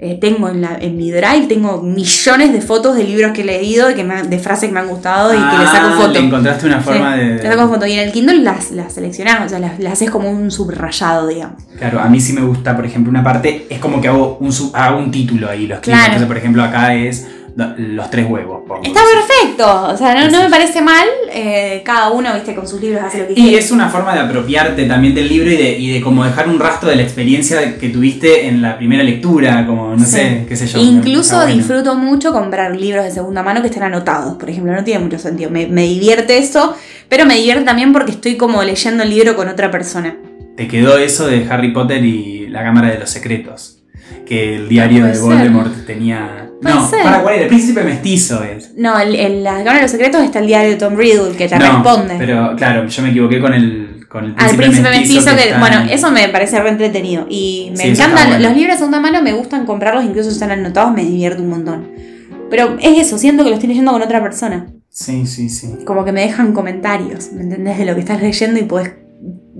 Eh, 0.00 0.16
tengo 0.20 0.48
en, 0.48 0.60
la, 0.60 0.76
en 0.80 0.96
mi 0.96 1.10
drive, 1.10 1.46
tengo 1.48 1.82
millones 1.82 2.52
de 2.52 2.60
fotos 2.60 2.94
de 2.96 3.02
libros 3.02 3.32
que 3.32 3.40
he 3.40 3.44
leído 3.44 3.90
y 3.90 3.94
que 3.94 4.04
me 4.04 4.14
han- 4.14 4.30
de 4.30 4.38
frases 4.38 4.68
que 4.68 4.72
me 4.74 4.78
han 4.78 4.86
gustado 4.86 5.32
y 5.34 5.36
que 5.36 5.58
le 5.58 5.64
saco 5.66 5.88
Ah, 5.90 5.94
foto. 5.96 6.12
Le 6.12 6.18
encontraste 6.20 6.66
una 6.66 6.80
forma 6.80 7.14
Sí, 7.14 7.18
de. 7.20 7.34
Le 7.34 7.42
saco 7.42 7.68
foto. 7.68 7.84
Y 7.86 7.92
en 7.94 7.98
el 8.06 8.12
Kindle 8.12 8.36
las, 8.44 8.70
las 8.70 8.92
seleccionás, 8.92 9.46
o 9.46 9.48
sea, 9.48 9.58
las, 9.58 9.80
las 9.80 9.94
haces 9.94 10.08
como 10.10 10.30
un 10.30 10.52
subrayado, 10.52 11.26
digamos. 11.26 11.60
Claro, 11.78 11.98
a 11.98 12.08
mí 12.08 12.20
sí 12.20 12.32
me 12.32 12.42
gusta, 12.42 12.76
por 12.76 12.86
ejemplo, 12.86 13.10
una 13.10 13.24
parte, 13.24 13.66
es 13.68 13.80
como 13.80 14.00
que 14.00 14.06
hago 14.06 14.36
un, 14.40 14.52
sub- 14.52 14.70
hago 14.76 14.98
un 14.98 15.10
título 15.10 15.50
ahí, 15.50 15.66
lo 15.66 15.74
escribo. 15.74 15.94
Claro. 15.96 16.04
Entonces, 16.12 16.28
por 16.28 16.36
ejemplo, 16.36 16.62
acá 16.62 16.94
es 16.94 17.26
los 17.76 18.08
tres 18.10 18.26
huevos. 18.28 18.62
pongo. 18.66 18.82
Está 18.84 19.00
perfecto, 19.00 19.84
o 19.92 19.96
sea, 19.96 20.14
no, 20.14 20.30
no 20.30 20.44
me 20.44 20.50
parece 20.50 20.80
mal. 20.80 21.06
eh, 21.32 21.82
cada 21.84 22.10
uno, 22.10 22.32
viste, 22.34 22.54
con 22.54 22.66
sus 22.68 22.80
libros 22.80 23.02
hace 23.02 23.18
lo 23.18 23.26
que 23.26 23.32
Y 23.32 23.36
quiere. 23.36 23.58
es 23.58 23.70
una 23.70 23.88
forma 23.88 24.14
de 24.14 24.20
apropiarte 24.20 24.84
también 24.84 25.14
del 25.14 25.28
libro 25.28 25.50
y 25.50 25.56
de, 25.56 25.78
y 25.78 25.92
de 25.92 26.00
como 26.00 26.24
dejar 26.24 26.48
un 26.48 26.58
rastro 26.58 26.88
de 26.88 26.96
la 26.96 27.02
experiencia 27.02 27.78
que 27.78 27.88
tuviste 27.88 28.46
en 28.46 28.62
la 28.62 28.76
primera 28.78 29.02
lectura, 29.02 29.66
como, 29.66 29.96
no 29.96 30.04
Sí. 30.04 30.12
sé, 30.12 30.44
qué 30.48 30.56
sé 30.56 30.66
yo. 30.68 30.78
Incluso 30.80 31.36
bueno. 31.36 31.54
disfruto 31.54 31.94
mucho 31.96 32.32
comprar 32.32 32.76
libros 32.76 33.04
de 33.04 33.10
segunda 33.10 33.42
mano 33.42 33.60
que 33.60 33.66
estén 33.68 33.82
anotados, 33.82 34.36
por 34.36 34.48
ejemplo, 34.48 34.72
no 34.72 34.84
tiene 34.84 35.00
mucho 35.04 35.18
sentido. 35.18 35.50
Me, 35.50 35.66
me 35.66 35.82
divierte 35.82 36.38
eso, 36.38 36.76
pero 37.08 37.26
me 37.26 37.34
divierte 37.36 37.64
también 37.64 37.92
porque 37.92 38.12
estoy 38.12 38.36
como 38.36 38.62
leyendo 38.62 39.02
el 39.02 39.10
libro 39.10 39.34
con 39.36 39.48
otra 39.48 39.70
persona. 39.70 40.16
Te 40.56 40.66
quedó 40.68 40.98
eso 40.98 41.26
de 41.26 41.46
Harry 41.50 41.72
Potter 41.72 42.04
y 42.04 42.46
la 42.48 42.62
Cámara 42.62 42.88
de 42.90 42.98
los 42.98 43.10
Secretos. 43.10 43.74
Que 44.26 44.56
el 44.56 44.68
diario 44.68 45.04
de 45.06 45.14
ser. 45.14 45.22
Voldemort 45.22 45.86
tenía. 45.86 46.47
Puede 46.60 46.74
no, 46.74 46.88
ser. 46.90 47.02
para 47.04 47.22
cuál 47.22 47.34
era? 47.34 47.42
El 47.44 47.48
príncipe 47.48 47.82
mestizo 47.84 48.42
es. 48.42 48.72
No, 48.76 48.98
en, 49.00 49.14
en 49.14 49.44
la 49.44 49.58
Cámara 49.58 49.76
de 49.76 49.82
los 49.82 49.90
Secretos 49.90 50.22
está 50.22 50.40
el 50.40 50.46
diario 50.46 50.70
de 50.70 50.76
Tom 50.76 50.96
Riddle 50.96 51.36
que 51.36 51.48
te 51.48 51.58
no, 51.58 51.64
responde. 51.64 52.14
Pero 52.18 52.54
claro, 52.56 52.86
yo 52.86 53.02
me 53.02 53.10
equivoqué 53.10 53.40
con 53.40 53.54
el, 53.54 54.04
con 54.08 54.24
el 54.24 54.34
Al 54.36 54.56
príncipe 54.56 54.90
mestizo, 54.90 55.30
que, 55.36 55.56
bueno, 55.58 55.82
en- 55.82 55.90
eso 55.90 56.10
me 56.10 56.28
parece 56.30 56.60
re 56.60 56.70
entretenido. 56.70 57.26
Y 57.28 57.68
me 57.76 57.84
Sí, 57.84 57.88
encantan, 57.90 58.28
bueno. 58.28 58.48
los 58.48 58.56
libros 58.56 58.74
de 58.74 58.78
segunda 58.78 59.00
mano 59.00 59.22
me 59.22 59.32
gustan 59.34 59.66
comprarlos, 59.66 60.04
incluso 60.04 60.30
si 60.30 60.34
están 60.34 60.50
anotados, 60.50 60.92
me 60.92 61.04
divierto 61.04 61.42
un 61.42 61.50
montón. 61.50 61.90
Pero 62.50 62.76
es 62.80 62.98
eso, 63.06 63.18
siento 63.18 63.44
que 63.44 63.50
lo 63.50 63.54
estoy 63.56 63.68
leyendo 63.68 63.92
con 63.92 64.02
otra 64.02 64.22
persona. 64.22 64.66
Sí, 64.88 65.26
sí, 65.26 65.48
sí. 65.50 65.76
Como 65.84 66.04
que 66.04 66.12
me 66.12 66.22
dejan 66.22 66.52
comentarios, 66.54 67.30
¿me 67.32 67.42
entendés? 67.42 67.78
De 67.78 67.84
lo 67.84 67.94
que 67.94 68.00
estás 68.00 68.20
leyendo 68.22 68.58
y 68.58 68.62
podés 68.64 68.94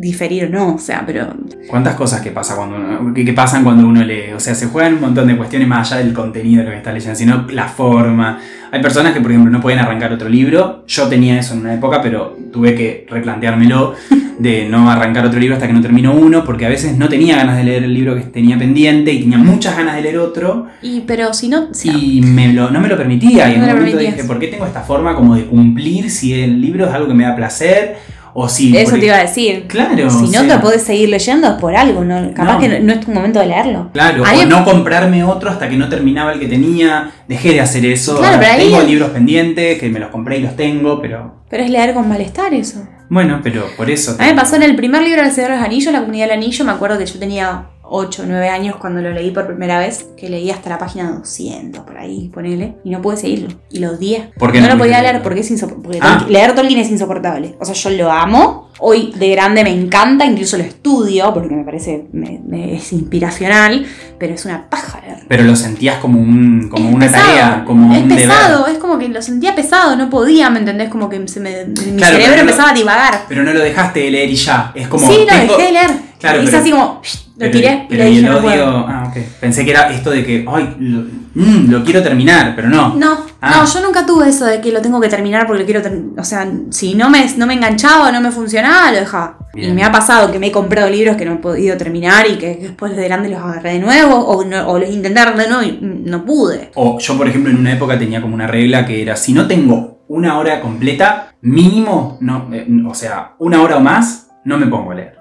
diferir 0.00 0.44
o 0.44 0.48
no, 0.48 0.74
o 0.74 0.78
sea, 0.78 1.02
pero 1.04 1.26
¿Cuántas 1.68 1.94
cosas 1.96 2.20
que, 2.20 2.30
pasa 2.30 2.54
cuando 2.56 2.76
uno- 2.76 3.12
que, 3.12 3.24
que 3.24 3.32
pasan 3.32 3.64
cuando 3.64 3.87
uno 3.87 4.02
lee? 4.04 4.32
O 4.34 4.40
sea, 4.40 4.54
se 4.54 4.66
juegan 4.68 4.94
un 4.94 5.00
montón 5.00 5.26
de 5.26 5.37
cuestiones 5.37 5.66
más 5.68 5.90
allá 5.92 6.02
del 6.04 6.14
contenido 6.14 6.61
de 6.61 6.64
lo 6.66 6.70
que 6.70 6.76
está 6.78 6.92
leyendo, 6.92 7.14
sino 7.16 7.46
la 7.50 7.66
forma. 7.68 8.38
Hay 8.70 8.80
personas 8.82 9.12
que, 9.12 9.20
por 9.20 9.30
ejemplo, 9.32 9.50
no 9.50 9.61
pueden 9.61 9.80
arrancar 9.80 10.12
otro 10.12 10.28
libro. 10.28 10.84
Yo 10.87 11.08
tenía 11.08 11.38
eso 11.38 11.54
en 11.54 11.61
una 11.61 11.74
época, 11.74 12.00
pero 12.02 12.37
tuve 12.52 12.74
que 12.74 13.06
replanteármelo 13.11 13.94
de 14.38 14.68
no 14.68 14.88
arrancar 14.90 15.26
otro 15.26 15.40
libro 15.40 15.56
hasta 15.56 15.66
que 15.66 15.72
no 15.72 15.80
termino 15.80 16.12
uno, 16.14 16.44
porque 16.44 16.64
a 16.66 16.68
veces 16.68 16.96
no 16.96 17.08
tenía 17.08 17.37
ganas 17.37 17.56
de 17.56 17.64
leer 17.64 17.82
el 17.84 17.92
libro 17.92 18.14
que 18.14 18.20
tenía 18.22 18.56
pendiente 18.56 19.12
y 19.12 19.20
tenía 19.22 19.38
muchas 19.38 19.76
ganas 19.76 19.96
de 19.96 20.02
leer 20.02 20.18
otro 20.18 20.66
Y, 20.80 21.00
pero 21.00 21.34
si 21.34 21.48
no, 21.48 21.68
o 21.70 21.74
sea, 21.74 21.92
y 21.92 22.20
me 22.20 22.52
lo- 22.52 22.70
no 22.70 22.80
me 22.80 22.87
lo 22.88 22.96
permitía. 22.96 23.48
Y 23.50 23.54
en 23.56 23.62
un 23.62 23.66
momento 23.68 23.84
permitías. 23.90 24.14
dije, 24.16 24.28
¿por 24.28 24.38
qué 24.38 24.46
tengo 24.48 24.64
esta 24.66 24.82
forma 24.82 25.14
como 25.16 25.34
de 25.34 25.44
cumplir 25.46 26.08
si 26.11 26.34
el 26.40 26.61
libro 26.61 26.87
es 26.87 26.92
algo 26.92 27.08
que 27.08 27.14
me 27.14 27.24
da 27.24 27.34
placer? 27.34 27.96
O 28.40 28.48
si. 28.48 28.77
eso 28.77 28.96
te 28.96 29.07
iba 29.07 29.16
a 29.16 29.22
decir. 29.22 29.64
Claro. 29.66 30.09
si 30.11 30.22
no 30.22 30.29
sea, 30.29 30.48
te 30.48 30.59
podés 30.59 30.83
seguir 30.85 31.09
leyendo 31.09 31.48
es 31.48 31.55
por 31.55 31.74
algo, 31.74 32.05
¿no? 32.05 32.33
capaz 32.35 32.53
No. 32.55 32.59
que 32.61 32.68
no, 32.68 32.79
no 32.87 32.92
es 32.92 33.01
tu 33.01 33.11
momento 33.11 33.40
de 33.40 33.46
leerlo. 33.46 33.90
Claro, 33.92 34.22
o 34.22 34.27
me- 34.27 34.46
no 34.46 34.64
comprarme 34.64 35.24
otro 35.24 35.51
hasta 35.51 35.68
que 35.68 35.77
no 35.77 35.88
terminaba 35.88 36.33
el 36.33 36.38
que 36.38 36.46
tenía. 36.46 37.11
Dejé 37.27 37.53
de 37.55 37.61
hacer 37.61 37.85
eso. 37.87 38.16
Claro, 38.18 38.38
ahí- 38.46 38.68
tengo 38.70 38.81
libros 38.83 39.11
pendientes 39.11 39.79
que 39.81 39.88
me 39.88 39.98
los 39.98 40.11
compré 40.11 40.38
y 40.38 40.42
los 40.42 40.55
tengo, 40.55 41.01
pero. 41.03 41.35
Pero 41.51 41.64
es 41.64 41.70
leer 41.70 41.94
con 41.94 42.09
malestar 42.09 42.55
eso. 42.55 42.87
Bueno, 43.11 43.40
pero 43.42 43.64
por 43.77 43.90
eso. 43.90 44.12
A 44.18 44.22
mí 44.22 44.29
me 44.31 44.35
pasó 44.35 44.57
en 44.57 44.62
el 44.62 44.77
primer 44.77 45.03
libro 45.03 45.22
del 45.22 45.33
Señor 45.33 45.51
de 45.53 45.57
los 45.57 45.64
Anillos, 45.64 45.92
La 45.92 46.01
Comunidad 46.01 46.27
del 46.29 46.37
Anillo, 46.37 46.64
me 46.64 46.72
acuerdo 46.72 46.98
que 46.98 47.07
yo 47.07 47.18
tenía 47.18 47.62
8 47.90 48.22
o 48.22 48.27
9 48.27 48.48
años 48.48 48.77
cuando 48.77 49.01
lo 49.01 49.11
leí 49.11 49.31
por 49.31 49.46
primera 49.46 49.79
vez, 49.79 50.07
que 50.16 50.29
leí 50.29 50.51
hasta 50.51 50.70
la 50.70 50.79
página 50.79 51.11
200 51.12 51.85
por 51.85 51.96
ahí, 51.98 52.31
ponele, 52.33 52.77
y 52.85 52.90
no 52.90 53.01
pude 53.03 53.16
seguirlo. 53.16 53.48
Y 53.70 53.79
lo 53.81 53.90
odié. 53.92 54.31
¿Por 54.38 54.53
qué 54.53 54.61
no, 54.61 54.66
no 54.68 54.74
lo 54.74 54.79
podía 54.79 55.01
leer 55.03 55.22
porque 55.22 55.40
es 55.40 55.51
insoportable. 55.51 55.98
Ah. 56.03 56.24
Leer 56.29 56.55
Tolkien 56.55 56.81
es 56.81 56.90
insoportable. 56.90 57.57
O 57.61 57.64
sea, 57.64 57.74
yo 57.74 57.90
lo 57.90 58.11
amo. 58.11 58.68
Hoy 58.81 59.12
de 59.16 59.31
grande 59.31 59.64
me 59.64 59.70
encanta, 59.70 60.24
incluso 60.24 60.57
lo 60.57 60.62
estudio 60.62 61.35
porque 61.35 61.53
me 61.55 61.64
parece, 61.64 62.07
me- 62.12 62.40
me- 62.46 62.77
es 62.77 62.92
inspiracional, 62.92 63.85
pero 64.18 64.35
es 64.35 64.44
una 64.44 64.70
paja 64.70 65.01
leer. 65.01 65.18
Pero 65.27 65.42
lo 65.42 65.57
sentías 65.57 65.96
como, 65.98 66.20
un, 66.20 66.68
como 66.70 66.88
Es 66.90 66.94
una 66.94 67.07
pesado, 67.07 67.27
tarea, 67.27 67.64
como 67.66 67.92
es 67.94 68.03
un 68.03 68.09
deber. 68.09 68.29
pesado, 68.29 68.66
es 68.68 68.79
como 68.79 68.98
que 68.98 69.09
lo 69.09 69.20
sentía 69.20 69.55
pesado, 69.57 69.96
no 69.96 70.09
podía, 70.09 70.48
¿me 70.51 70.61
entendés? 70.61 70.88
Como 70.90 71.09
que 71.09 71.27
se 71.27 71.40
me, 71.40 71.64
mi 71.64 71.96
Claro, 71.96 72.16
cerebro 72.16 72.37
no- 72.37 72.40
empezaba 72.42 72.70
a 72.70 72.74
divagar. 72.74 73.24
Pero 73.29 73.42
no 73.42 73.53
lo 73.53 73.61
dejaste 73.61 74.01
de 74.01 74.11
leer 74.12 74.31
y 74.31 74.37
ya. 74.37 74.70
Es 74.77 74.87
como. 74.87 75.05
sí, 75.09 75.18
lo 75.20 75.27
tengo- 75.27 75.57
dejé 75.57 75.66
de 75.66 75.72
leer. 75.72 75.90
Claro, 76.20 76.38
Hice 76.42 76.51
pero- 76.53 76.62
así 76.62 76.70
como, 76.70 77.01
lo 77.38 77.44
Pero, 77.46 77.53
tiré 77.53 77.87
pero 77.88 78.03
y 78.03 78.07
le 78.07 78.11
y 78.11 78.14
dije, 78.16 78.27
el 78.27 78.35
odio. 78.35 78.87
Ah, 78.88 79.07
ok. 79.09 79.16
Pensé 79.40 79.64
que 79.64 79.70
era 79.70 79.90
esto 79.92 80.11
de 80.11 80.24
que, 80.24 80.44
ay, 80.48 80.77
lo, 80.81 81.03
mm, 81.35 81.70
lo 81.70 81.85
quiero 81.85 82.03
terminar, 82.03 82.55
pero 82.57 82.68
no. 82.68 82.94
No, 82.96 83.18
Ah. 83.40 83.59
no, 83.59 83.64
yo 83.72 83.81
nunca 83.81 84.05
tuve 84.05 84.29
eso 84.29 84.44
de 84.44 84.61
que 84.61 84.72
lo 84.72 84.83
tengo 84.83 85.01
que 85.01 85.09
terminar 85.09 85.46
porque 85.46 85.61
lo 85.61 85.64
quiero 85.64 85.81
terminar. 85.81 86.18
O 86.18 86.24
sea, 86.24 86.51
si 86.70 86.96
no 86.96 87.09
me, 87.11 87.24
no 87.37 87.46
me 87.46 87.55
enganchaba 87.55 88.09
o 88.09 88.12
no 88.12 88.20
me 88.20 88.33
funcionaba, 88.33 88.90
lo 88.90 88.98
dejaba. 88.98 89.38
Bien. 89.55 89.70
Y 89.70 89.72
me 89.72 89.85
ha 89.85 89.92
pasado 89.92 90.33
que 90.33 90.40
me 90.40 90.48
he 90.48 90.53
comprado 90.53 90.90
libros 90.90 91.16
que 91.16 91.24
no 91.24 91.35
he 91.35 91.37
podido 91.37 91.77
terminar 91.77 92.27
y 92.29 92.38
que 92.38 92.57
después 92.61 92.96
de 92.96 93.05
grande 93.05 93.29
los 93.29 93.40
agarré 93.40 93.74
de 93.74 93.79
nuevo 93.79 94.16
o, 94.16 94.44
no- 94.44 94.68
o 94.68 94.79
los 94.81 94.90
intenté 94.90 95.20
de 95.20 95.48
nuevo 95.48 95.62
y 95.62 95.72
mm, 95.81 96.11
no 96.11 96.24
pude. 96.24 96.72
O 96.74 96.98
yo, 96.98 97.16
por 97.16 97.29
ejemplo, 97.29 97.51
en 97.53 97.59
una 97.59 97.72
época 97.72 97.96
tenía 97.96 98.20
como 98.20 98.35
una 98.35 98.48
regla 98.48 98.85
que 98.85 99.01
era: 99.01 99.14
si 99.14 99.33
no 99.33 99.46
tengo 99.46 100.05
una 100.09 100.38
hora 100.38 100.61
completa, 100.61 101.35
mínimo, 101.42 102.18
no, 102.20 102.48
eh, 102.53 102.66
o 102.85 102.94
sea, 102.94 103.35
una 103.38 103.62
hora 103.62 103.77
o 103.77 103.81
más, 103.81 104.29
no 104.44 104.59
me 104.59 104.66
pongo 104.66 104.90
a 104.90 104.94
leer. 104.96 105.17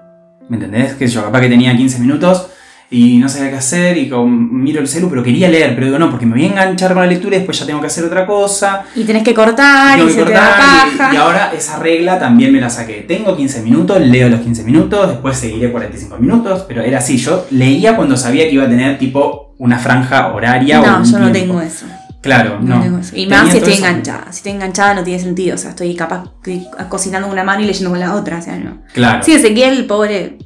¿Me 0.48 0.56
entendés? 0.56 0.94
Que 0.94 1.06
yo 1.06 1.22
capaz 1.22 1.40
que 1.40 1.48
tenía 1.48 1.76
15 1.76 1.98
minutos 1.98 2.48
y 2.90 3.18
no 3.18 3.28
sabía 3.28 3.50
qué 3.50 3.56
hacer 3.56 3.98
y 3.98 4.08
con- 4.08 4.62
miro 4.62 4.80
el 4.80 4.88
celu, 4.88 5.10
pero 5.10 5.22
quería 5.22 5.46
leer, 5.50 5.74
pero 5.74 5.86
digo, 5.88 5.98
no, 5.98 6.10
porque 6.10 6.24
me 6.24 6.32
voy 6.36 6.44
a 6.44 6.48
enganchar 6.48 6.94
con 6.94 7.02
la 7.02 7.06
lectura 7.08 7.36
y 7.36 7.40
después 7.40 7.58
ya 7.58 7.66
tengo 7.66 7.82
que 7.82 7.86
hacer 7.88 8.02
otra 8.04 8.24
cosa. 8.24 8.84
Y 8.96 9.04
tenés 9.04 9.22
que 9.24 9.34
cortar 9.34 9.98
y 9.98 10.06
que 10.06 10.10
se 10.12 10.24
te 10.24 10.32
da 10.32 10.86
cortar, 10.88 11.12
y- 11.12 11.14
y, 11.14 11.18
ahora 11.18 11.52
esa 11.54 11.78
regla 11.78 12.18
también 12.18 12.50
me 12.50 12.60
la 12.62 12.70
saqué. 12.70 13.04
Tengo 13.06 13.36
15 13.36 13.60
minutos, 13.60 14.00
leo 14.00 14.30
los 14.30 14.40
15 14.40 14.62
minutos, 14.64 15.06
después 15.08 15.36
seguiré 15.36 15.70
45 15.70 16.16
minutos, 16.16 16.64
pero 16.66 16.80
era 16.82 16.96
así, 16.98 17.18
yo 17.18 17.46
leía 17.50 17.94
cuando 17.94 18.16
sabía 18.16 18.44
que 18.48 18.52
iba 18.54 18.64
a 18.64 18.68
tener 18.70 18.96
tipo 18.98 19.54
una 19.58 19.78
franja 19.78 20.28
horaria 20.32 20.80
o 20.80 20.86
no, 20.86 20.98
un 21.00 21.04
yo 21.04 21.18
no 21.18 21.30
tengo 21.30 21.60
eso. 21.60 21.84
Claro, 22.20 22.58
No. 22.60 22.84
Y 23.14 23.26
más 23.26 23.50
si 23.50 23.58
estoy 23.58 23.74
eso. 23.74 23.84
enganchada. 23.86 24.24
Si 24.32 24.38
estoy 24.38 24.52
enganchada 24.52 24.94
no 24.94 25.04
tiene 25.04 25.20
sentido. 25.22 25.54
O 25.54 25.58
sea, 25.58 25.70
estoy 25.70 25.94
capaz 25.94 26.24
estoy 26.36 26.66
cocinando 26.88 27.28
con 27.28 27.34
una 27.34 27.44
mano 27.44 27.62
y 27.62 27.66
leyendo 27.66 27.90
con 27.90 28.00
la 28.00 28.14
otra. 28.14 28.38
O 28.38 28.42
sea, 28.42 28.56
no. 28.58 28.82
Claro. 28.92 29.22
Sí, 29.22 29.32
Ezequiel, 29.32 29.86
pobre, 29.86 30.38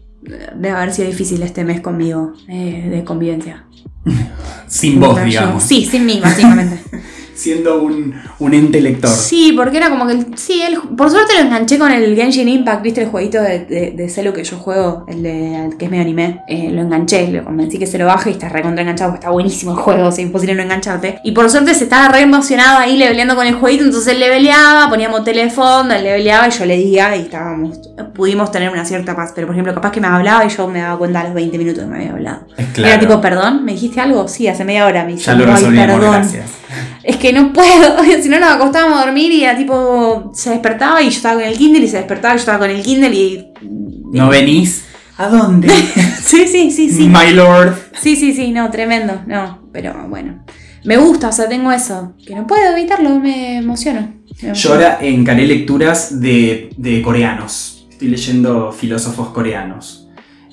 debe 0.55 0.71
haber 0.71 0.93
sido 0.93 1.09
difícil 1.09 1.43
este 1.43 1.65
mes 1.65 1.81
conmigo 1.81 2.35
eh, 2.49 2.89
de 2.91 3.05
convivencia. 3.05 3.65
Sin 4.67 5.01
Yo- 5.01 5.15
digamos. 5.25 5.63
Sí, 5.63 5.85
sin 5.85 6.07
mí, 6.07 6.21
básicamente. 6.23 6.81
Siendo 7.35 7.83
un, 7.83 8.15
un 8.39 8.55
ente 8.55 8.81
lector. 8.81 9.11
Sí, 9.11 9.53
porque 9.57 9.79
era 9.79 9.89
como 9.91 10.07
que. 10.07 10.27
sí, 10.37 10.63
él, 10.63 10.79
por 10.97 11.11
suerte 11.11 11.35
lo 11.35 11.41
enganché 11.41 11.79
con 11.79 11.91
el 11.91 12.15
Genshin 12.15 12.49
Impact, 12.49 12.83
¿viste? 12.83 13.03
El 13.03 13.09
jueguito 13.09 13.41
de, 13.41 13.61
de, 13.65 13.91
de 13.93 14.09
celo 14.09 14.33
que 14.33 14.45
yo 14.45 14.57
juego, 14.59 15.05
el 15.09 15.23
de 15.23 15.65
el 15.67 15.77
que 15.77 15.87
es 15.87 15.91
medio 15.91 16.03
anime. 16.03 16.43
Eh, 16.49 16.71
lo 16.73 16.83
enganché, 16.83 17.29
lo 17.29 17.45
convencí 17.45 17.79
que 17.79 17.87
se 17.87 17.99
lo 17.99 18.07
baje 18.07 18.31
y 18.31 18.33
está 18.35 18.49
recontra 18.49 18.83
enganchado 18.83 19.11
porque 19.13 19.21
está 19.25 19.31
buenísimo 19.31 19.73
el 19.73 19.79
juego, 19.79 20.09
o 20.09 20.13
sea, 20.13 20.23
imposible 20.25 20.55
no 20.55 20.63
engancharte. 20.63 21.19
Y 21.25 21.33
por 21.33 21.49
suerte 21.51 21.75
se 21.75 21.85
estaba 21.85 22.09
re 22.09 22.21
emocionado 22.21 22.79
ahí 22.79 22.97
leveleando 22.97 23.35
con 23.35 23.47
el 23.47 23.55
jueguito, 23.55 23.85
entonces 23.85 24.13
él 24.13 24.21
leveleaba, 24.21 24.89
poníamos 24.91 25.25
teléfono, 25.25 25.93
él 25.95 26.03
leveleaba 26.03 26.49
y 26.49 26.51
yo 26.51 26.65
le 26.67 26.77
diga 26.77 27.17
y 27.17 27.21
estábamos. 27.23 27.81
Pudimos 28.15 28.51
tener 28.53 28.71
una 28.71 28.85
cierta 28.85 29.17
paz. 29.17 29.33
Pero 29.35 29.47
por 29.47 29.55
ejemplo, 29.57 29.75
capaz 29.75 29.91
que 29.93 30.01
me 30.01 30.07
hablaba 30.09 30.45
y 30.45 30.49
yo 30.51 30.69
me 30.69 30.81
daba 30.81 30.99
cuenta 30.99 31.21
a 31.21 31.25
los 31.25 31.35
20 31.35 31.57
minutos 31.59 31.85
que 31.85 31.89
me 31.91 31.97
había 31.97 32.13
hablado. 32.13 32.41
Claro. 32.75 32.89
Era 32.91 33.01
tipo, 33.01 33.21
perdón, 33.21 33.65
¿me 33.65 33.73
dijiste 33.73 34.01
algo? 34.01 34.29
Sí, 34.29 34.47
hace 34.49 34.65
media 34.65 34.87
hora 34.87 35.05
me 35.05 35.13
dice. 35.13 35.25
ya 35.27 35.35
lo 35.35 35.45
"Ay, 35.47 35.53
resolvimos, 35.53 35.87
perdón". 35.87 36.13
gracias. 36.13 36.45
Es 37.03 37.17
que 37.17 37.33
no 37.33 37.53
puedo, 37.53 37.97
si 38.23 38.29
no 38.29 38.39
nos 38.39 38.51
acostábamos 38.51 39.01
a 39.01 39.07
dormir 39.07 39.33
y 39.33 39.45
era 39.45 39.57
tipo, 39.57 40.31
se 40.35 40.51
despertaba 40.51 41.03
y 41.03 41.07
yo 41.07 41.17
estaba 41.17 41.35
con 41.41 41.45
el 41.45 41.57
Kindle 41.57 41.85
y 41.85 41.89
se 41.89 41.99
despertaba 41.99 42.35
y 42.35 42.37
yo 42.37 42.41
estaba 42.41 42.59
con 42.59 42.71
el 42.71 42.83
Kindle 42.83 43.15
y... 43.15 43.53
¿No 44.13 44.29
venís? 44.29 44.85
¿A 45.17 45.29
dónde? 45.29 45.69
Sí, 46.23 46.47
sí, 46.47 46.71
sí, 46.71 46.89
sí. 46.89 47.09
My 47.09 47.33
lord. 47.33 47.75
Sí, 48.01 48.17
sí, 48.17 48.33
sí, 48.33 48.53
no, 48.53 48.71
tremendo, 48.71 49.23
no, 49.27 49.69
pero 49.73 50.09
bueno. 50.09 50.45
Me 50.85 50.97
gusta, 50.97 51.29
o 51.29 51.33
sea, 51.33 51.49
tengo 51.49 51.71
eso, 51.71 52.15
que 52.27 52.35
no 52.35 52.47
puedo 52.47 52.73
evitarlo, 52.73 53.19
me 53.21 53.59
emociono. 53.59 54.15
Me 54.41 54.55
Yo 54.55 54.73
ahora 54.73 54.99
encaré 55.01 55.47
lecturas 55.47 56.21
de, 56.21 56.71
de 56.77 57.03
coreanos. 57.03 57.87
Estoy 57.91 58.09
leyendo 58.09 58.73
filósofos 58.73 59.29
coreanos. 59.29 60.02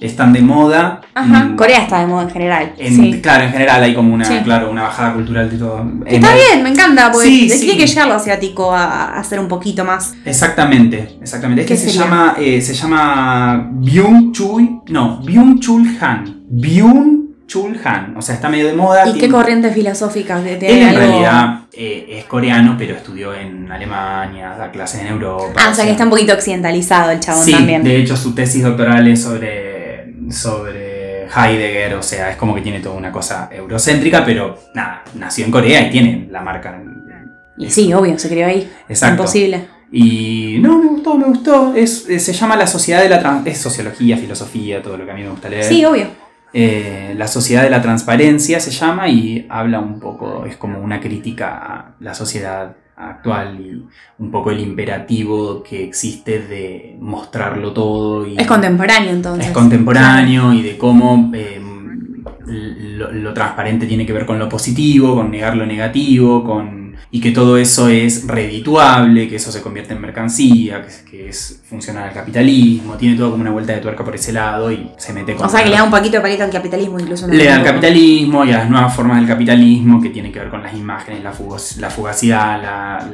Están 0.01 0.31
de 0.33 0.41
moda. 0.41 1.01
Ajá, 1.13 1.43
Mm, 1.45 1.55
Corea 1.55 1.81
está 1.83 1.99
de 1.99 2.07
moda 2.07 2.23
en 2.23 2.29
general. 2.29 2.73
en- 2.77 2.95
sí. 2.95 3.19
Claro, 3.21 3.43
en 3.43 3.51
general 3.51 3.83
hay 3.83 3.93
como 3.93 4.13
una, 4.13 4.25
Sí. 4.25 4.39
claro, 4.43 4.71
una 4.71 4.83
bajada 4.83 5.13
cultural 5.13 5.49
de 5.49 5.57
todo. 5.57 5.79
En- 5.81 6.03
está 6.07 6.33
bien, 6.33 6.63
me 6.63 6.69
encanta, 6.69 7.11
porque 7.11 7.27
Sí, 7.27 7.47
tiene 7.59 7.77
que 7.77 7.85
llegar 7.87 8.07
lo 8.07 8.13
asiático 8.13 8.73
a, 8.73 9.17
a 9.19 9.23
ser 9.23 9.39
un 9.39 9.47
poquito 9.47 9.83
más. 9.83 10.13
Exactamente, 10.25 11.17
exactamente. 11.21 11.61
Este 11.63 11.73
¿Qué 11.73 11.79
se 11.79 11.85
sería? 11.89 12.01
llama, 12.05 12.35
eh, 12.39 12.61
se 12.61 12.73
llama 12.73 13.69
Byung 13.73 14.31
Chul, 14.31 14.81
no, 14.87 15.17
Byung 15.23 15.59
Chul 15.59 15.97
Han. 16.01 16.43
Byung 16.49 17.19
Chul 17.47 17.79
Han, 17.83 18.15
o 18.15 18.21
sea, 18.21 18.35
está 18.35 18.47
medio 18.47 18.67
de 18.67 18.73
moda. 18.73 19.07
¿Y 19.09 19.17
qué 19.17 19.27
corrientes 19.27 19.73
filosóficas 19.73 20.43
de, 20.43 20.57
de 20.57 20.67
Él 20.71 20.77
en 20.83 20.87
algo- 20.89 20.99
realidad 20.99 21.59
eh, 21.73 22.17
es 22.19 22.25
coreano, 22.25 22.75
pero 22.77 22.95
estudió 22.95 23.33
en 23.33 23.71
Alemania, 23.71 24.55
da 24.57 24.69
clases 24.71 25.01
en 25.01 25.07
Europa. 25.07 25.53
Ah, 25.59 25.69
o 25.71 25.73
sea 25.75 25.85
que 25.85 25.91
está 25.91 26.03
un 26.03 26.09
poquito 26.09 26.33
occidentalizado 26.33 27.09
el 27.11 27.19
chabón 27.19 27.43
Sí, 27.45 27.51
también. 27.53 27.83
de 27.83 27.97
hecho 27.97 28.15
su 28.17 28.33
tesis 28.35 28.63
doctoral 28.63 29.07
es 29.07 29.21
sobre, 29.23 29.68
sobre 30.31 31.25
Heidegger, 31.25 31.95
o 31.95 32.03
sea, 32.03 32.31
es 32.31 32.37
como 32.37 32.55
que 32.55 32.61
tiene 32.61 32.79
toda 32.79 32.95
una 32.95 33.11
cosa 33.11 33.49
eurocéntrica, 33.51 34.25
pero 34.25 34.57
nada, 34.73 35.03
nació 35.15 35.45
en 35.45 35.51
Corea 35.51 35.87
y 35.87 35.89
tiene 35.89 36.27
la 36.31 36.41
marca. 36.41 36.81
Y 37.57 37.69
sí, 37.69 37.93
obvio, 37.93 38.17
se 38.17 38.29
crió 38.29 38.47
ahí. 38.47 38.71
Exacto. 38.87 39.23
Imposible. 39.23 39.67
Y 39.91 40.59
no, 40.61 40.77
me 40.77 40.87
gustó, 40.87 41.17
me 41.17 41.25
gustó. 41.25 41.73
Es, 41.75 42.07
eh, 42.09 42.19
se 42.19 42.31
llama 42.31 42.55
La 42.55 42.67
Sociedad 42.67 43.01
de 43.01 43.09
la 43.09 43.19
Trans... 43.19 43.45
Es 43.47 43.57
sociología, 43.57 44.17
filosofía, 44.17 44.81
todo 44.81 44.97
lo 44.97 45.05
que 45.05 45.11
a 45.11 45.15
mí 45.15 45.23
me 45.23 45.29
gusta 45.29 45.49
leer. 45.49 45.65
Sí, 45.65 45.83
obvio. 45.83 46.07
Eh, 46.53 47.13
la 47.17 47.27
Sociedad 47.27 47.63
de 47.63 47.69
la 47.69 47.81
Transparencia 47.81 48.59
se 48.59 48.71
llama 48.71 49.07
y 49.07 49.45
habla 49.49 49.79
un 49.79 49.99
poco, 49.99 50.45
es 50.45 50.57
como 50.57 50.79
una 50.79 50.99
crítica 50.99 51.57
a 51.57 51.95
la 51.99 52.13
sociedad 52.13 52.75
actual 52.99 53.59
y 53.61 53.83
un 54.21 54.31
poco 54.31 54.51
el 54.51 54.59
imperativo 54.59 55.63
que 55.63 55.83
existe 55.83 56.39
de 56.39 56.97
mostrarlo 56.99 57.71
todo. 57.71 58.27
Y 58.27 58.37
Es 58.37 58.45
contemporáneo 58.47 59.11
entonces. 59.11 59.47
es 59.47 59.51
contemporáneo 59.53 60.53
y 60.53 60.61
de 60.61 60.77
cómo 60.77 61.31
eh, 61.33 61.61
lo, 62.45 63.11
lo 63.11 63.33
transparente 63.33 63.87
tiene 63.87 64.05
que 64.05 64.13
ver 64.13 64.25
con 64.25 64.37
lo 64.37 64.49
positivo, 64.49 65.15
con 65.15 65.31
negar 65.31 65.55
lo 65.55 65.65
negativo, 65.65 66.43
con 66.43 66.78
y 67.11 67.19
que 67.21 67.31
todo 67.31 67.57
eso 67.57 67.87
es 67.89 68.27
redituable, 68.27 69.27
que 69.27 69.35
eso 69.37 69.51
se 69.51 69.61
convierte 69.61 69.93
en 69.93 70.01
mercancía, 70.01 70.81
que, 70.81 70.87
es- 70.87 71.03
que 71.09 71.29
es 71.29 71.61
funcional 71.69 72.09
al 72.09 72.13
capitalismo, 72.13 72.95
tiene 72.95 73.15
todo 73.17 73.31
como 73.31 73.41
una 73.41 73.51
vuelta 73.51 73.73
de 73.73 73.79
tuerca 73.79 74.03
por 74.03 74.15
ese 74.15 74.31
lado 74.33 74.71
y 74.71 74.89
se 74.97 75.13
mete 75.13 75.35
con 75.35 75.45
O 75.45 75.49
sea 75.49 75.63
que 75.63 75.69
le 75.69 75.75
da 75.75 75.83
un 75.83 75.91
poquito 75.91 76.17
de 76.17 76.21
palito 76.21 76.43
al 76.43 76.49
capitalismo 76.51 76.99
incluso. 76.99 77.27
le 77.27 77.45
da 77.45 77.55
al 77.55 77.63
capitalismo 77.63 78.45
y 78.45 78.51
a 78.51 78.59
las 78.59 78.69
nuevas 78.69 78.95
formas 78.95 79.17
del 79.17 79.27
capitalismo 79.27 80.01
que 80.01 80.09
tienen 80.09 80.31
que 80.31 80.39
ver 80.39 80.49
con 80.49 80.61
las 80.63 80.73
imágenes, 80.73 81.23
la, 81.23 81.31
fugos- 81.33 81.77
la 81.77 81.89
fugacidad, 81.89 82.61
la- 82.61 83.09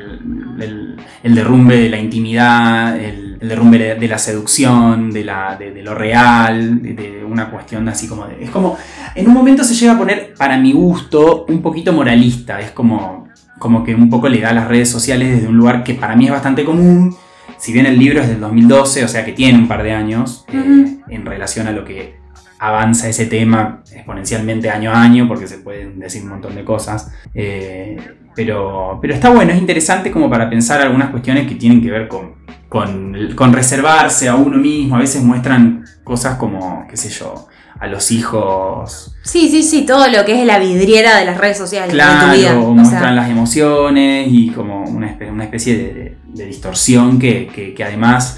el, 0.60 0.95
el 1.24 1.36
derrumbe 1.36 1.78
de 1.78 1.89
la 1.89 1.98
intimidad, 2.00 2.98
el, 3.00 3.38
el 3.39 3.50
derrumbe 3.50 3.78
de, 3.78 3.95
de 3.95 4.08
la 4.08 4.17
seducción, 4.17 5.12
de, 5.12 5.24
la, 5.24 5.56
de, 5.58 5.71
de 5.71 5.82
lo 5.84 5.93
real, 5.95 6.82
de, 6.82 6.93
de 6.93 7.24
una 7.26 7.50
cuestión 7.50 7.88
así 7.89 8.08
como 8.08 8.26
de... 8.28 8.43
Es 8.43 8.50
como, 8.50 8.78
en 9.15 9.28
un 9.28 9.34
momento 9.34 9.63
se 9.63 9.74
llega 9.74 9.93
a 9.93 9.98
poner, 9.98 10.34
para 10.38 10.58
mi 10.58 10.71
gusto, 10.74 11.45
un 11.50 11.62
poquito 11.62 11.91
moralista, 11.93 12.60
es 12.62 12.71
como, 12.71 13.28
como 13.60 13.84
que 13.84 13.96
un 13.96 14.10
poco 14.10 14.30
le 14.30 14.41
da 14.41 14.50
a 14.50 14.54
las 14.54 14.68
redes 14.68 14.89
sociales 14.89 15.36
desde 15.36 15.48
un 15.48 15.58
lugar 15.58 15.84
que 15.84 15.94
para 15.94 16.15
mí 16.15 16.26
es 16.26 16.32
bastante 16.32 16.65
común. 16.65 17.15
Si 17.58 17.72
bien 17.72 17.86
el 17.86 17.98
libro 17.98 18.22
es 18.22 18.28
del 18.28 18.39
2012, 18.39 19.06
o 19.06 19.08
sea 19.08 19.24
que 19.24 19.32
tiene 19.32 19.58
un 19.58 19.68
par 19.68 19.84
de 19.84 19.94
años 19.94 20.46
eh, 20.52 20.98
en 21.08 21.26
relación 21.26 21.68
a 21.68 21.72
lo 21.72 21.86
que 21.86 22.18
avanza 22.60 23.08
ese 23.08 23.26
tema 23.26 23.84
exponencialmente 23.91 24.70
año 24.70 24.91
a 24.91 25.02
año, 25.02 25.28
porque 25.28 25.48
se 25.48 25.60
pueden 25.60 26.00
decir 26.00 26.24
un 26.24 26.30
montón 26.30 26.56
de 26.56 26.63
cosas. 26.63 27.12
Eh, 27.34 27.98
pero, 28.36 29.00
pero 29.02 29.13
está 29.13 29.30
bueno, 29.30 29.54
es 29.54 29.60
interesante 29.60 30.12
como 30.12 30.30
para 30.30 30.50
pensar 30.50 30.82
algunas 30.82 31.10
cuestiones 31.10 31.48
que 31.48 31.56
tienen 31.56 31.82
que 31.82 31.89
ver 31.89 32.08
con, 32.08 32.34
con, 32.68 33.15
con 33.36 33.54
reservarse 33.54 34.28
a 34.28 34.36
uno 34.36 34.58
mismo. 34.58 34.98
A 34.98 35.00
veces 35.00 35.24
muestran 35.24 35.86
cosas 36.04 36.38
como, 36.38 36.86
qué 36.89 36.98
sé 36.98 37.10
yo, 37.10 37.48
a 37.86 37.88
los 37.88 38.12
hijos 38.12 39.12
Sí, 39.24 39.50
sí, 39.50 39.63
sí, 39.63 39.86
todo 39.86 40.08
lo 40.08 40.24
que 40.26 40.39
es 40.39 40.45
la 40.45 40.60
vidriera 40.60 41.17
de 41.17 41.26
las 41.26 41.38
redes 41.38 41.58
sociales 41.58 41.89
de 41.89 41.95
Claro, 41.95 42.32
tu 42.34 42.38
vida. 42.38 42.60
O 42.60 42.74
muestran 42.74 43.02
sea, 43.02 43.12
las 43.12 43.30
emociones 43.30 44.27
y 44.29 44.50
como 44.52 44.83
una 44.83 45.08
especie, 45.10 45.31
una 45.33 45.44
especie 45.46 45.77
de, 45.77 45.94
de- 45.94 46.17
de 46.27 46.46
distorsión 46.46 47.17
que, 47.17 47.48
que- 47.48 47.73
que 47.73 47.83
además 47.83 48.38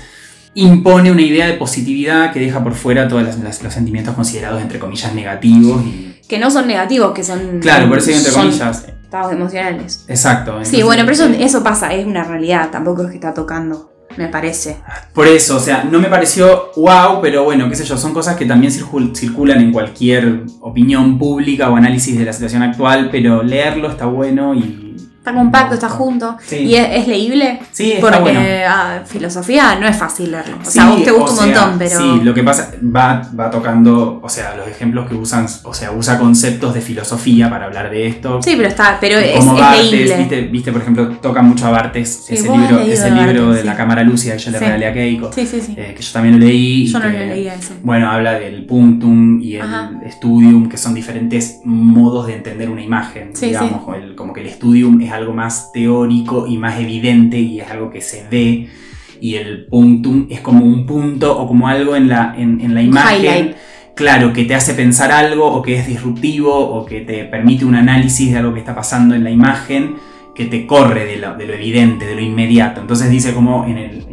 impone 0.53 1.11
una 1.11 1.21
idea 1.21 1.45
de 1.47 1.53
positividad 1.53 2.31
que 2.31 2.39
deja 2.39 2.63
por 2.63 2.73
fuera 2.73 3.07
todos 3.07 3.23
los 3.37 3.73
sentimientos 3.73 4.15
considerados 4.15 4.61
entre 4.61 4.79
comillas 4.79 5.13
negativos 5.13 5.83
y... 5.85 6.15
que 6.27 6.39
no 6.39 6.49
son 6.49 6.67
negativos, 6.67 7.11
que 7.13 7.23
son. 7.23 7.59
Claro, 7.59 7.89
por 7.89 7.97
eso 7.99 8.11
entre 8.11 8.31
Comillas. 8.31 8.85
Estados 9.03 9.31
emocionales. 9.33 10.05
Exacto. 10.07 10.51
Sí, 10.51 10.57
entonces, 10.57 10.85
bueno, 10.85 11.03
pero 11.05 11.13
eso, 11.13 11.25
eso 11.39 11.63
pasa, 11.63 11.93
es 11.93 12.05
una 12.05 12.23
realidad, 12.23 12.69
tampoco 12.71 13.03
es 13.03 13.09
que 13.09 13.15
está 13.15 13.33
tocando. 13.33 13.91
Me 14.17 14.27
parece. 14.27 14.77
Por 15.13 15.27
eso, 15.27 15.57
o 15.57 15.59
sea, 15.59 15.83
no 15.83 15.99
me 15.99 16.07
pareció 16.09 16.71
wow, 16.75 17.19
pero 17.21 17.43
bueno, 17.43 17.69
qué 17.69 17.75
sé 17.75 17.83
yo, 17.85 17.97
son 17.97 18.13
cosas 18.13 18.35
que 18.35 18.45
también 18.45 18.71
circul- 18.73 19.15
circulan 19.15 19.61
en 19.61 19.71
cualquier 19.71 20.43
opinión 20.61 21.17
pública 21.19 21.69
o 21.69 21.75
análisis 21.75 22.17
de 22.17 22.25
la 22.25 22.33
situación 22.33 22.63
actual, 22.63 23.09
pero 23.11 23.43
leerlo 23.43 23.89
está 23.89 24.05
bueno 24.05 24.53
y... 24.55 24.83
Está 25.27 25.37
compacto, 25.37 25.73
está 25.73 25.89
junto. 25.89 26.37
Sí. 26.45 26.55
¿Y 26.57 26.75
es, 26.75 26.87
es 26.89 27.07
leíble? 27.07 27.59
Sí, 27.73 27.91
está 27.93 28.01
Porque 28.01 28.19
bueno. 28.21 28.39
ah, 28.69 28.99
filosofía 29.05 29.75
no 29.77 29.85
es 29.85 29.97
fácil 29.97 30.31
leerlo. 30.31 30.57
O 30.65 30.69
sea, 30.69 30.85
a 30.87 30.89
vos 30.91 31.03
te 31.03 31.11
gusta 31.11 31.31
un 31.31 31.37
sea, 31.51 31.61
montón, 31.61 31.79
pero. 31.79 31.97
Sí, 31.99 32.19
lo 32.23 32.33
que 32.33 32.43
pasa, 32.43 32.71
va, 32.95 33.29
va 33.37 33.51
tocando, 33.51 34.21
o 34.23 34.29
sea, 34.29 34.55
los 34.55 34.67
ejemplos 34.69 35.09
que 35.09 35.15
usan, 35.15 35.45
o 35.63 35.73
sea, 35.73 35.91
usa 35.91 36.17
conceptos 36.17 36.73
de 36.73 36.79
filosofía 36.79 37.49
para 37.49 37.65
hablar 37.65 37.89
de 37.89 38.07
esto. 38.07 38.41
Sí, 38.41 38.53
pero 38.55 38.69
está, 38.69 38.97
pero 39.01 39.19
es, 39.19 39.37
como 39.37 39.55
es 39.55 39.59
Bartes, 39.59 39.91
leíble. 39.91 40.17
¿viste, 40.17 40.41
viste, 40.43 40.71
por 40.71 40.81
ejemplo, 40.81 41.09
toca 41.21 41.41
mucho 41.41 41.67
a 41.67 41.71
Bartes, 41.71 42.23
Sí, 42.25 42.35
ese 42.35 42.49
libro, 42.49 42.79
ese 42.79 43.03
de 43.03 43.11
libro 43.11 43.47
Bartes, 43.47 43.55
de 43.57 43.63
la 43.65 43.75
cámara 43.75 44.03
lúcida 44.03 44.33
que 44.37 44.39
yo 44.43 44.51
le 44.51 44.59
regalé 44.59 44.87
a 44.87 44.93
Keiko, 44.93 45.33
Sí, 45.33 45.45
sí, 45.45 45.59
sí. 45.59 45.73
eh, 45.77 45.93
que 45.93 46.01
yo 46.01 46.11
también 46.13 46.39
lo 46.39 46.45
leí. 46.45 46.87
Yo 46.87 46.99
no 46.99 47.05
lo 47.09 47.11
leía 47.11 47.53
ese. 47.55 47.73
Bueno, 47.83 48.09
habla 48.09 48.39
del 48.39 48.65
punctum 48.65 49.41
y 49.41 49.55
el 49.55 49.61
Ajá. 49.63 49.91
studium, 50.09 50.69
que 50.69 50.77
son 50.77 50.93
diferentes 50.93 51.59
modos 51.65 52.27
de 52.27 52.35
entender 52.35 52.69
una 52.69 52.81
imagen. 52.81 53.31
Sí, 53.35 53.47
digamos, 53.47 53.81
el- 53.97 54.15
como 54.15 54.31
que 54.33 54.41
el 54.41 54.49
studium 54.51 55.01
es 55.01 55.11
algo 55.17 55.33
más 55.33 55.71
teórico 55.71 56.45
y 56.47 56.57
más 56.57 56.79
evidente 56.79 57.37
y 57.39 57.59
es 57.59 57.69
algo 57.69 57.89
que 57.89 58.01
se 58.01 58.25
ve. 58.29 58.69
Y 59.19 59.35
el 59.35 59.65
punctum 59.65 60.27
es 60.29 60.41
como 60.41 60.63
un 60.63 60.85
punto 60.85 61.37
o 61.37 61.47
como 61.47 61.67
algo 61.67 61.95
en 61.95 62.07
la, 62.07 62.35
en, 62.37 62.61
en 62.61 62.73
la 62.73 62.81
imagen. 62.81 63.19
highlight. 63.25 63.55
Claro, 63.95 64.31
que 64.31 64.45
te 64.45 64.53
hace 64.53 64.75
pensar 64.75 65.11
algo 65.11 65.47
o 65.47 65.61
que 65.63 65.75
es 65.79 65.87
disruptivo 65.87 66.53
o 66.55 66.85
que 66.85 67.01
te 67.01 67.23
permite 67.25 67.65
un 67.65 67.73
análisis 67.75 68.31
de 68.31 68.37
algo 68.37 68.53
que 68.53 68.59
está 68.59 68.75
pasando 68.75 69.15
en 69.15 69.23
la 69.23 69.31
imagen 69.31 69.95
que 70.35 70.45
te 70.45 70.67
corre 70.67 71.05
de 71.05 71.17
lo, 71.17 71.35
de 71.35 71.47
lo 71.47 71.53
evidente, 71.53 72.05
de 72.05 72.13
lo 72.13 72.21
inmediato. 72.21 72.79
Entonces 72.79 73.09
dice 73.09 73.33
como 73.33 73.65
en, 73.65 73.77
el- 73.79 74.05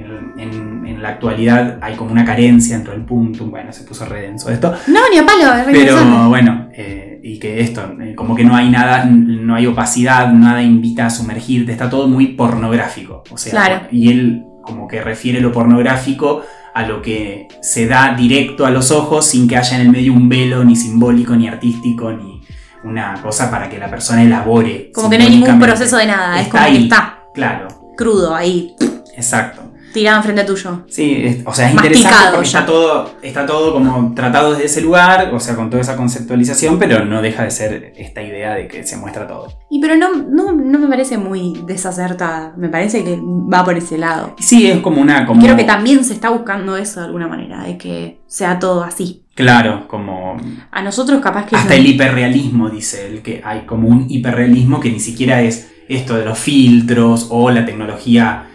la 1.04 1.10
actualidad 1.10 1.78
hay 1.82 1.96
como 1.96 2.12
una 2.12 2.24
carencia 2.24 2.76
dentro 2.76 2.94
del 2.94 3.02
puntum. 3.02 3.50
Bueno, 3.50 3.70
se 3.74 3.84
puso 3.84 4.06
redenso 4.06 4.50
esto. 4.50 4.72
No, 4.86 5.00
ni 5.12 5.18
a 5.18 5.26
palo, 5.26 5.54
es 5.54 5.66
Pero 5.66 6.28
bueno, 6.30 6.70
eh, 6.72 7.20
y 7.22 7.38
que 7.38 7.60
esto, 7.60 7.92
eh, 8.00 8.14
como 8.14 8.34
que 8.34 8.42
no 8.42 8.56
hay 8.56 8.70
nada, 8.70 9.04
no 9.04 9.54
hay 9.54 9.66
opacidad, 9.66 10.32
nada 10.32 10.62
invita 10.62 11.04
a 11.04 11.10
sumergirte, 11.10 11.72
está 11.72 11.90
todo 11.90 12.08
muy 12.08 12.28
pornográfico. 12.28 13.22
O 13.30 13.36
sea, 13.36 13.50
Claro. 13.50 13.86
y 13.90 14.10
él 14.10 14.44
como 14.62 14.88
que 14.88 15.02
refiere 15.02 15.42
lo 15.42 15.52
pornográfico 15.52 16.40
a 16.74 16.86
lo 16.86 17.02
que 17.02 17.48
se 17.60 17.86
da 17.86 18.14
directo 18.16 18.64
a 18.64 18.70
los 18.70 18.90
ojos 18.90 19.26
sin 19.26 19.46
que 19.46 19.58
haya 19.58 19.76
en 19.76 19.82
el 19.82 19.90
medio 19.90 20.14
un 20.14 20.30
velo 20.30 20.64
ni 20.64 20.74
simbólico, 20.74 21.36
ni 21.36 21.48
artístico, 21.48 22.12
ni 22.12 22.40
una 22.82 23.20
cosa 23.20 23.50
para 23.50 23.68
que 23.68 23.76
la 23.78 23.90
persona 23.90 24.22
elabore. 24.22 24.90
Como 24.94 25.10
que 25.10 25.18
no 25.18 25.24
hay 25.24 25.30
ningún 25.30 25.58
proceso 25.60 25.98
de 25.98 26.06
nada, 26.06 26.40
es 26.40 26.48
como 26.48 26.64
que 26.64 26.78
está 26.78 27.18
Claro, 27.34 27.68
crudo 27.94 28.34
ahí, 28.34 28.74
exacto. 29.14 29.63
Tirado 29.94 30.18
enfrente 30.18 30.44
tuyo. 30.44 30.82
Sí, 30.88 31.22
es- 31.24 31.38
o 31.46 31.54
sea, 31.54 31.68
es 31.68 31.74
Masticado 31.74 32.04
interesante 32.04 32.30
porque 32.34 32.48
ya. 32.50 32.58
está 32.58 32.66
todo, 32.70 33.10
está 33.22 33.46
todo 33.46 33.72
como 33.72 34.12
tratado 34.14 34.50
desde 34.52 34.66
ese 34.66 34.80
lugar, 34.82 35.32
o 35.32 35.40
sea, 35.40 35.56
con 35.56 35.70
toda 35.70 35.80
esa 35.80 35.96
conceptualización, 35.96 36.78
pero 36.78 37.04
no 37.06 37.22
deja 37.22 37.44
de 37.44 37.50
ser 37.50 37.92
esta 37.96 38.20
idea 38.22 38.54
de 38.54 38.68
que 38.68 38.84
se 38.86 38.96
muestra 38.98 39.26
todo. 39.26 39.48
Y 39.70 39.80
pero 39.80 39.96
no, 39.96 40.14
no, 40.14 40.52
no 40.52 40.78
me 40.78 40.88
parece 40.88 41.16
muy 41.16 41.62
desacertada, 41.66 42.52
me 42.56 42.68
parece 42.68 43.04
que 43.04 43.18
va 43.22 43.64
por 43.64 43.76
ese 43.78 43.96
lado. 43.96 44.34
Sí, 44.38 44.66
es 44.70 44.80
como 44.80 45.00
una... 45.00 45.24
Como, 45.26 45.40
Creo 45.42 45.56
que 45.56 45.64
también 45.64 46.04
se 46.04 46.12
está 46.12 46.28
buscando 46.30 46.76
eso 46.76 47.00
de 47.00 47.06
alguna 47.06 47.28
manera, 47.28 47.62
de 47.64 47.78
que 47.78 48.20
sea 48.26 48.58
todo 48.58 48.82
así. 48.82 49.22
Claro, 49.34 49.86
como... 49.88 50.36
A 50.70 50.82
nosotros 50.82 51.20
capaz 51.20 51.46
que... 51.46 51.56
Hasta 51.56 51.74
el 51.74 51.86
hiperrealismo, 51.86 52.68
dice 52.68 53.06
él, 53.06 53.22
que 53.22 53.40
hay 53.44 53.62
como 53.62 53.88
un 53.88 54.06
hiperrealismo 54.08 54.80
que 54.80 54.90
ni 54.90 55.00
siquiera 55.00 55.40
es 55.42 55.70
esto 55.88 56.16
de 56.16 56.24
los 56.24 56.38
filtros 56.38 57.28
o 57.30 57.50
la 57.50 57.64
tecnología 57.66 58.46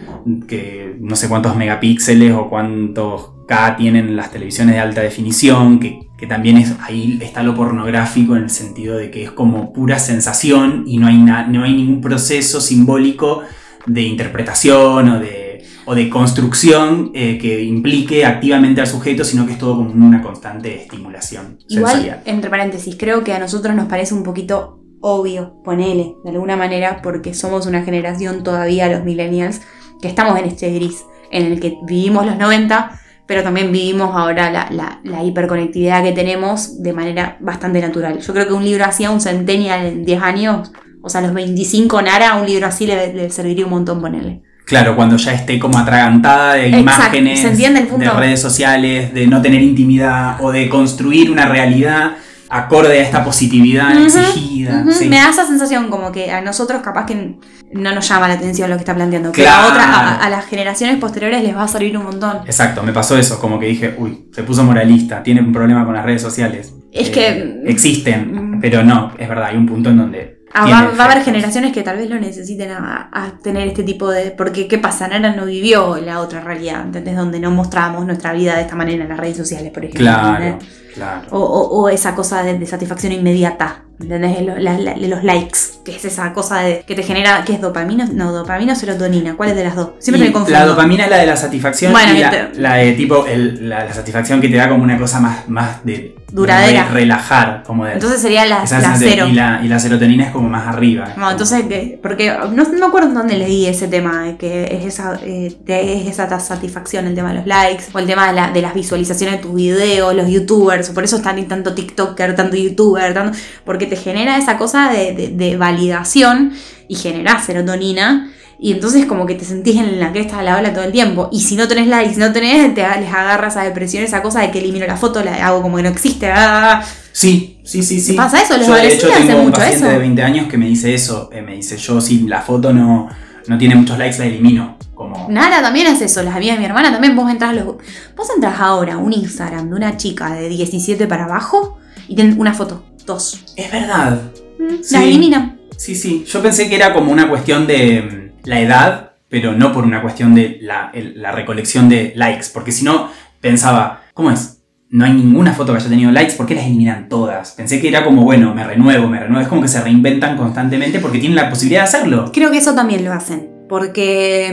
que 0.48 0.96
no 1.00 1.16
sé 1.16 1.28
cuántos 1.28 1.56
megapíxeles 1.56 2.32
o 2.32 2.48
cuántos 2.48 3.32
K 3.48 3.76
tienen 3.76 4.16
las 4.16 4.30
televisiones 4.30 4.74
de 4.76 4.80
alta 4.80 5.00
definición, 5.00 5.80
que, 5.80 6.08
que 6.16 6.26
también 6.26 6.56
es 6.56 6.74
ahí 6.80 7.18
está 7.20 7.42
lo 7.42 7.54
pornográfico 7.54 8.36
en 8.36 8.44
el 8.44 8.50
sentido 8.50 8.96
de 8.96 9.10
que 9.10 9.24
es 9.24 9.30
como 9.32 9.72
pura 9.72 9.98
sensación 9.98 10.84
y 10.86 10.98
no 10.98 11.06
hay, 11.08 11.16
na- 11.18 11.46
no 11.48 11.64
hay 11.64 11.72
ningún 11.74 12.00
proceso 12.00 12.60
simbólico 12.60 13.42
de 13.86 14.02
interpretación 14.02 15.08
o 15.08 15.18
de, 15.18 15.64
o 15.86 15.94
de 15.94 16.08
construcción 16.10 17.10
eh, 17.14 17.38
que 17.38 17.62
implique 17.64 18.24
activamente 18.24 18.80
al 18.80 18.86
sujeto, 18.86 19.24
sino 19.24 19.46
que 19.46 19.52
es 19.52 19.58
todo 19.58 19.76
como 19.76 19.90
una 19.90 20.22
constante 20.22 20.82
estimulación 20.82 21.58
Igual, 21.68 21.92
sensorial. 21.92 22.22
entre 22.26 22.50
paréntesis, 22.50 22.94
creo 22.98 23.24
que 23.24 23.32
a 23.32 23.38
nosotros 23.38 23.74
nos 23.74 23.86
parece 23.88 24.14
un 24.14 24.22
poquito 24.22 24.79
obvio, 25.00 25.54
ponele, 25.64 26.14
de 26.24 26.30
alguna 26.30 26.56
manera, 26.56 27.00
porque 27.02 27.34
somos 27.34 27.66
una 27.66 27.82
generación 27.82 28.42
todavía, 28.42 28.88
los 28.88 29.04
millennials, 29.04 29.62
que 30.02 30.08
estamos 30.08 30.38
en 30.38 30.46
este 30.46 30.70
gris, 30.72 31.04
en 31.30 31.46
el 31.46 31.60
que 31.60 31.78
vivimos 31.86 32.26
los 32.26 32.36
90, 32.36 32.98
pero 33.26 33.42
también 33.42 33.70
vivimos 33.70 34.10
ahora 34.14 34.50
la, 34.50 34.68
la- 34.70 35.00
la 35.04 35.22
hiperconectividad 35.22 36.02
que 36.02 36.12
tenemos 36.12 36.82
de 36.82 36.92
manera 36.92 37.36
bastante 37.40 37.80
natural. 37.80 38.18
Yo 38.20 38.32
creo 38.32 38.46
que 38.46 38.52
un 38.52 38.64
libro 38.64 38.84
así 38.84 39.04
a 39.04 39.10
un 39.10 39.20
centennial 39.20 39.86
en 39.86 40.04
10 40.04 40.22
años, 40.22 40.72
o 41.02 41.08
sea, 41.08 41.20
a 41.20 41.24
los 41.24 41.34
25 41.34 42.02
Nara, 42.02 42.34
un 42.36 42.46
libro 42.46 42.66
así 42.66 42.86
le, 42.86 43.12
le 43.14 43.30
serviría 43.30 43.64
un 43.64 43.70
montón 43.70 44.00
ponerle. 44.00 44.42
Claro, 44.66 44.94
cuando 44.96 45.16
ya 45.16 45.32
esté 45.32 45.58
como 45.58 45.78
atragantada 45.78 46.54
de 46.54 46.66
Exacto, 46.66 46.80
imágenes, 46.80 47.40
¿se 47.40 47.48
entiende 47.48 47.80
el 47.80 47.86
punto? 47.88 48.04
de 48.04 48.10
redes 48.20 48.40
sociales, 48.40 49.12
de 49.14 49.26
no 49.26 49.40
tener 49.42 49.62
intimidad 49.62 50.36
o 50.42 50.52
de 50.52 50.68
construir 50.68 51.30
una 51.30 51.46
realidad 51.46 52.12
acorde 52.50 52.98
a 52.98 53.02
esta 53.02 53.24
positividad 53.24 53.92
exigida. 54.02 54.84
Sí. 54.92 55.08
Me 55.08 55.16
da 55.16 55.30
esa 55.30 55.46
sensación 55.46 55.88
como 55.88 56.10
que 56.12 56.30
a 56.30 56.40
nosotros 56.40 56.82
capaz 56.82 57.06
que 57.06 57.36
no 57.72 57.94
nos 57.94 58.08
llama 58.08 58.26
la 58.28 58.34
atención 58.34 58.68
lo 58.68 58.76
que 58.76 58.80
está 58.80 58.94
planteando, 58.94 59.30
pero 59.32 59.44
Claro. 59.44 59.62
a, 59.62 59.70
otra, 59.70 59.84
a, 59.84 60.14
a 60.16 60.30
las 60.30 60.46
generaciones 60.46 60.96
posteriores 60.98 61.42
les 61.42 61.54
va 61.56 61.62
a 61.62 61.68
servir 61.68 61.96
un 61.96 62.04
montón. 62.04 62.38
Exacto, 62.46 62.82
me 62.82 62.92
pasó 62.92 63.16
eso, 63.16 63.38
como 63.40 63.58
que 63.60 63.66
dije, 63.66 63.94
uy, 63.98 64.26
se 64.34 64.42
puso 64.42 64.64
moralista, 64.64 65.22
tiene 65.22 65.40
un 65.40 65.52
problema 65.52 65.84
con 65.84 65.94
las 65.94 66.04
redes 66.04 66.22
sociales. 66.22 66.74
Es 66.92 67.08
Eh, 67.08 67.12
que- 67.12 67.60
Existen, 67.70 68.56
Mm. 68.56 68.60
pero 68.60 68.82
no, 68.82 69.12
es 69.18 69.28
verdad, 69.28 69.46
hay 69.50 69.56
un 69.56 69.66
punto 69.66 69.90
en 69.90 69.96
donde... 69.98 70.39
Ah, 70.52 70.68
va, 70.68 70.90
va 70.98 71.04
a 71.04 71.12
haber 71.12 71.22
generaciones 71.24 71.72
que 71.72 71.82
tal 71.82 71.96
vez 71.96 72.10
lo 72.10 72.18
necesiten 72.18 72.70
a, 72.72 73.08
a 73.12 73.32
tener 73.42 73.68
este 73.68 73.84
tipo 73.84 74.10
de... 74.10 74.32
Porque, 74.32 74.66
¿qué 74.66 74.78
pasa? 74.78 75.06
Nara 75.06 75.34
no 75.34 75.46
vivió 75.46 75.96
la 75.98 76.20
otra 76.20 76.40
realidad, 76.40 76.82
¿entendés? 76.82 77.16
Donde 77.16 77.38
no 77.38 77.50
mostrábamos 77.52 78.04
nuestra 78.04 78.32
vida 78.32 78.56
de 78.56 78.62
esta 78.62 78.74
manera 78.74 79.02
en 79.04 79.08
las 79.08 79.18
redes 79.18 79.36
sociales, 79.36 79.72
por 79.72 79.84
ejemplo. 79.84 80.00
Claro, 80.06 80.42
¿entendés? 80.44 80.68
claro. 80.94 81.28
O, 81.30 81.38
o- 81.38 81.80
o 81.82 81.88
esa 81.88 82.14
cosa 82.16 82.42
de, 82.42 82.58
de 82.58 82.66
satisfacción 82.66 83.12
inmediata, 83.12 83.82
¿entendés? 84.00 84.42
Lo- 84.42 84.58
la- 84.58 84.76
la- 84.78 84.96
los 84.96 85.22
likes, 85.22 85.58
que 85.84 85.94
es 85.94 86.04
esa 86.04 86.32
cosa 86.32 86.60
de, 86.62 86.82
que 86.84 86.96
te 86.96 87.04
genera, 87.04 87.44
¿qué 87.46 87.52
es 87.52 87.60
dopamina? 87.60 88.08
No, 88.12 88.32
dopamina 88.32 88.72
o 88.72 88.76
serotonina, 88.76 89.36
¿cuál 89.36 89.50
es 89.50 89.56
de 89.56 89.62
las 89.64 89.76
dos? 89.76 89.90
Siempre 90.00 90.24
Y 90.24 90.26
me 90.28 90.32
confundo. 90.32 90.58
La 90.58 90.66
dopamina 90.66 91.04
es 91.04 91.10
la 91.10 91.18
de 91.18 91.26
la 91.26 91.36
satisfacción 91.36 91.92
Bueno, 91.92 92.12
y 92.12 92.18
la, 92.18 92.28
este- 92.30 92.60
la 92.60 92.74
de 92.74 92.92
tipo, 92.94 93.24
el- 93.24 93.68
la, 93.68 93.84
la 93.84 93.92
satisfacción 93.94 94.40
que 94.40 94.48
te 94.48 94.56
da 94.56 94.68
como 94.68 94.82
una 94.82 94.98
cosa 94.98 95.20
más, 95.20 95.48
más 95.48 95.84
de... 95.84 96.16
Duradera. 96.32 96.84
de 96.84 96.90
relajar, 96.90 97.62
como 97.66 97.84
de... 97.84 97.94
Entonces 97.94 98.20
sería 98.20 98.44
la, 98.46 98.64
la 98.64 98.96
cero. 98.98 99.26
Y 99.28 99.32
la, 99.32 99.60
y 99.62 99.68
la 99.68 99.78
serotonina 99.78 100.24
es 100.26 100.30
como 100.30 100.48
más 100.48 100.66
arriba. 100.66 101.04
es 101.04 101.08
No, 101.10 101.14
como- 101.16 101.30
entonces, 101.30 101.64
¿qué? 101.68 101.98
porque 102.02 102.30
no, 102.30 102.64
no 102.64 102.68
me 102.78 102.86
acuerdo 102.86 103.08
en 103.08 103.14
dónde 103.14 103.36
leí 103.38 103.66
ese 103.66 103.88
tema, 103.88 104.28
eh, 104.28 104.36
que 104.38 104.64
es 104.78 104.84
esa, 104.84 105.18
eh, 105.22 105.56
es 105.66 106.06
esa 106.08 106.38
satisfacción, 106.40 107.06
el 107.06 107.14
tema 107.14 107.30
de 107.30 107.36
los 107.38 107.46
likes, 107.46 107.84
o 107.92 107.98
el 107.98 108.06
tema 108.06 108.26
de, 108.28 108.32
la- 108.34 108.50
de 108.50 108.62
las 108.62 108.74
visualizaciones 108.74 109.36
de 109.36 109.42
tus 109.42 109.54
videos, 109.54 110.14
los 110.14 110.28
youtubers, 110.28 110.90
por 110.90 111.04
eso 111.04 111.16
están 111.16 111.42
tanto 111.48 111.74
TikToker, 111.74 112.34
tanto 112.36 112.56
youtuber, 112.56 113.12
tanto, 113.14 113.36
porque 113.64 113.86
te 113.86 113.96
genera 113.96 114.36
esa 114.38 114.56
cosa 114.58 114.90
de, 114.90 115.14
de- 115.14 115.28
de 115.28 115.56
validación 115.56 116.52
y 116.88 116.96
genera 116.96 117.40
serotonina. 117.40 118.30
Y 118.62 118.72
entonces 118.72 119.06
como 119.06 119.24
que 119.24 119.34
te 119.36 119.44
sentís 119.46 119.76
en 119.76 119.98
la 119.98 120.12
cresta 120.12 120.36
de 120.38 120.44
la 120.44 120.58
ola 120.58 120.74
todo 120.74 120.84
el 120.84 120.92
tiempo. 120.92 121.30
Y 121.32 121.40
si 121.40 121.56
no 121.56 121.66
tenés 121.66 121.86
likes, 121.86 122.14
si 122.14 122.20
no 122.20 122.30
tenés, 122.30 122.74
te 122.74 122.82
les 122.82 123.10
agarras 123.12 123.56
a 123.56 123.62
depresión, 123.64 124.04
esa 124.04 124.20
cosa 124.20 124.40
de 124.40 124.50
que 124.50 124.58
elimino 124.58 124.86
la 124.86 124.98
foto, 124.98 125.24
la 125.24 125.34
hago 125.46 125.62
como 125.62 125.78
que 125.78 125.82
no 125.84 125.88
existe. 125.88 126.30
ah, 126.30 126.82
Sí, 127.12 127.58
sí, 127.64 127.82
sí, 127.82 128.00
sí. 128.00 128.12
¿Pasa 128.12 128.42
eso? 128.42 128.56
Los 128.58 128.66
Yo 128.66 128.74
de 128.74 128.92
hecho 128.92 129.08
tengo 129.08 129.38
un 129.40 129.46
mucho 129.46 129.58
paciente 129.58 129.84
eso. 129.86 129.88
de 129.92 129.98
20 129.98 130.22
años 130.22 130.46
que 130.48 130.58
me 130.58 130.66
dice 130.66 130.94
eso. 130.94 131.30
eh, 131.32 131.40
me 131.42 131.56
dice, 131.56 131.76
yo 131.78 132.00
si 132.02 132.20
la 132.28 132.42
foto 132.42 132.72
no, 132.72 133.08
no 133.46 133.58
tiene 133.58 133.74
muchos 133.76 133.96
likes 133.98 134.18
la 134.18 134.26
elimino. 134.26 134.76
Como... 134.94 135.26
Nara 135.30 135.62
también 135.62 135.86
hace 135.86 136.04
eso, 136.04 136.22
las 136.22 136.36
amigas 136.36 136.56
de 136.56 136.60
mi 136.60 136.66
hermana 136.66 136.92
también. 136.92 137.16
Vos 137.16 137.30
entras, 137.30 137.54
los, 137.54 137.64
vos 137.64 138.28
entras 138.34 138.60
ahora 138.60 138.94
a 138.94 138.98
un 138.98 139.12
Instagram 139.14 139.70
de 139.70 139.74
una 139.74 139.96
chica 139.96 140.32
de 140.34 140.50
17 140.50 141.06
para 141.06 141.24
abajo 141.24 141.78
y 142.08 142.14
tienen 142.14 142.38
una 142.38 142.52
foto, 142.52 142.84
dos. 143.06 143.40
Es 143.56 143.72
verdad. 143.72 144.20
Mm, 144.58 144.82
Sí. 144.82 144.92
Las 144.94 145.02
eliminan. 145.04 145.58
Sí, 145.78 145.94
sí. 145.94 146.24
Yo 146.28 146.42
pensé 146.42 146.68
que 146.68 146.76
era 146.76 146.92
como 146.92 147.10
una 147.10 147.26
cuestión 147.30 147.66
de 147.66 148.02
mm, 148.02 148.19
la 148.44 148.60
edad, 148.60 149.12
pero 149.28 149.52
no 149.52 149.72
por 149.72 149.84
una 149.84 150.02
cuestión 150.02 150.34
de 150.34 150.58
la, 150.62 150.90
el- 150.94 151.20
la 151.20 151.32
recolección 151.32 151.88
de 151.88 152.12
likes. 152.16 152.46
Porque 152.52 152.72
si 152.72 152.84
no, 152.84 153.08
pensaba, 153.40 154.02
¿cómo 154.14 154.30
es? 154.30 154.58
No 154.90 155.04
hay 155.04 155.12
ninguna 155.12 155.52
foto 155.52 155.72
que 155.72 155.78
haya 155.78 155.88
tenido 155.88 156.10
likes, 156.10 156.34
¿por 156.34 156.46
qué 156.46 156.56
las 156.56 156.64
eliminan 156.66 157.08
todas? 157.08 157.52
Pensé 157.52 157.80
que 157.80 157.88
era 157.88 158.04
como, 158.04 158.24
bueno, 158.24 158.52
me 158.54 158.64
renuevo, 158.64 159.06
me 159.08 159.20
renuevo. 159.20 159.40
Es 159.40 159.48
como 159.48 159.62
que 159.62 159.68
se 159.68 159.80
reinventan 159.80 160.36
constantemente 160.36 160.98
porque 160.98 161.18
tienen 161.20 161.36
la 161.36 161.48
posibilidad 161.48 161.82
de 161.82 161.88
hacerlo. 161.88 162.30
Creo 162.32 162.50
que 162.50 162.58
eso 162.58 162.74
también 162.74 163.04
lo 163.04 163.12
hacen. 163.12 163.48
Porque, 163.68 164.52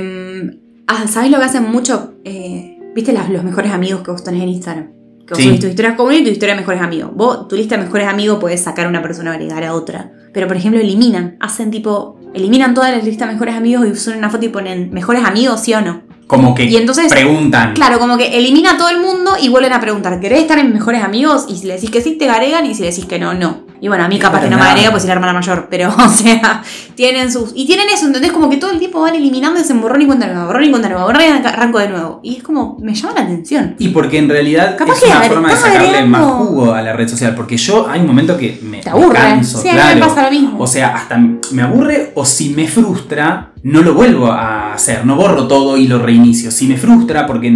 mm, 0.54 0.84
ah, 0.88 1.08
¿sabés 1.08 1.32
lo 1.32 1.40
que 1.40 1.46
hacen 1.46 1.64
mucho? 1.64 2.14
Eh, 2.24 2.78
¿Viste 2.94 3.14
las- 3.14 3.30
los 3.30 3.44
mejores 3.44 3.72
amigos 3.72 4.02
que 4.02 4.12
vos 4.12 4.24
tenés 4.24 4.44
en 4.44 4.50
Instagram? 4.50 4.88
Que 5.26 5.34
vos 5.34 5.38
Sí. 5.38 5.44
subís 5.46 5.60
tus 5.60 5.70
historias 5.72 5.96
comunes 5.96 6.22
y 6.22 6.24
tu 6.26 6.30
historia 6.30 6.54
de 6.56 6.62
mejores 6.62 6.82
amigos. 6.82 7.12
Vos, 7.16 7.48
tu 7.48 7.56
lista 7.56 7.76
de 7.78 7.84
mejores 7.84 8.08
amigos, 8.08 8.38
puedes 8.40 8.62
sacar 8.62 8.86
a 8.86 8.90
una 8.90 9.02
persona 9.02 9.32
y 9.32 9.36
agregar 9.36 9.64
a 9.64 9.74
otra. 9.74 10.12
Pero, 10.34 10.48
por 10.48 10.56
ejemplo, 10.56 10.80
eliminan. 10.80 11.36
Hacen 11.40 11.70
tipo. 11.72 12.17
Eliminan 12.38 12.74
todas 12.74 12.92
las 12.96 13.04
listas 13.04 13.28
mejores 13.32 13.56
amigos 13.56 13.86
y 13.88 13.96
suben 13.96 14.20
una 14.20 14.30
foto 14.30 14.46
y 14.46 14.50
ponen 14.50 14.94
mejores 14.94 15.26
amigos, 15.26 15.60
sí 15.62 15.74
o 15.74 15.82
no. 15.82 16.02
Como 16.28 16.54
que 16.56 16.66
Y 16.66 16.76
entonces- 16.76 17.12
preguntan. 17.12 17.74
Claro, 17.74 18.00
como 18.00 18.18
que 18.18 18.38
elimina 18.38 18.72
a 18.72 18.78
todo 18.78 18.90
el 18.90 19.00
mundo 19.00 19.32
y 19.42 19.50
vuelven 19.50 19.74
a 19.74 19.80
preguntar, 19.80 20.20
¿querés 20.20 20.40
estar 20.42 20.60
en 20.60 20.74
mejores 20.74 21.04
amigos? 21.04 21.46
Y 21.50 21.56
si 21.58 21.68
le 21.68 21.76
decís 21.76 21.90
que 21.90 22.02
sí, 22.02 22.14
te 22.18 22.30
agregan 22.30 22.66
y 22.66 22.76
si 22.76 22.82
le 22.84 22.90
decís 22.90 23.06
que 23.06 23.18
no, 23.20 23.34
no. 23.34 23.67
Y 23.80 23.88
bueno, 23.88 24.04
a 24.04 24.08
mí 24.08 24.18
capaz 24.20 24.42
que 24.42 24.50
no 24.50 24.58
me 24.58 24.64
agrega 24.64 24.92
pues 24.92 25.04
soy 25.04 25.08
la 25.10 25.14
hermana 25.14 25.34
mayor, 25.34 25.68
pero 25.70 25.90
o 26.06 26.10
sea, 26.10 26.64
tienen 26.96 27.32
sus... 27.32 27.52
Y 27.56 27.66
tienen 27.66 27.88
eso, 27.94 28.08
¿entendés? 28.08 28.32
Como 28.32 28.50
que 28.50 28.58
todo 28.58 28.72
el 28.72 28.80
tiempo 28.80 29.02
van 29.02 29.16
eliminando 29.16 29.60
ese 29.60 29.74
borrón 29.74 30.02
y 30.02 30.06
cuenta 30.06 30.26
nueva, 30.28 30.46
borrón 30.46 30.64
y 30.64 30.70
cuenta 30.70 30.90
nueva, 30.90 31.06
borrón 31.06 31.22
y 31.22 31.48
arranco 31.48 31.80
de 31.80 31.90
nuevo. 31.90 32.20
Y 32.24 32.38
es 32.38 32.44
como, 32.44 32.78
me 32.82 32.94
llama 32.94 33.14
la 33.16 33.22
atención. 33.22 33.76
Y 33.80 33.90
porque 33.90 34.18
en 34.18 34.30
realidad 34.30 34.76
Capaz 34.78 34.94
es 34.96 35.04
que 35.04 35.10
una 35.10 35.22
forma 35.22 35.50
de 35.50 35.56
sacarle 35.56 35.88
agregando- 35.90 36.08
más 36.08 36.26
jugo 36.48 36.74
a 36.74 36.82
la 36.82 36.94
red 36.94 37.08
social. 37.08 37.36
Porque 37.36 37.58
yo 37.58 37.88
hay 37.90 38.02
un 38.02 38.08
momento 38.08 38.38
que 38.38 38.60
me, 38.64 38.80
Te 38.80 38.92
me 38.92 39.10
canso, 39.10 39.62
Sí, 39.62 39.70
a 39.70 39.74
mí 39.74 39.80
me 39.96 40.02
pasa 40.02 40.24
lo 40.24 40.32
mismo. 40.32 40.60
O 40.60 40.68
sea, 40.68 40.96
hasta 40.96 41.18
me 41.18 41.62
aburre 41.62 42.12
o 42.16 42.26
si 42.26 42.50
me 42.50 42.68
frustra, 42.68 43.52
no 43.64 43.82
lo 43.82 43.94
vuelvo 43.94 44.32
a 44.32 44.74
hacer. 44.74 45.06
No 45.06 45.16
borro 45.16 45.48
todo 45.48 45.78
y 45.78 45.88
lo 45.88 46.00
reinicio. 46.00 46.52
Si 46.52 46.68
me 46.68 46.78
frustra 46.78 47.26
porque, 47.28 47.56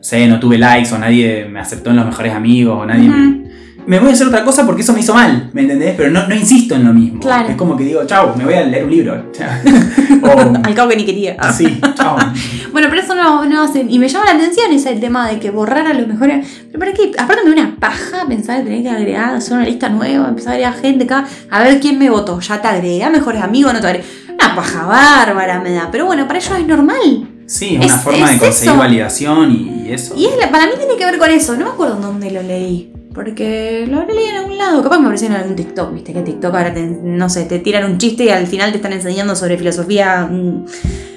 sé, 0.00 0.26
no 0.26 0.38
tuve 0.40 0.58
likes 0.58 0.92
o 0.94 0.98
nadie 0.98 1.46
me 1.50 1.60
aceptó 1.60 1.90
en 1.90 1.96
los 1.96 2.06
mejores 2.06 2.34
amigos 2.34 2.78
o 2.82 2.86
nadie 2.86 3.08
me 3.08 3.45
voy 3.86 4.10
a 4.10 4.12
hacer 4.12 4.26
otra 4.26 4.44
cosa 4.44 4.66
porque 4.66 4.82
eso 4.82 4.92
me 4.92 5.00
hizo 5.00 5.14
mal, 5.14 5.50
¿me 5.52 5.62
entendés? 5.62 5.94
Pero 5.96 6.10
no, 6.10 6.26
no 6.26 6.34
insisto 6.34 6.74
en 6.74 6.84
lo 6.84 6.92
mismo. 6.92 7.20
Claro. 7.20 7.48
Es 7.48 7.56
como 7.56 7.76
que 7.76 7.84
digo, 7.84 8.04
chau, 8.04 8.34
me 8.36 8.44
voy 8.44 8.54
a 8.54 8.62
leer 8.64 8.84
un 8.84 8.90
libro. 8.90 9.24
o 10.22 10.28
Al 10.64 10.74
cabo 10.74 10.88
que 10.90 10.96
ni 10.96 11.04
quería. 11.04 11.36
así, 11.38 11.80
chau. 11.94 12.16
Bueno, 12.72 12.88
pero 12.90 13.00
eso 13.00 13.14
no, 13.14 13.46
no 13.46 13.62
hacen. 13.62 13.90
Y 13.90 13.98
me 13.98 14.06
llama 14.08 14.26
la 14.26 14.32
atención 14.32 14.70
ese 14.70 14.92
tema 14.96 15.28
de 15.30 15.38
que 15.38 15.50
borrar 15.50 15.86
a 15.86 15.94
los 15.94 16.06
mejores. 16.06 16.46
Pero 16.66 16.78
para 16.78 16.92
qué, 16.92 17.10
aparte 17.16 17.42
me 17.48 17.54
da 17.54 17.62
una 17.62 17.76
paja 17.76 18.26
pensar 18.28 18.58
que 18.58 18.64
tenés 18.64 18.82
que 18.82 18.90
agregar, 18.90 19.34
hacer 19.36 19.54
una 19.54 19.64
lista 19.64 19.88
nueva, 19.88 20.28
empezar 20.28 20.52
a 20.52 20.54
agregar 20.56 20.74
gente 20.80 21.04
acá, 21.04 21.24
a 21.50 21.62
ver 21.62 21.80
quién 21.80 21.98
me 21.98 22.10
votó. 22.10 22.38
Ya 22.40 22.60
te 22.60 22.68
agregué, 22.68 23.02
a 23.02 23.08
mejores 23.08 23.40
amigos, 23.42 23.72
no 23.72 23.80
te 23.80 23.86
agregué. 23.86 24.04
Una 24.34 24.54
paja 24.54 24.84
bárbara 24.84 25.60
me 25.60 25.70
da. 25.72 25.88
Pero 25.90 26.04
bueno, 26.06 26.26
para 26.26 26.38
ellos 26.38 26.52
es 26.58 26.66
normal. 26.66 27.28
Sí, 27.46 27.76
es 27.80 27.84
una 27.86 27.94
Es- 27.94 28.02
forma 28.02 28.30
de 28.30 28.38
conseguir 28.38 28.70
eso. 28.72 28.78
validación 28.78 29.52
y, 29.52 29.84
y 29.88 29.92
eso. 29.92 30.14
Y 30.16 30.26
es 30.26 30.36
la- 30.38 30.50
para 30.50 30.66
mí 30.66 30.72
tiene 30.76 30.96
que 30.98 31.04
ver 31.06 31.16
con 31.18 31.30
eso. 31.30 31.56
No 31.56 31.64
me 31.66 31.70
acuerdo 31.70 31.94
en 31.96 32.02
dónde 32.02 32.30
lo 32.30 32.42
leí. 32.42 32.92
Porque 33.16 33.86
lo 33.90 33.98
habré 34.00 34.14
leído 34.14 34.30
en 34.30 34.36
algún 34.36 34.58
lado. 34.58 34.82
Capaz 34.82 34.98
me 34.98 35.06
apareció 35.06 35.26
en 35.28 35.32
algún 35.34 35.56
TikTok, 35.56 35.92
viste 35.94 36.12
que 36.12 36.20
TikTok 36.20 36.54
ahora 36.54 36.72
te, 36.74 36.82
no 36.82 37.28
sé, 37.30 37.46
te 37.46 37.58
tiran 37.58 37.90
un 37.90 37.96
chiste 37.98 38.24
y 38.26 38.28
al 38.28 38.46
final 38.46 38.70
te 38.70 38.76
están 38.76 38.92
enseñando 38.92 39.34
sobre 39.34 39.56
filosofía. 39.58 40.28
mm, 40.30 40.64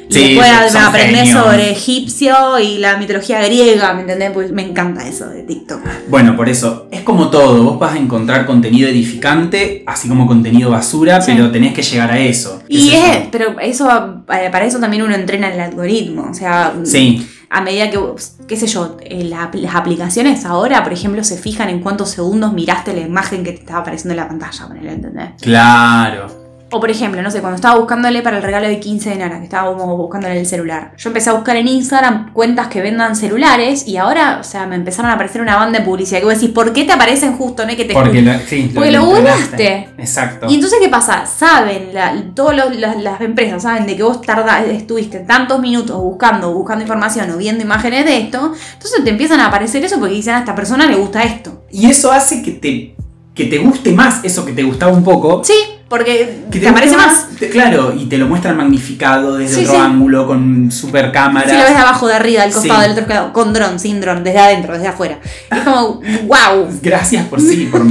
Y 0.09 0.13
Sí, 0.13 0.33
después 0.33 0.49
genios. 0.93 1.29
sobre 1.29 1.69
egipcio 1.69 2.33
y 2.57 2.79
la 2.79 2.97
mitología 2.97 3.43
griega, 3.43 3.93
¿me 3.93 4.01
entendés? 4.01 4.31
Pues 4.31 4.51
me 4.51 4.63
encanta 4.63 5.07
eso 5.07 5.27
de 5.29 5.43
TikTok. 5.43 5.81
Bueno, 6.07 6.35
por 6.35 6.49
eso, 6.49 6.87
es 6.89 7.01
como 7.01 7.29
todo, 7.29 7.61
vos 7.63 7.77
vas 7.77 7.93
a 7.93 7.97
encontrar 7.99 8.47
contenido 8.47 8.89
edificante, 8.89 9.83
así 9.85 10.07
como 10.09 10.25
contenido 10.25 10.71
basura, 10.71 11.21
Sí. 11.21 11.33
pero 11.35 11.51
tenés 11.51 11.73
que 11.75 11.83
llegar 11.83 12.09
a 12.11 12.17
eso. 12.19 12.59
¿Qué 12.67 12.73
Y 12.73 12.89
es, 12.95 13.17
pero 13.31 13.59
eso, 13.59 13.87
eh, 14.33 14.49
para 14.51 14.65
eso 14.65 14.79
también 14.79 15.03
uno 15.03 15.13
entrena 15.13 15.53
el 15.53 15.59
algoritmo. 15.59 16.27
O 16.31 16.33
sea, 16.33 16.73
Sí, 16.85 17.27
a 17.49 17.61
medida 17.61 17.89
que, 17.89 17.99
qué 18.47 18.55
sé 18.55 18.67
yo, 18.67 18.97
eh, 19.01 19.23
la- 19.23 19.49
las 19.53 19.75
aplicaciones 19.75 20.45
ahora, 20.45 20.83
por 20.83 20.93
ejemplo, 20.93 21.23
se 21.23 21.37
fijan 21.37 21.69
en 21.69 21.81
cuántos 21.81 22.11
segundos 22.11 22.53
miraste 22.53 22.93
la 22.93 23.01
imagen 23.01 23.43
que 23.43 23.51
te 23.53 23.59
estaba 23.59 23.79
apareciendo 23.79 24.13
en 24.13 24.17
la 24.17 24.27
pantalla, 24.27 24.67
¿entendés? 24.91 25.31
claro. 25.41 26.38
O 26.71 26.79
por 26.79 26.91
ejemplo, 26.91 27.21
no 27.21 27.31
sé, 27.31 27.39
cuando 27.41 27.55
estaba 27.55 27.77
buscándole 27.79 28.21
para 28.21 28.37
el 28.37 28.43
regalo 28.43 28.67
de 28.67 28.79
15 28.79 29.09
de 29.09 29.15
Nara, 29.15 29.39
que 29.39 29.45
estábamos 29.45 29.97
buscándole 29.97 30.39
el 30.39 30.45
celular. 30.45 30.93
Yo 30.97 31.09
empecé 31.09 31.31
a 31.31 31.33
buscar 31.33 31.55
en 31.55 31.67
Instagram 31.67 32.31
cuentas 32.33 32.67
que 32.67 32.81
vendan 32.81 33.15
celulares 33.15 33.87
y 33.87 33.97
ahora, 33.97 34.37
o 34.39 34.43
sea, 34.43 34.67
me 34.67 34.75
empezaron 34.75 35.09
a 35.09 35.15
aparecer 35.15 35.41
una 35.41 35.55
banda 35.55 35.79
de 35.79 35.85
publicidad. 35.85 36.19
Que 36.19 36.25
vos 36.25 36.35
decís, 36.35 36.51
¿por 36.51 36.71
qué 36.71 36.83
te 36.83 36.91
aparecen 36.91 37.35
justo, 37.37 37.65
no 37.65 37.71
es 37.71 37.75
que 37.75 37.85
te 37.85 37.93
Porque 37.93 38.21
lo, 38.21 38.33
sí, 38.39 38.71
Porque 38.73 38.91
lo 38.91 39.05
googleaste. 39.05 39.89
Exacto. 39.97 40.47
Y 40.49 40.55
entonces, 40.55 40.79
¿qué 40.81 40.89
pasa? 40.89 41.25
Saben, 41.25 41.91
todas 42.35 42.55
las 42.77 43.21
empresas 43.21 43.63
saben 43.63 43.87
de 43.87 43.95
que 43.95 44.03
vos 44.03 44.21
tarda, 44.21 44.63
estuviste 44.65 45.19
tantos 45.19 45.59
minutos 45.59 45.97
buscando, 45.97 46.53
buscando 46.53 46.83
información 46.83 47.31
o 47.31 47.37
viendo 47.37 47.63
imágenes 47.63 48.05
de 48.05 48.17
esto. 48.17 48.53
Entonces 48.73 49.03
te 49.03 49.09
empiezan 49.09 49.39
a 49.39 49.47
aparecer 49.47 49.83
eso 49.83 49.99
porque 49.99 50.15
dicen 50.15 50.35
a 50.35 50.39
esta 50.39 50.53
persona 50.53 50.85
le 50.85 50.95
gusta 50.95 51.23
esto. 51.23 51.63
Y 51.71 51.89
eso 51.89 52.11
hace 52.11 52.43
que 52.43 52.51
te, 52.51 52.95
que 53.33 53.45
te 53.45 53.57
guste 53.57 53.91
más 53.91 54.23
eso 54.23 54.45
que 54.45 54.53
te 54.53 54.63
gustaba 54.63 54.91
un 54.91 55.03
poco. 55.03 55.43
Sí, 55.43 55.53
porque 55.89 56.43
Que 56.51 56.59
te, 56.59 56.67
aparece 56.69 56.95
más. 56.95 57.27
te- 57.39 57.49
claro, 57.49 57.93
y 57.97 58.05
te 58.05 58.17
lo 58.17 58.27
muestran 58.27 58.55
magnificado 58.57 59.35
desde 59.37 59.55
Sí, 59.55 59.61
otro 59.61 59.73
sí. 59.73 59.79
ángulo, 59.81 60.27
con 60.27 60.71
super 60.71 61.11
cámara. 61.11 61.49
Si 61.49 61.55
lo 61.57 61.63
ves 61.63 61.71
de 61.73 61.77
abajo, 61.79 62.07
de 62.07 62.13
arriba, 62.13 62.43
del 62.43 62.53
costado, 62.53 62.81
Sí. 62.83 62.89
del 62.89 62.99
otro 63.03 63.07
lado, 63.15 63.33
con 63.33 63.53
dron, 63.53 63.79
sin 63.79 63.99
dron, 63.99 64.23
desde 64.23 64.39
adentro, 64.39 64.73
desde 64.73 64.87
afuera. 64.87 65.19
Es 65.51 65.59
como, 65.61 66.01
wow. 66.27 66.67
Gracias 66.81 67.25
por 67.27 67.41
sí, 67.41 67.67
por 67.71 67.81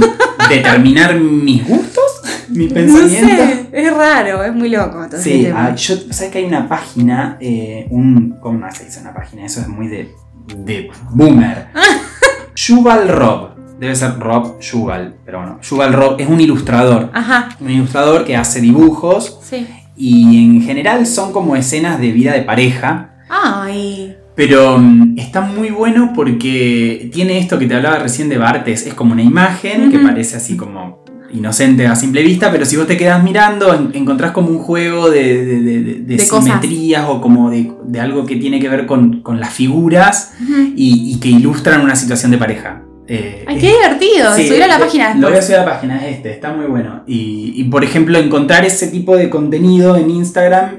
determinar 0.49 1.15
mis 1.15 1.67
gustos, 1.67 2.03
mi 2.47 2.67
No 2.67 2.73
pensamiento. 2.73 3.35
sé, 3.35 3.67
es 3.73 3.93
raro, 3.93 4.43
es 4.43 4.53
muy 4.55 4.69
loco. 4.69 5.05
Sí, 5.21 5.47
ah, 5.53 5.75
yo, 5.75 5.95
¿sabes 6.11 6.31
que 6.31 6.37
hay 6.39 6.45
una 6.45 6.67
página? 6.69 7.37
eh, 7.41 7.85
un, 7.89 8.37
¿Cómo 8.41 8.57
no 8.59 8.71
se 8.71 8.85
dice 8.85 9.01
una 9.01 9.13
página? 9.13 9.45
Eso 9.45 9.59
es 9.61 9.67
muy 9.67 9.87
de, 9.87 10.09
de 10.55 10.89
boomer. 11.11 11.67
Yuval 12.55 13.07
Rob. 13.09 13.58
Debe 13.79 13.95
ser 13.95 14.19
Rob 14.19 14.59
Yuval, 14.59 15.15
pero 15.25 15.39
bueno. 15.39 15.59
Yuval 15.61 15.93
Rob 15.93 16.15
es 16.19 16.27
un 16.27 16.41
ilustrador. 16.41 17.09
Ajá, 17.13 17.49
Un 17.61 17.69
ilustrador 17.69 18.25
que 18.25 18.35
hace 18.35 18.59
dibujos 18.61 19.39
sí. 19.41 19.65
y 19.95 20.43
en 20.43 20.61
general 20.63 21.05
son 21.07 21.31
como 21.31 21.55
escenas 21.55 21.99
de 21.99 22.11
vida 22.11 22.33
de 22.33 22.41
pareja. 22.41 23.11
Ay. 23.29 24.15
Pero 24.35 24.77
mm, 24.77 25.17
está 25.17 25.41
muy 25.41 25.69
bueno 25.69 26.11
porque 26.15 27.09
tiene 27.13 27.37
esto 27.39 27.57
que 27.59 27.67
te 27.67 27.75
hablaba 27.75 27.99
recién 27.99 28.29
de 28.29 28.37
Bartes. 28.37 28.85
Es 28.85 28.93
como 28.93 29.13
una 29.13 29.21
imagen 29.23 29.91
que 29.91 29.99
parece 29.99 30.37
así 30.37 30.55
como 30.57 31.03
inocente 31.31 31.85
a 31.85 31.95
simple 31.95 32.23
vista, 32.23 32.51
pero 32.51 32.65
si 32.65 32.75
vos 32.75 32.87
te 32.87 32.97
quedas 32.97 33.23
mirando, 33.23 33.73
en- 33.73 33.91
encontrás 33.93 34.31
como 34.31 34.49
un 34.49 34.57
juego 34.59 35.09
de, 35.11 35.45
de- 35.45 35.61
de- 35.61 35.83
de- 35.83 35.93
de 36.01 36.15
De 36.17 36.27
cosas. 36.27 36.43
simetrías 36.45 37.05
o 37.07 37.21
como 37.21 37.49
de, 37.51 37.71
algo 38.01 38.25
que 38.25 38.35
tiene 38.37 38.59
que 38.59 38.67
ver 38.67 38.85
con, 38.87 39.21
con 39.21 39.39
las 39.39 39.53
figuras 39.53 40.33
y 40.75 41.17
que 41.19 41.29
ilustran 41.29 41.81
una 41.81 41.95
situación 41.95 42.31
de 42.31 42.37
pareja. 42.39 42.81
Eh, 43.09 43.43
Ay, 43.47 43.55
es- 43.57 43.61
qué 43.61 43.69
divertido. 43.73 44.35
Sí, 44.35 44.47
Subir 44.47 44.63
a 44.63 44.67
la 44.67 44.79
página 44.79 45.15
Lo 45.15 45.29
voy 45.29 45.37
a 45.37 45.41
subir 45.41 45.57
a 45.57 45.65
la 45.65 45.71
página, 45.71 46.05
es 46.07 46.17
este, 46.17 46.31
está 46.31 46.53
muy 46.53 46.67
bueno. 46.67 47.03
Y, 47.07 47.53
y, 47.55 47.63
por 47.65 47.83
ejemplo, 47.83 48.17
encontrar 48.19 48.65
ese 48.65 48.87
tipo 48.87 49.17
de 49.17 49.29
contenido 49.29 49.97
en 49.97 50.09
Instagram 50.11 50.71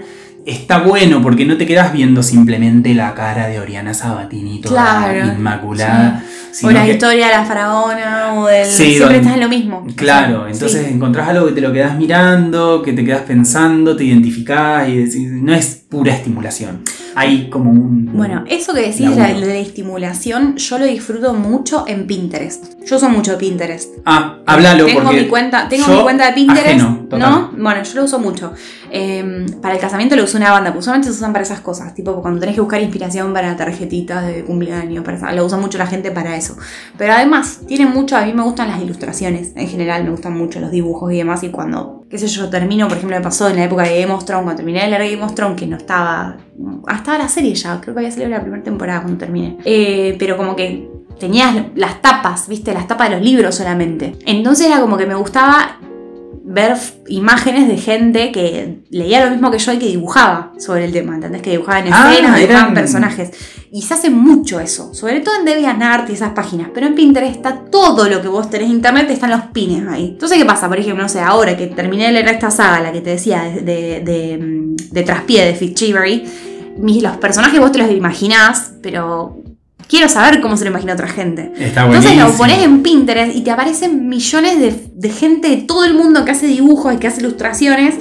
está 0.47 0.79
bueno 0.79 1.21
porque 1.23 1.45
no 1.45 1.57
te 1.59 1.67
quedas 1.67 1.93
viendo 1.93 2.23
simplemente 2.23 2.95
la 2.95 3.15
cara 3.15 3.47
de 3.49 3.61
Oriana 3.61 3.93
Sabatini 3.95 4.61
toda 4.61 5.03
Claro, 5.03 5.27
inmaculada. 5.37 6.23
O 6.25 6.53
sino 6.55 6.73
la 6.73 6.85
que- 6.85 6.93
historia 6.93 7.27
de 7.27 7.33
la 7.33 7.45
faraona 7.45 8.35
o 8.35 8.47
del. 8.47 8.67
Sí, 8.67 8.95
siempre 8.95 9.19
estás 9.19 9.35
en 9.35 9.41
lo 9.41 9.49
mismo. 9.49 9.87
Claro, 9.95 10.47
Sí. 10.47 10.53
entonces 10.55 10.89
encontrás 10.89 11.29
algo 11.29 11.47
que 11.47 11.53
te 11.53 11.61
lo 11.61 11.73
quedas 11.73 11.97
mirando, 11.97 12.83
que 12.83 12.93
te 12.93 13.05
quedas 13.05 13.23
pensando, 13.23 13.97
te 13.97 14.05
identificás 14.05 14.89
y 14.89 14.97
decís, 14.99 15.31
no 15.31 15.55
es 15.55 15.67
pura 15.89 16.13
estimulación. 16.13 16.83
Hay 17.15 17.49
como 17.51 17.71
un... 17.71 18.11
Bueno, 18.13 18.45
eso 18.49 18.73
que 18.75 18.81
decís 18.81 19.11
de 19.11 19.17
la, 19.17 19.29
de 19.29 19.47
la 19.47 19.55
estimulación, 19.57 20.57
yo 20.57 20.79
lo 20.79 20.85
disfruto 20.85 21.35
mucho 21.35 21.85
en 21.87 22.07
Pinterest. 22.07 22.81
Yo 22.85 22.97
uso 22.97 23.09
mucho 23.09 23.37
Pinterest. 23.39 23.95
Ah, 24.05 24.39
háblalo 24.47 24.87
tengo 24.87 25.03
porque 25.03 25.23
mi 25.23 25.29
cuenta, 25.29 25.69
tengo 25.69 25.87
mi 25.89 26.03
cuenta 26.03 26.27
de 26.27 26.33
Pinterest, 26.33 26.67
ajeno. 26.67 27.07
¿no? 27.11 27.51
Bueno, 27.57 27.83
yo 27.83 27.95
lo 27.95 28.05
uso 28.05 28.19
mucho. 28.19 28.53
Eh, 28.91 29.47
para 29.63 29.75
el 29.75 29.81
casamiento 29.81 30.17
lo 30.17 30.25
uso 30.25 30.37
una 30.37 30.51
banda, 30.51 30.73
pues 30.73 30.85
usualmente 30.85 31.09
se 31.09 31.15
usan 31.15 31.33
para 31.33 31.45
esas 31.45 31.61
cosas, 31.61 31.95
tipo 31.95 32.21
cuando 32.21 32.41
tenés 32.41 32.55
que 32.55 32.61
buscar 32.61 32.81
inspiración 32.81 33.33
para 33.33 33.57
tarjetitas 33.57 34.27
de 34.27 34.45
cumpleaños, 34.45 35.05
para 35.05 35.33
lo 35.33 35.45
usa 35.45 35.59
mucho 35.59 35.79
la 35.79 35.87
gente 35.87 36.11
para 36.11 36.37
eso. 36.37 36.57
Pero 36.99 37.13
además, 37.13 37.61
tiene 37.67 37.87
mucho, 37.87 38.17
a 38.17 38.25
mí 38.25 38.33
me 38.33 38.43
gustan 38.43 38.69
las 38.69 38.83
ilustraciones, 38.83 39.53
en 39.55 39.69
general 39.69 40.05
me 40.05 40.11
gustan 40.11 40.37
mucho 40.37 40.61
los 40.61 40.71
dibujos 40.71 41.13
y 41.13 41.19
demás, 41.19 41.43
y 41.45 41.51
cuando, 41.51 42.05
qué 42.11 42.19
sé 42.19 42.27
yo, 42.27 42.49
termino, 42.49 42.89
por 42.89 42.97
ejemplo, 42.97 43.17
me 43.17 43.23
pasó 43.23 43.49
en 43.49 43.57
la 43.57 43.65
época 43.65 43.85
de 43.85 44.01
Game 44.01 44.13
of 44.13 44.25
Thrones, 44.25 44.45
cuando 44.45 44.57
terminé 44.57 44.83
de 44.83 44.89
leer 44.89 45.13
Game 45.13 45.25
of 45.25 45.35
Thrones, 45.35 45.59
que 45.59 45.67
no 45.67 45.77
estaba, 45.77 46.37
ah, 46.87 46.97
estaba 46.97 47.19
la 47.19 47.29
serie 47.29 47.55
ya, 47.55 47.81
creo 47.81 47.95
que 47.95 48.01
había 48.01 48.11
salido 48.11 48.31
la 48.31 48.41
primera 48.43 48.63
temporada 48.63 49.03
cuando 49.03 49.19
terminé, 49.19 49.59
Eh, 49.65 50.17
pero 50.19 50.37
como 50.37 50.55
que 50.57 50.89
tenías 51.19 51.55
las 51.75 52.01
tapas, 52.01 52.49
viste, 52.49 52.73
las 52.73 52.87
tapas 52.89 53.11
de 53.11 53.17
los 53.17 53.25
libros 53.25 53.55
solamente. 53.55 54.17
Entonces 54.27 54.67
era 54.69 54.81
como 54.81 54.97
que 54.97 55.07
me 55.07 55.15
gustaba 55.15 55.77
ver 56.43 56.77
imágenes 57.07 57.69
de 57.69 57.77
gente 57.77 58.33
que 58.33 58.81
leía 58.91 59.25
lo 59.25 59.31
mismo 59.31 59.51
que 59.53 59.59
yo 59.59 59.73
y 59.73 59.79
que 59.79 59.87
dibujaba 59.87 60.53
sobre 60.59 60.87
el 60.87 60.93
tema, 60.93 61.15
¿entendés? 61.15 61.43
Que 61.43 61.51
dibujaban 61.51 61.85
Ah, 61.93 62.11
escenas, 62.13 62.37
dibujaban 62.37 62.63
eran- 62.65 62.75
personajes. 62.75 63.31
Y 63.71 63.83
se 63.83 63.95
hace 63.95 64.11
mucho 64.11 64.59
eso, 64.59 64.93
sobre 64.95 65.21
todo 65.21 65.37
en 65.39 65.45
DeviantArt 65.45 66.11
y 66.11 66.15
esas 66.15 66.31
páginas. 66.31 66.71
Pero 66.75 66.87
en 66.89 66.95
Pinterest 66.97 67.37
está 67.37 67.67
todo 67.71 68.09
lo 68.09 68.21
que 68.21 68.27
vos 68.27 68.51
tenés 68.51 68.69
en 68.69 68.77
internet, 68.77 69.09
están 69.11 69.31
los 69.31 69.43
pines 69.53 69.87
ahí. 69.87 70.07
Entonces, 70.15 70.39
¿qué 70.39 70.45
pasa? 70.45 70.67
Por 70.69 70.79
ejemplo, 70.81 71.03
no 71.05 71.09
sé, 71.09 71.21
ahora 71.21 71.57
que 71.57 71.69
terminé 71.69 72.07
de 72.07 72.13
leer 72.13 72.29
esta 72.31 72.51
saga, 72.51 72.81
la 72.81 72.91
que 72.91 73.01
te 73.01 73.11
decía 73.11 73.43
de, 73.45 73.61
de, 73.61 74.01
de, 74.01 74.39
mm, 74.39 74.77
de 74.93 75.03
Traspié, 75.05 75.45
de 75.45 75.53
mis- 75.61 75.75
los 76.83 77.17
personajes 77.19 77.61
vos 77.61 77.73
te 77.73 77.79
los 77.79 77.91
imaginás, 77.91 78.73
pero 78.83 79.43
quiero 79.89 80.09
saber 80.09 80.41
cómo 80.41 80.57
se 80.57 80.65
lo 80.65 80.71
imagina 80.71 80.95
otra 80.95 81.09
gente. 81.09 81.53
Está 81.59 81.85
Entonces 81.85 82.17
lo 82.17 82.33
pones 82.33 82.63
en 82.63 82.83
Pinterest 82.83 83.35
y 83.35 83.43
te 83.43 83.51
aparecen 83.51 84.09
millones 84.09 84.59
de, 84.59 84.89
de 84.95 85.11
gente 85.11 85.49
de 85.49 85.57
todo 85.59 85.85
el 85.85 85.95
mundo 85.95 86.25
que 86.25 86.31
hace 86.31 86.47
dibujos 86.47 86.95
y 86.95 86.99
que 86.99 87.09
hace 87.09 87.21
ilustraciones 87.21 87.95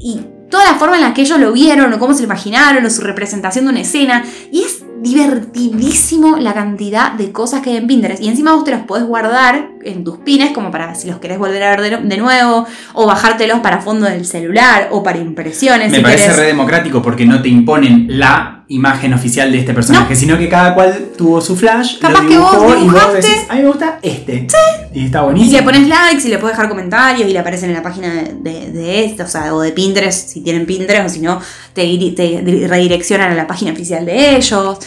y 0.00 0.20
toda 0.52 0.64
la 0.64 0.74
forma 0.74 0.96
en 0.96 1.02
la 1.02 1.14
que 1.14 1.22
ellos 1.22 1.40
lo 1.40 1.52
vieron 1.52 1.92
o 1.92 1.98
cómo 1.98 2.12
se 2.12 2.20
lo 2.20 2.26
imaginaron 2.26 2.84
o 2.84 2.90
su 2.90 3.00
representación 3.00 3.64
de 3.64 3.70
una 3.70 3.80
escena. 3.80 4.24
Y 4.52 4.62
es 4.62 4.81
divertidísimo 5.02 6.36
la 6.38 6.54
cantidad 6.54 7.12
de 7.12 7.32
cosas 7.32 7.60
que 7.60 7.70
hay 7.70 7.76
en 7.76 7.86
Pinterest. 7.86 8.22
Y 8.22 8.28
encima 8.28 8.54
vos 8.54 8.64
te 8.64 8.70
los 8.70 8.82
podés 8.82 9.04
guardar 9.04 9.70
en 9.84 10.04
tus 10.04 10.18
pines 10.18 10.52
como 10.52 10.70
para 10.70 10.94
si 10.94 11.08
los 11.08 11.18
querés 11.18 11.38
volver 11.38 11.62
a 11.62 11.76
ver 11.76 12.02
de, 12.02 12.16
nuevo, 12.16 12.66
o 12.94 13.06
bajártelos 13.06 13.60
para 13.60 13.80
fondo 13.80 14.06
del 14.06 14.24
celular, 14.24 14.88
o 14.92 15.02
para 15.02 15.18
impresiones. 15.18 15.90
Me 15.90 15.98
si 15.98 16.02
parece 16.02 16.22
querés. 16.22 16.36
re 16.38 16.46
democrático 16.46 17.02
porque 17.02 17.26
no 17.26 17.42
te 17.42 17.48
imponen 17.48 18.06
la 18.18 18.61
imagen 18.74 19.12
oficial 19.14 19.50
de 19.52 19.58
este 19.58 19.74
personaje, 19.74 20.14
sino 20.16 20.36
que 20.38 20.48
cada 20.48 20.74
cual 20.74 21.10
tuvo 21.16 21.40
su 21.40 21.54
flash, 21.56 21.98
Capaz 21.98 22.22
lo 22.22 22.28
que 22.28 22.38
vos 22.38 22.76
y 22.82 22.88
vos 22.88 23.12
decís, 23.12 23.44
a 23.48 23.54
mí 23.54 23.62
me 23.62 23.68
gusta 23.68 23.98
este. 24.02 24.46
Y 24.94 25.06
está 25.06 25.20
Y 25.20 25.24
buenísimo. 25.24 25.56
le 25.58 25.62
pones 25.62 25.88
likes 25.88 26.26
y 26.26 26.30
le 26.30 26.38
puedes 26.38 26.56
dejar 26.56 26.68
comentarios 26.68 27.28
y 27.28 27.32
le 27.32 27.38
aparecen 27.38 27.70
en 27.70 27.76
la 27.76 27.82
página 27.82 28.12
de, 28.14 28.34
de, 28.40 28.72
de 28.72 29.04
esto, 29.04 29.24
o 29.24 29.26
sea, 29.26 29.54
o 29.54 29.60
de 29.60 29.72
Pinterest, 29.72 30.28
si 30.28 30.40
tienen 30.42 30.66
Pinterest, 30.66 31.06
o 31.06 31.08
si 31.08 31.20
no, 31.20 31.40
te, 31.72 31.82
te 32.16 32.42
di- 32.42 32.66
redireccionan 32.66 33.30
a 33.32 33.34
la 33.34 33.46
página 33.46 33.72
oficial 33.72 34.04
de 34.04 34.36
ellos. 34.36 34.78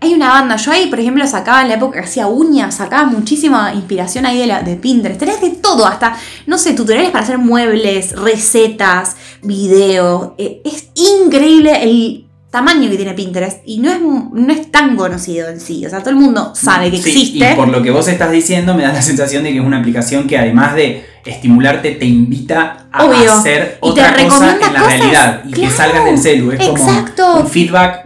Hay 0.00 0.14
una 0.14 0.30
banda, 0.30 0.56
yo 0.56 0.72
ahí, 0.72 0.88
por 0.88 0.98
ejemplo, 0.98 1.24
sacaba 1.28 1.62
en 1.62 1.68
la 1.68 1.74
época 1.74 2.00
que 2.00 2.06
hacía 2.06 2.26
uñas, 2.26 2.74
sacaba 2.74 3.04
muchísima 3.06 3.72
inspiración 3.72 4.26
ahí 4.26 4.38
de, 4.38 4.46
la, 4.48 4.60
de 4.62 4.74
Pinterest. 4.74 5.20
Tenés 5.20 5.40
de 5.40 5.50
todo, 5.50 5.86
hasta, 5.86 6.16
no 6.46 6.58
sé, 6.58 6.72
tutoriales 6.72 7.12
para 7.12 7.22
hacer 7.22 7.38
muebles, 7.38 8.12
recetas, 8.18 9.14
videos. 9.42 10.32
Eh, 10.38 10.60
es 10.64 10.88
increíble 10.96 11.84
el 11.84 12.26
tamaño 12.52 12.88
que 12.90 12.96
tiene 12.96 13.14
Pinterest 13.14 13.58
y 13.64 13.78
no 13.80 13.90
es, 13.90 13.98
no 14.00 14.52
es 14.52 14.70
tan 14.70 14.94
conocido 14.94 15.48
en 15.48 15.58
sí. 15.58 15.84
O 15.84 15.90
sea, 15.90 15.98
todo 16.00 16.10
el 16.10 16.16
mundo 16.16 16.52
sabe 16.54 16.90
que 16.90 16.98
Sí, 16.98 17.08
existe. 17.10 17.50
Y 17.52 17.56
por 17.56 17.66
lo 17.68 17.82
que 17.82 17.90
vos 17.90 18.06
estás 18.06 18.30
diciendo, 18.30 18.74
me 18.74 18.82
da 18.84 18.92
la 18.92 19.02
sensación 19.02 19.42
de 19.42 19.50
que 19.52 19.58
es 19.58 19.64
una 19.64 19.78
aplicación 19.80 20.28
que 20.28 20.38
además 20.38 20.74
de 20.76 21.04
estimularte, 21.24 21.92
te 21.92 22.04
invita 22.04 22.86
a 22.92 23.04
Obvio. 23.04 23.32
hacer 23.32 23.78
otra 23.80 24.12
cosa 24.28 24.52
en 24.54 24.60
la 24.72 24.80
cosas. 24.80 24.98
realidad 24.98 25.42
y 25.46 25.52
Claro. 25.52 25.70
que 25.70 25.76
salgas 25.76 26.04
del 26.04 26.18
celu. 26.18 26.50
Es 26.52 26.60
Exacto. 26.60 27.22
como 27.24 27.40
un 27.40 27.48
feedback 27.48 28.02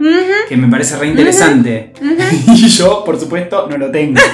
que 0.47 0.55
me 0.55 0.67
parece 0.69 0.95
re 0.97 1.07
interesante. 1.07 1.93
Y 2.55 2.67
yo, 2.69 3.03
por 3.03 3.19
supuesto, 3.19 3.67
no 3.69 3.77
lo 3.77 3.91
tengo. 3.91 4.19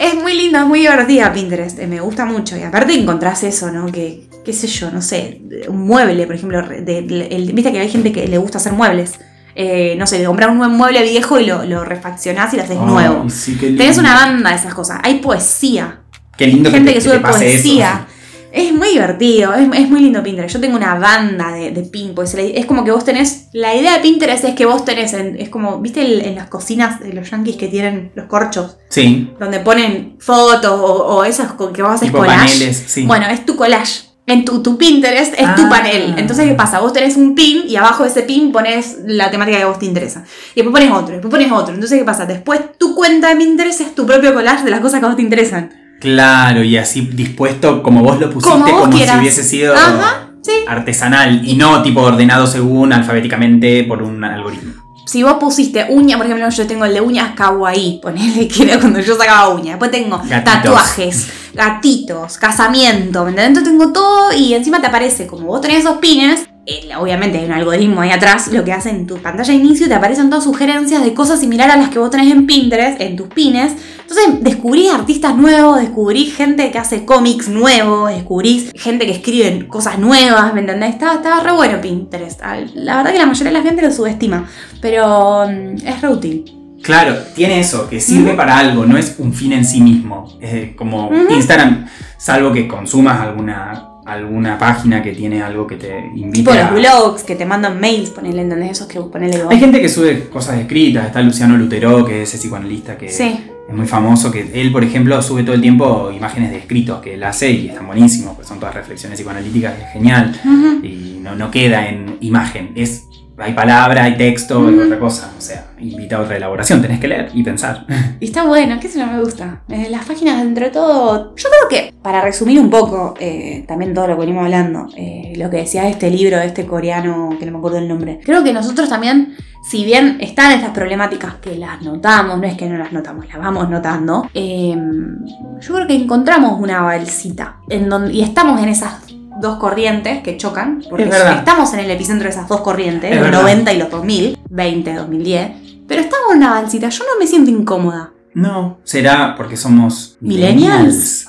Es 0.00 0.14
muy 0.14 0.32
linda, 0.34 0.60
es 0.60 0.66
muy 0.66 0.80
divertida 0.80 1.32
Pinterest, 1.32 1.78
eh, 1.78 1.86
me 1.86 2.00
gusta 2.00 2.24
mucho. 2.24 2.56
Y 2.56 2.62
aparte 2.62 2.94
encontrás 2.94 3.42
eso, 3.42 3.70
¿no? 3.70 3.86
Que, 3.92 4.27
qué 4.48 4.54
sé 4.54 4.66
yo, 4.66 4.90
no 4.90 5.02
sé, 5.02 5.42
un 5.68 5.86
mueble, 5.86 6.24
por 6.26 6.34
ejemplo, 6.34 6.66
de- 6.66 6.80
de- 7.02 7.26
el- 7.32 7.52
viste 7.52 7.70
que 7.70 7.80
hay 7.80 7.90
gente 7.90 8.12
que 8.12 8.26
le 8.26 8.38
gusta 8.38 8.56
hacer 8.56 8.72
muebles. 8.72 9.12
Eh, 9.54 9.94
no 9.98 10.06
sé, 10.06 10.24
comprar 10.24 10.48
un 10.48 10.56
buen 10.56 10.70
mueble 10.70 11.02
viejo 11.02 11.38
y 11.38 11.44
lo, 11.44 11.64
lo 11.66 11.84
refaccionás 11.84 12.54
y 12.54 12.56
lo 12.56 12.62
haces 12.62 12.78
nuevo. 12.78 13.28
Sí. 13.28 13.56
Tenés 13.60 13.98
una 13.98 14.14
banda 14.14 14.48
de 14.50 14.56
esas 14.56 14.72
cosas. 14.72 15.00
Hay 15.02 15.16
poesía. 15.16 16.00
Qué 16.38 16.46
lindo 16.46 16.70
gente 16.70 16.92
te- 16.92 16.94
que, 16.94 17.00
sube 17.02 17.16
eso. 17.16 17.22
poesía. 17.28 18.06
Es 18.50 18.72
muy 18.72 18.88
divertido, 18.88 19.52
es, 19.52 19.68
es 19.74 19.90
muy 19.90 20.00
lindo 20.00 20.22
Pinterest. 20.22 20.54
Yo 20.54 20.60
tengo 20.60 20.76
una 20.78 20.94
banda 20.94 21.52
de, 21.52 21.70
de 21.72 21.82
pin, 21.82 22.14
la- 22.16 22.40
es 22.40 22.64
como 22.64 22.82
que 22.84 22.90
vos 22.90 23.04
tenés. 23.04 23.48
La 23.52 23.74
idea 23.74 23.92
de 23.96 24.00
Pinterest 24.00 24.44
es 24.44 24.54
que 24.54 24.64
vos 24.64 24.86
tenés, 24.86 25.12
en- 25.12 25.36
es 25.38 25.50
como, 25.50 25.78
¿viste 25.80 26.00
el- 26.00 26.22
en 26.22 26.36
las 26.36 26.46
cocinas 26.48 27.00
de 27.00 27.12
los 27.12 27.30
yankees 27.30 27.56
que 27.56 27.68
tienen 27.68 28.12
los 28.14 28.24
corchos? 28.24 28.78
Sí, 28.88 29.30
donde 29.38 29.60
ponen 29.60 30.16
fotos 30.18 30.72
o, 30.80 31.16
o 31.18 31.24
esas 31.24 31.52
con 31.52 31.74
que 31.74 31.82
vos 31.82 31.92
haces 31.92 32.08
tipo 32.08 32.18
collage. 32.18 32.38
paneles, 32.54 32.84
sí. 32.86 33.04
Bueno, 33.04 33.26
es 33.26 33.44
tu 33.44 33.54
collage. 33.54 34.07
En 34.28 34.44
tu, 34.44 34.62
tu 34.62 34.76
Pinterest 34.78 35.32
es 35.36 35.54
tu 35.56 35.62
Ah. 35.62 35.68
panel. 35.70 36.14
Entonces, 36.18 36.46
¿qué 36.46 36.54
pasa? 36.54 36.80
Vos 36.80 36.92
tenés 36.92 37.16
un 37.16 37.34
pin 37.34 37.62
y 37.66 37.76
abajo 37.76 38.04
de 38.04 38.10
ese 38.10 38.22
pin 38.22 38.52
pones 38.52 38.98
la 39.06 39.30
temática 39.30 39.56
que 39.56 39.62
a 39.64 39.66
vos 39.68 39.78
te 39.78 39.86
interesa. 39.86 40.22
Y 40.54 40.62
después 40.62 40.72
pones 40.84 40.96
otro, 40.96 41.12
después 41.14 41.30
pones 41.30 41.50
otro. 41.50 41.74
Entonces, 41.74 41.98
¿qué 41.98 42.04
pasa? 42.04 42.26
Después 42.26 42.60
tu 42.78 42.94
cuenta 42.94 43.30
de 43.30 43.36
Pinterest 43.36 43.80
es 43.80 43.94
tu 43.94 44.06
propio 44.06 44.34
collage 44.34 44.64
de 44.64 44.70
las 44.70 44.80
cosas 44.80 45.00
que 45.00 45.06
a 45.06 45.08
vos 45.08 45.16
te 45.16 45.22
interesan. 45.22 45.70
Claro, 46.00 46.62
y 46.62 46.76
así 46.76 47.00
dispuesto 47.00 47.82
como 47.82 48.02
vos 48.04 48.20
lo 48.20 48.30
pusiste, 48.30 48.56
Como 48.70 48.92
si 48.96 49.02
hubiese 49.18 49.42
sido 49.42 49.74
Ajá, 49.74 50.30
sí. 50.42 50.52
artesanal 50.68 51.40
y 51.44 51.54
no 51.56 51.82
tipo 51.82 52.02
ordenado 52.02 52.46
según 52.46 52.92
alfabéticamente 52.92 53.82
por 53.84 54.02
un 54.02 54.22
algoritmo. 54.22 54.74
Si 55.08 55.22
vos 55.22 55.38
pusiste 55.40 55.86
uña, 55.88 56.18
por 56.18 56.26
ejemplo, 56.26 56.46
yo 56.50 56.66
tengo 56.66 56.84
el 56.84 56.92
de 56.92 57.00
uñas 57.00 57.32
kawaii, 57.34 57.98
ponele 58.02 58.46
que 58.46 58.64
era 58.64 58.78
cuando 58.78 59.00
yo 59.00 59.16
sacaba 59.16 59.48
uñas. 59.48 59.80
Después 59.80 59.90
tengo 59.90 60.18
Gatitos. 60.18 60.44
tatuajes, 60.44 61.28
gatitos, 61.54 62.36
casamiento, 62.36 63.24
¿me 63.24 63.30
entendés? 63.30 63.48
Entonces 63.48 63.72
tengo 63.72 63.90
todo 63.90 64.34
y 64.36 64.52
encima 64.52 64.82
te 64.82 64.88
aparece, 64.88 65.26
como 65.26 65.46
vos 65.46 65.62
tenés 65.62 65.78
esos 65.78 65.96
pines, 65.96 66.46
eh, 66.66 66.90
obviamente 67.00 67.38
hay 67.38 67.46
un 67.46 67.52
algoritmo 67.52 68.02
ahí 68.02 68.10
atrás, 68.10 68.48
lo 68.48 68.62
que 68.62 68.74
hace 68.74 68.90
en 68.90 69.06
tu 69.06 69.16
pantalla 69.16 69.50
de 69.50 69.58
inicio, 69.58 69.88
te 69.88 69.94
aparecen 69.94 70.28
todas 70.28 70.44
sugerencias 70.44 71.02
de 71.02 71.14
cosas 71.14 71.40
similares 71.40 71.76
a 71.76 71.78
las 71.78 71.88
que 71.88 71.98
vos 71.98 72.10
tenés 72.10 72.30
en 72.30 72.46
Pinterest, 72.46 73.00
en 73.00 73.16
tus 73.16 73.28
pines. 73.28 73.72
Entonces 74.08 74.42
descubrís 74.42 74.90
artistas 74.90 75.36
nuevos, 75.36 75.78
descubrís 75.78 76.34
gente 76.34 76.70
que 76.70 76.78
hace 76.78 77.04
cómics 77.04 77.48
nuevos, 77.48 78.08
descubrís 78.08 78.72
gente 78.74 79.04
que 79.04 79.12
escribe 79.12 79.68
cosas 79.68 79.98
nuevas, 79.98 80.54
¿me 80.54 80.60
entendés? 80.60 80.90
Estaba, 80.94 81.16
estaba 81.16 81.40
re 81.40 81.52
bueno 81.52 81.78
Pinterest. 81.78 82.40
La 82.74 82.96
verdad 82.96 83.12
que 83.12 83.18
la 83.18 83.26
mayoría 83.26 83.52
de 83.52 83.58
la 83.58 83.62
gente 83.62 83.82
lo 83.82 83.90
subestima, 83.90 84.48
pero 84.80 85.46
mm, 85.46 85.86
es 85.86 86.00
re 86.00 86.08
útil. 86.08 86.54
Claro, 86.82 87.16
tiene 87.34 87.60
eso, 87.60 87.86
que 87.86 88.00
sirve 88.00 88.32
para 88.32 88.58
algo, 88.58 88.86
no 88.86 88.96
es 88.96 89.16
un 89.18 89.34
fin 89.34 89.52
en 89.52 89.64
sí 89.64 89.80
mismo. 89.82 90.38
Es 90.40 90.74
como. 90.74 91.10
Instagram, 91.28 91.86
salvo 92.16 92.50
que 92.52 92.66
consumas 92.66 93.20
alguna, 93.20 93.87
alguna 94.08 94.58
página 94.58 95.02
que 95.02 95.12
tiene 95.12 95.42
algo 95.42 95.66
que 95.66 95.76
te 95.76 95.98
invite 96.14 96.38
Tipo 96.38 96.54
los 96.54 96.72
blogs 96.72 97.22
que 97.24 97.34
te 97.36 97.44
mandan 97.44 97.78
mails, 97.80 98.10
ponele, 98.10 98.42
¿entendés? 98.42 98.72
Esos 98.72 98.86
que 98.86 99.00
ponele 99.00 99.42
vos. 99.42 99.52
Hay 99.52 99.60
gente 99.60 99.80
que 99.80 99.88
sube 99.88 100.28
cosas 100.28 100.58
escritas, 100.58 101.06
está 101.06 101.20
Luciano 101.20 101.56
Lutero, 101.56 102.04
que 102.04 102.22
es 102.22 102.28
ese 102.30 102.38
psicoanalista 102.38 102.96
que 102.96 103.08
Sí. 103.10 103.38
es 103.68 103.74
muy 103.74 103.86
famoso, 103.86 104.30
que 104.30 104.50
él, 104.54 104.72
por 104.72 104.82
ejemplo, 104.82 105.20
sube 105.20 105.42
todo 105.42 105.54
el 105.54 105.60
tiempo 105.60 106.10
imágenes 106.10 106.50
de 106.50 106.58
escritos 106.58 107.00
que 107.02 107.14
él 107.14 107.22
hace 107.22 107.50
y 107.50 107.68
están 107.68 107.86
buenísimos, 107.86 108.34
pues 108.34 108.48
son 108.48 108.58
todas 108.58 108.74
reflexiones 108.74 109.18
psicoanalíticas, 109.18 109.74
es 109.78 109.92
genial. 109.92 110.40
Y 110.82 111.18
no, 111.22 111.34
no 111.34 111.50
queda 111.50 111.88
en 111.88 112.16
imagen. 112.20 112.72
Es, 112.74 113.07
hay 113.38 113.52
palabra, 113.52 114.04
hay 114.04 114.16
texto, 114.16 114.68
es 114.68 114.74
Ujú. 114.74 114.84
otra 114.86 114.98
cosa. 114.98 115.30
O 115.36 115.40
sea, 115.40 115.66
invita 115.78 116.16
a 116.16 116.20
otra 116.22 116.36
elaboración. 116.36 116.82
Tenés 116.82 116.98
que 117.00 117.08
leer 117.08 117.30
y 117.34 117.42
pensar. 117.42 117.86
Y 118.20 118.24
está 118.26 118.44
bueno, 118.44 118.78
qué 118.80 118.88
sé 118.88 118.98
yo, 118.98 119.06
me 119.06 119.20
gusta. 119.20 119.62
Eh, 119.68 119.88
las 119.90 120.04
páginas 120.04 120.42
dentro 120.42 120.64
de 120.64 120.70
todo. 120.70 121.34
Yo 121.36 121.48
creo 121.48 121.68
que, 121.68 121.94
para 122.02 122.20
resumir 122.20 122.60
un 122.60 122.70
poco, 122.70 123.14
eh, 123.20 123.64
también 123.68 123.94
todo 123.94 124.08
lo 124.08 124.14
que 124.14 124.20
venimos 124.20 124.44
hablando, 124.44 124.86
eh, 124.96 125.32
lo 125.36 125.48
que 125.50 125.58
decía 125.58 125.88
este 125.88 126.10
libro, 126.10 126.38
este 126.38 126.66
coreano, 126.66 127.36
que 127.38 127.46
no 127.46 127.52
me 127.52 127.58
acuerdo 127.58 127.78
el 127.78 127.88
nombre. 127.88 128.20
Creo 128.24 128.42
que 128.42 128.52
nosotros 128.52 128.88
también, 128.88 129.36
si 129.68 129.84
bien 129.84 130.18
están 130.20 130.52
estas 130.52 130.70
problemáticas 130.70 131.34
que 131.36 131.56
las 131.56 131.82
notamos, 131.82 132.38
no 132.38 132.46
es 132.46 132.56
que 132.56 132.68
no 132.68 132.76
las 132.78 132.92
notamos, 132.92 133.26
las 133.28 133.38
vamos 133.38 133.68
notando, 133.68 134.28
yo 134.34 135.74
creo 135.74 135.86
que 135.86 135.94
encontramos 135.94 136.60
una 136.60 136.82
balsita. 136.82 137.56
En 137.68 137.88
donde, 137.88 138.14
y 138.14 138.22
estamos 138.22 138.60
en 138.62 138.68
esas 138.70 139.07
dos 139.40 139.58
corrientes 139.58 140.22
que 140.22 140.36
chocan, 140.36 140.82
porque 140.88 141.04
Es 141.04 141.14
estamos 141.14 141.72
en 141.74 141.80
el 141.80 141.90
epicentro 141.90 142.24
de 142.24 142.30
esas 142.30 142.48
dos 142.48 142.60
corrientes, 142.60 143.10
Es 143.10 143.16
los 143.16 143.24
verdad. 143.26 143.42
90 143.42 143.72
y 143.72 143.78
los 143.78 143.90
2000, 143.90 144.38
20, 144.50 144.94
2010. 144.94 145.50
Pero 145.86 146.00
estamos 146.00 146.32
en 146.32 146.36
una 146.38 146.50
balsita, 146.50 146.88
yo 146.88 147.04
no 147.04 147.18
me 147.18 147.26
siento 147.26 147.50
incómoda. 147.50 148.10
No, 148.34 148.78
será 148.84 149.34
porque 149.36 149.56
somos 149.56 150.16
Millennials. 150.20 151.26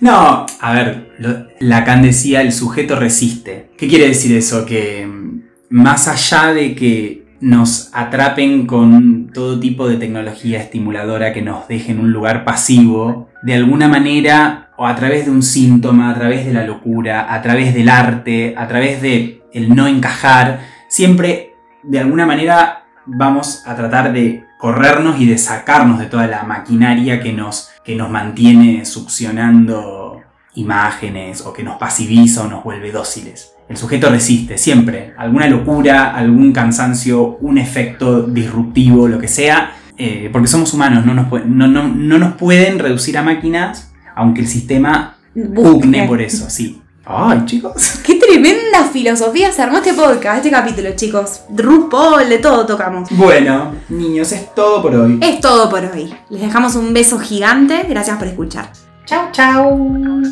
no, 0.00 0.46
a 0.60 0.72
ver, 0.72 1.12
lo- 1.18 1.46
Lacan 1.60 2.02
decía 2.02 2.40
el 2.42 2.52
sujeto 2.52 2.96
resiste. 2.96 3.70
¿Qué 3.78 3.88
quiere 3.88 4.08
decir 4.08 4.36
eso? 4.36 4.66
Que 4.66 5.06
mm, 5.06 5.42
más 5.70 6.08
allá 6.08 6.52
de 6.52 6.74
que 6.74 7.22
nos 7.40 7.90
atrapen 7.92 8.66
con 8.66 9.30
todo 9.32 9.58
tipo 9.58 9.88
de 9.88 9.96
tecnología 9.96 10.60
estimuladora 10.60 11.32
que 11.32 11.42
nos 11.42 11.66
deje 11.68 11.92
en 11.92 12.00
un 12.00 12.12
lugar 12.12 12.44
pasivo, 12.44 13.28
de 13.42 13.54
alguna 13.54 13.88
manera, 13.88 14.61
o 14.82 14.86
a 14.86 14.96
través 14.96 15.26
de 15.26 15.30
un 15.30 15.42
síntoma, 15.44 16.10
a 16.10 16.14
través 16.14 16.44
de 16.44 16.52
la 16.52 16.64
locura, 16.64 17.32
a 17.32 17.40
través 17.40 17.72
del 17.72 17.88
arte, 17.88 18.52
a 18.58 18.66
través 18.66 19.00
de 19.00 19.42
el 19.52 19.72
no 19.76 19.86
encajar, 19.86 20.58
siempre 20.88 21.54
de 21.84 22.00
alguna 22.00 22.26
manera 22.26 22.84
vamos 23.06 23.62
a 23.64 23.76
tratar 23.76 24.12
de 24.12 24.44
corrernos 24.58 25.20
y 25.20 25.26
de 25.26 25.38
sacarnos 25.38 26.00
de 26.00 26.06
toda 26.06 26.26
la 26.26 26.42
maquinaria 26.42 27.20
que 27.20 27.32
nos, 27.32 27.70
que 27.84 27.94
nos 27.94 28.10
mantiene 28.10 28.84
succionando 28.84 30.20
imágenes 30.54 31.42
o 31.46 31.52
que 31.52 31.62
nos 31.62 31.76
pasiviza 31.76 32.42
o 32.42 32.48
nos 32.48 32.64
vuelve 32.64 32.90
dóciles. 32.90 33.52
El 33.68 33.76
sujeto 33.76 34.10
resiste 34.10 34.58
siempre, 34.58 35.14
alguna 35.16 35.46
locura, 35.46 36.10
algún 36.14 36.52
cansancio, 36.52 37.38
un 37.40 37.56
efecto 37.58 38.22
disruptivo, 38.22 39.06
lo 39.06 39.18
que 39.20 39.28
sea, 39.28 39.72
eh, 39.96 40.28
porque 40.32 40.48
somos 40.48 40.74
humanos, 40.74 41.06
no 41.06 41.14
nos, 41.14 41.30
no, 41.46 41.68
no- 41.68 41.88
no 41.88 42.18
nos 42.18 42.34
pueden 42.34 42.78
reducir 42.80 43.16
a 43.16 43.22
máquinas, 43.22 43.91
aunque 44.14 44.42
el 44.42 44.48
sistema 44.48 45.16
pugne 45.54 46.06
por 46.06 46.20
eso, 46.20 46.48
sí. 46.48 46.82
Ay, 47.04 47.42
chicos. 47.46 48.00
Qué 48.06 48.14
tremenda 48.14 48.84
filosofía 48.92 49.50
se 49.52 49.62
armó 49.62 49.78
este 49.78 49.92
podcast, 49.92 50.36
este 50.38 50.50
capítulo, 50.50 50.90
chicos. 50.94 51.42
RuPaul, 51.54 52.28
de 52.28 52.38
todo 52.38 52.64
tocamos. 52.64 53.08
Bueno, 53.10 53.72
niños, 53.88 54.30
es 54.32 54.54
todo 54.54 54.80
por 54.82 54.94
hoy. 54.94 55.18
Es 55.20 55.40
todo 55.40 55.68
por 55.68 55.84
hoy. 55.84 56.14
Les 56.30 56.40
dejamos 56.40 56.76
un 56.76 56.94
beso 56.94 57.18
gigante. 57.18 57.84
Gracias 57.88 58.16
por 58.18 58.28
escuchar. 58.28 58.70
Chau, 59.04 59.28
chau. 59.32 60.22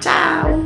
Chao. 0.00 0.62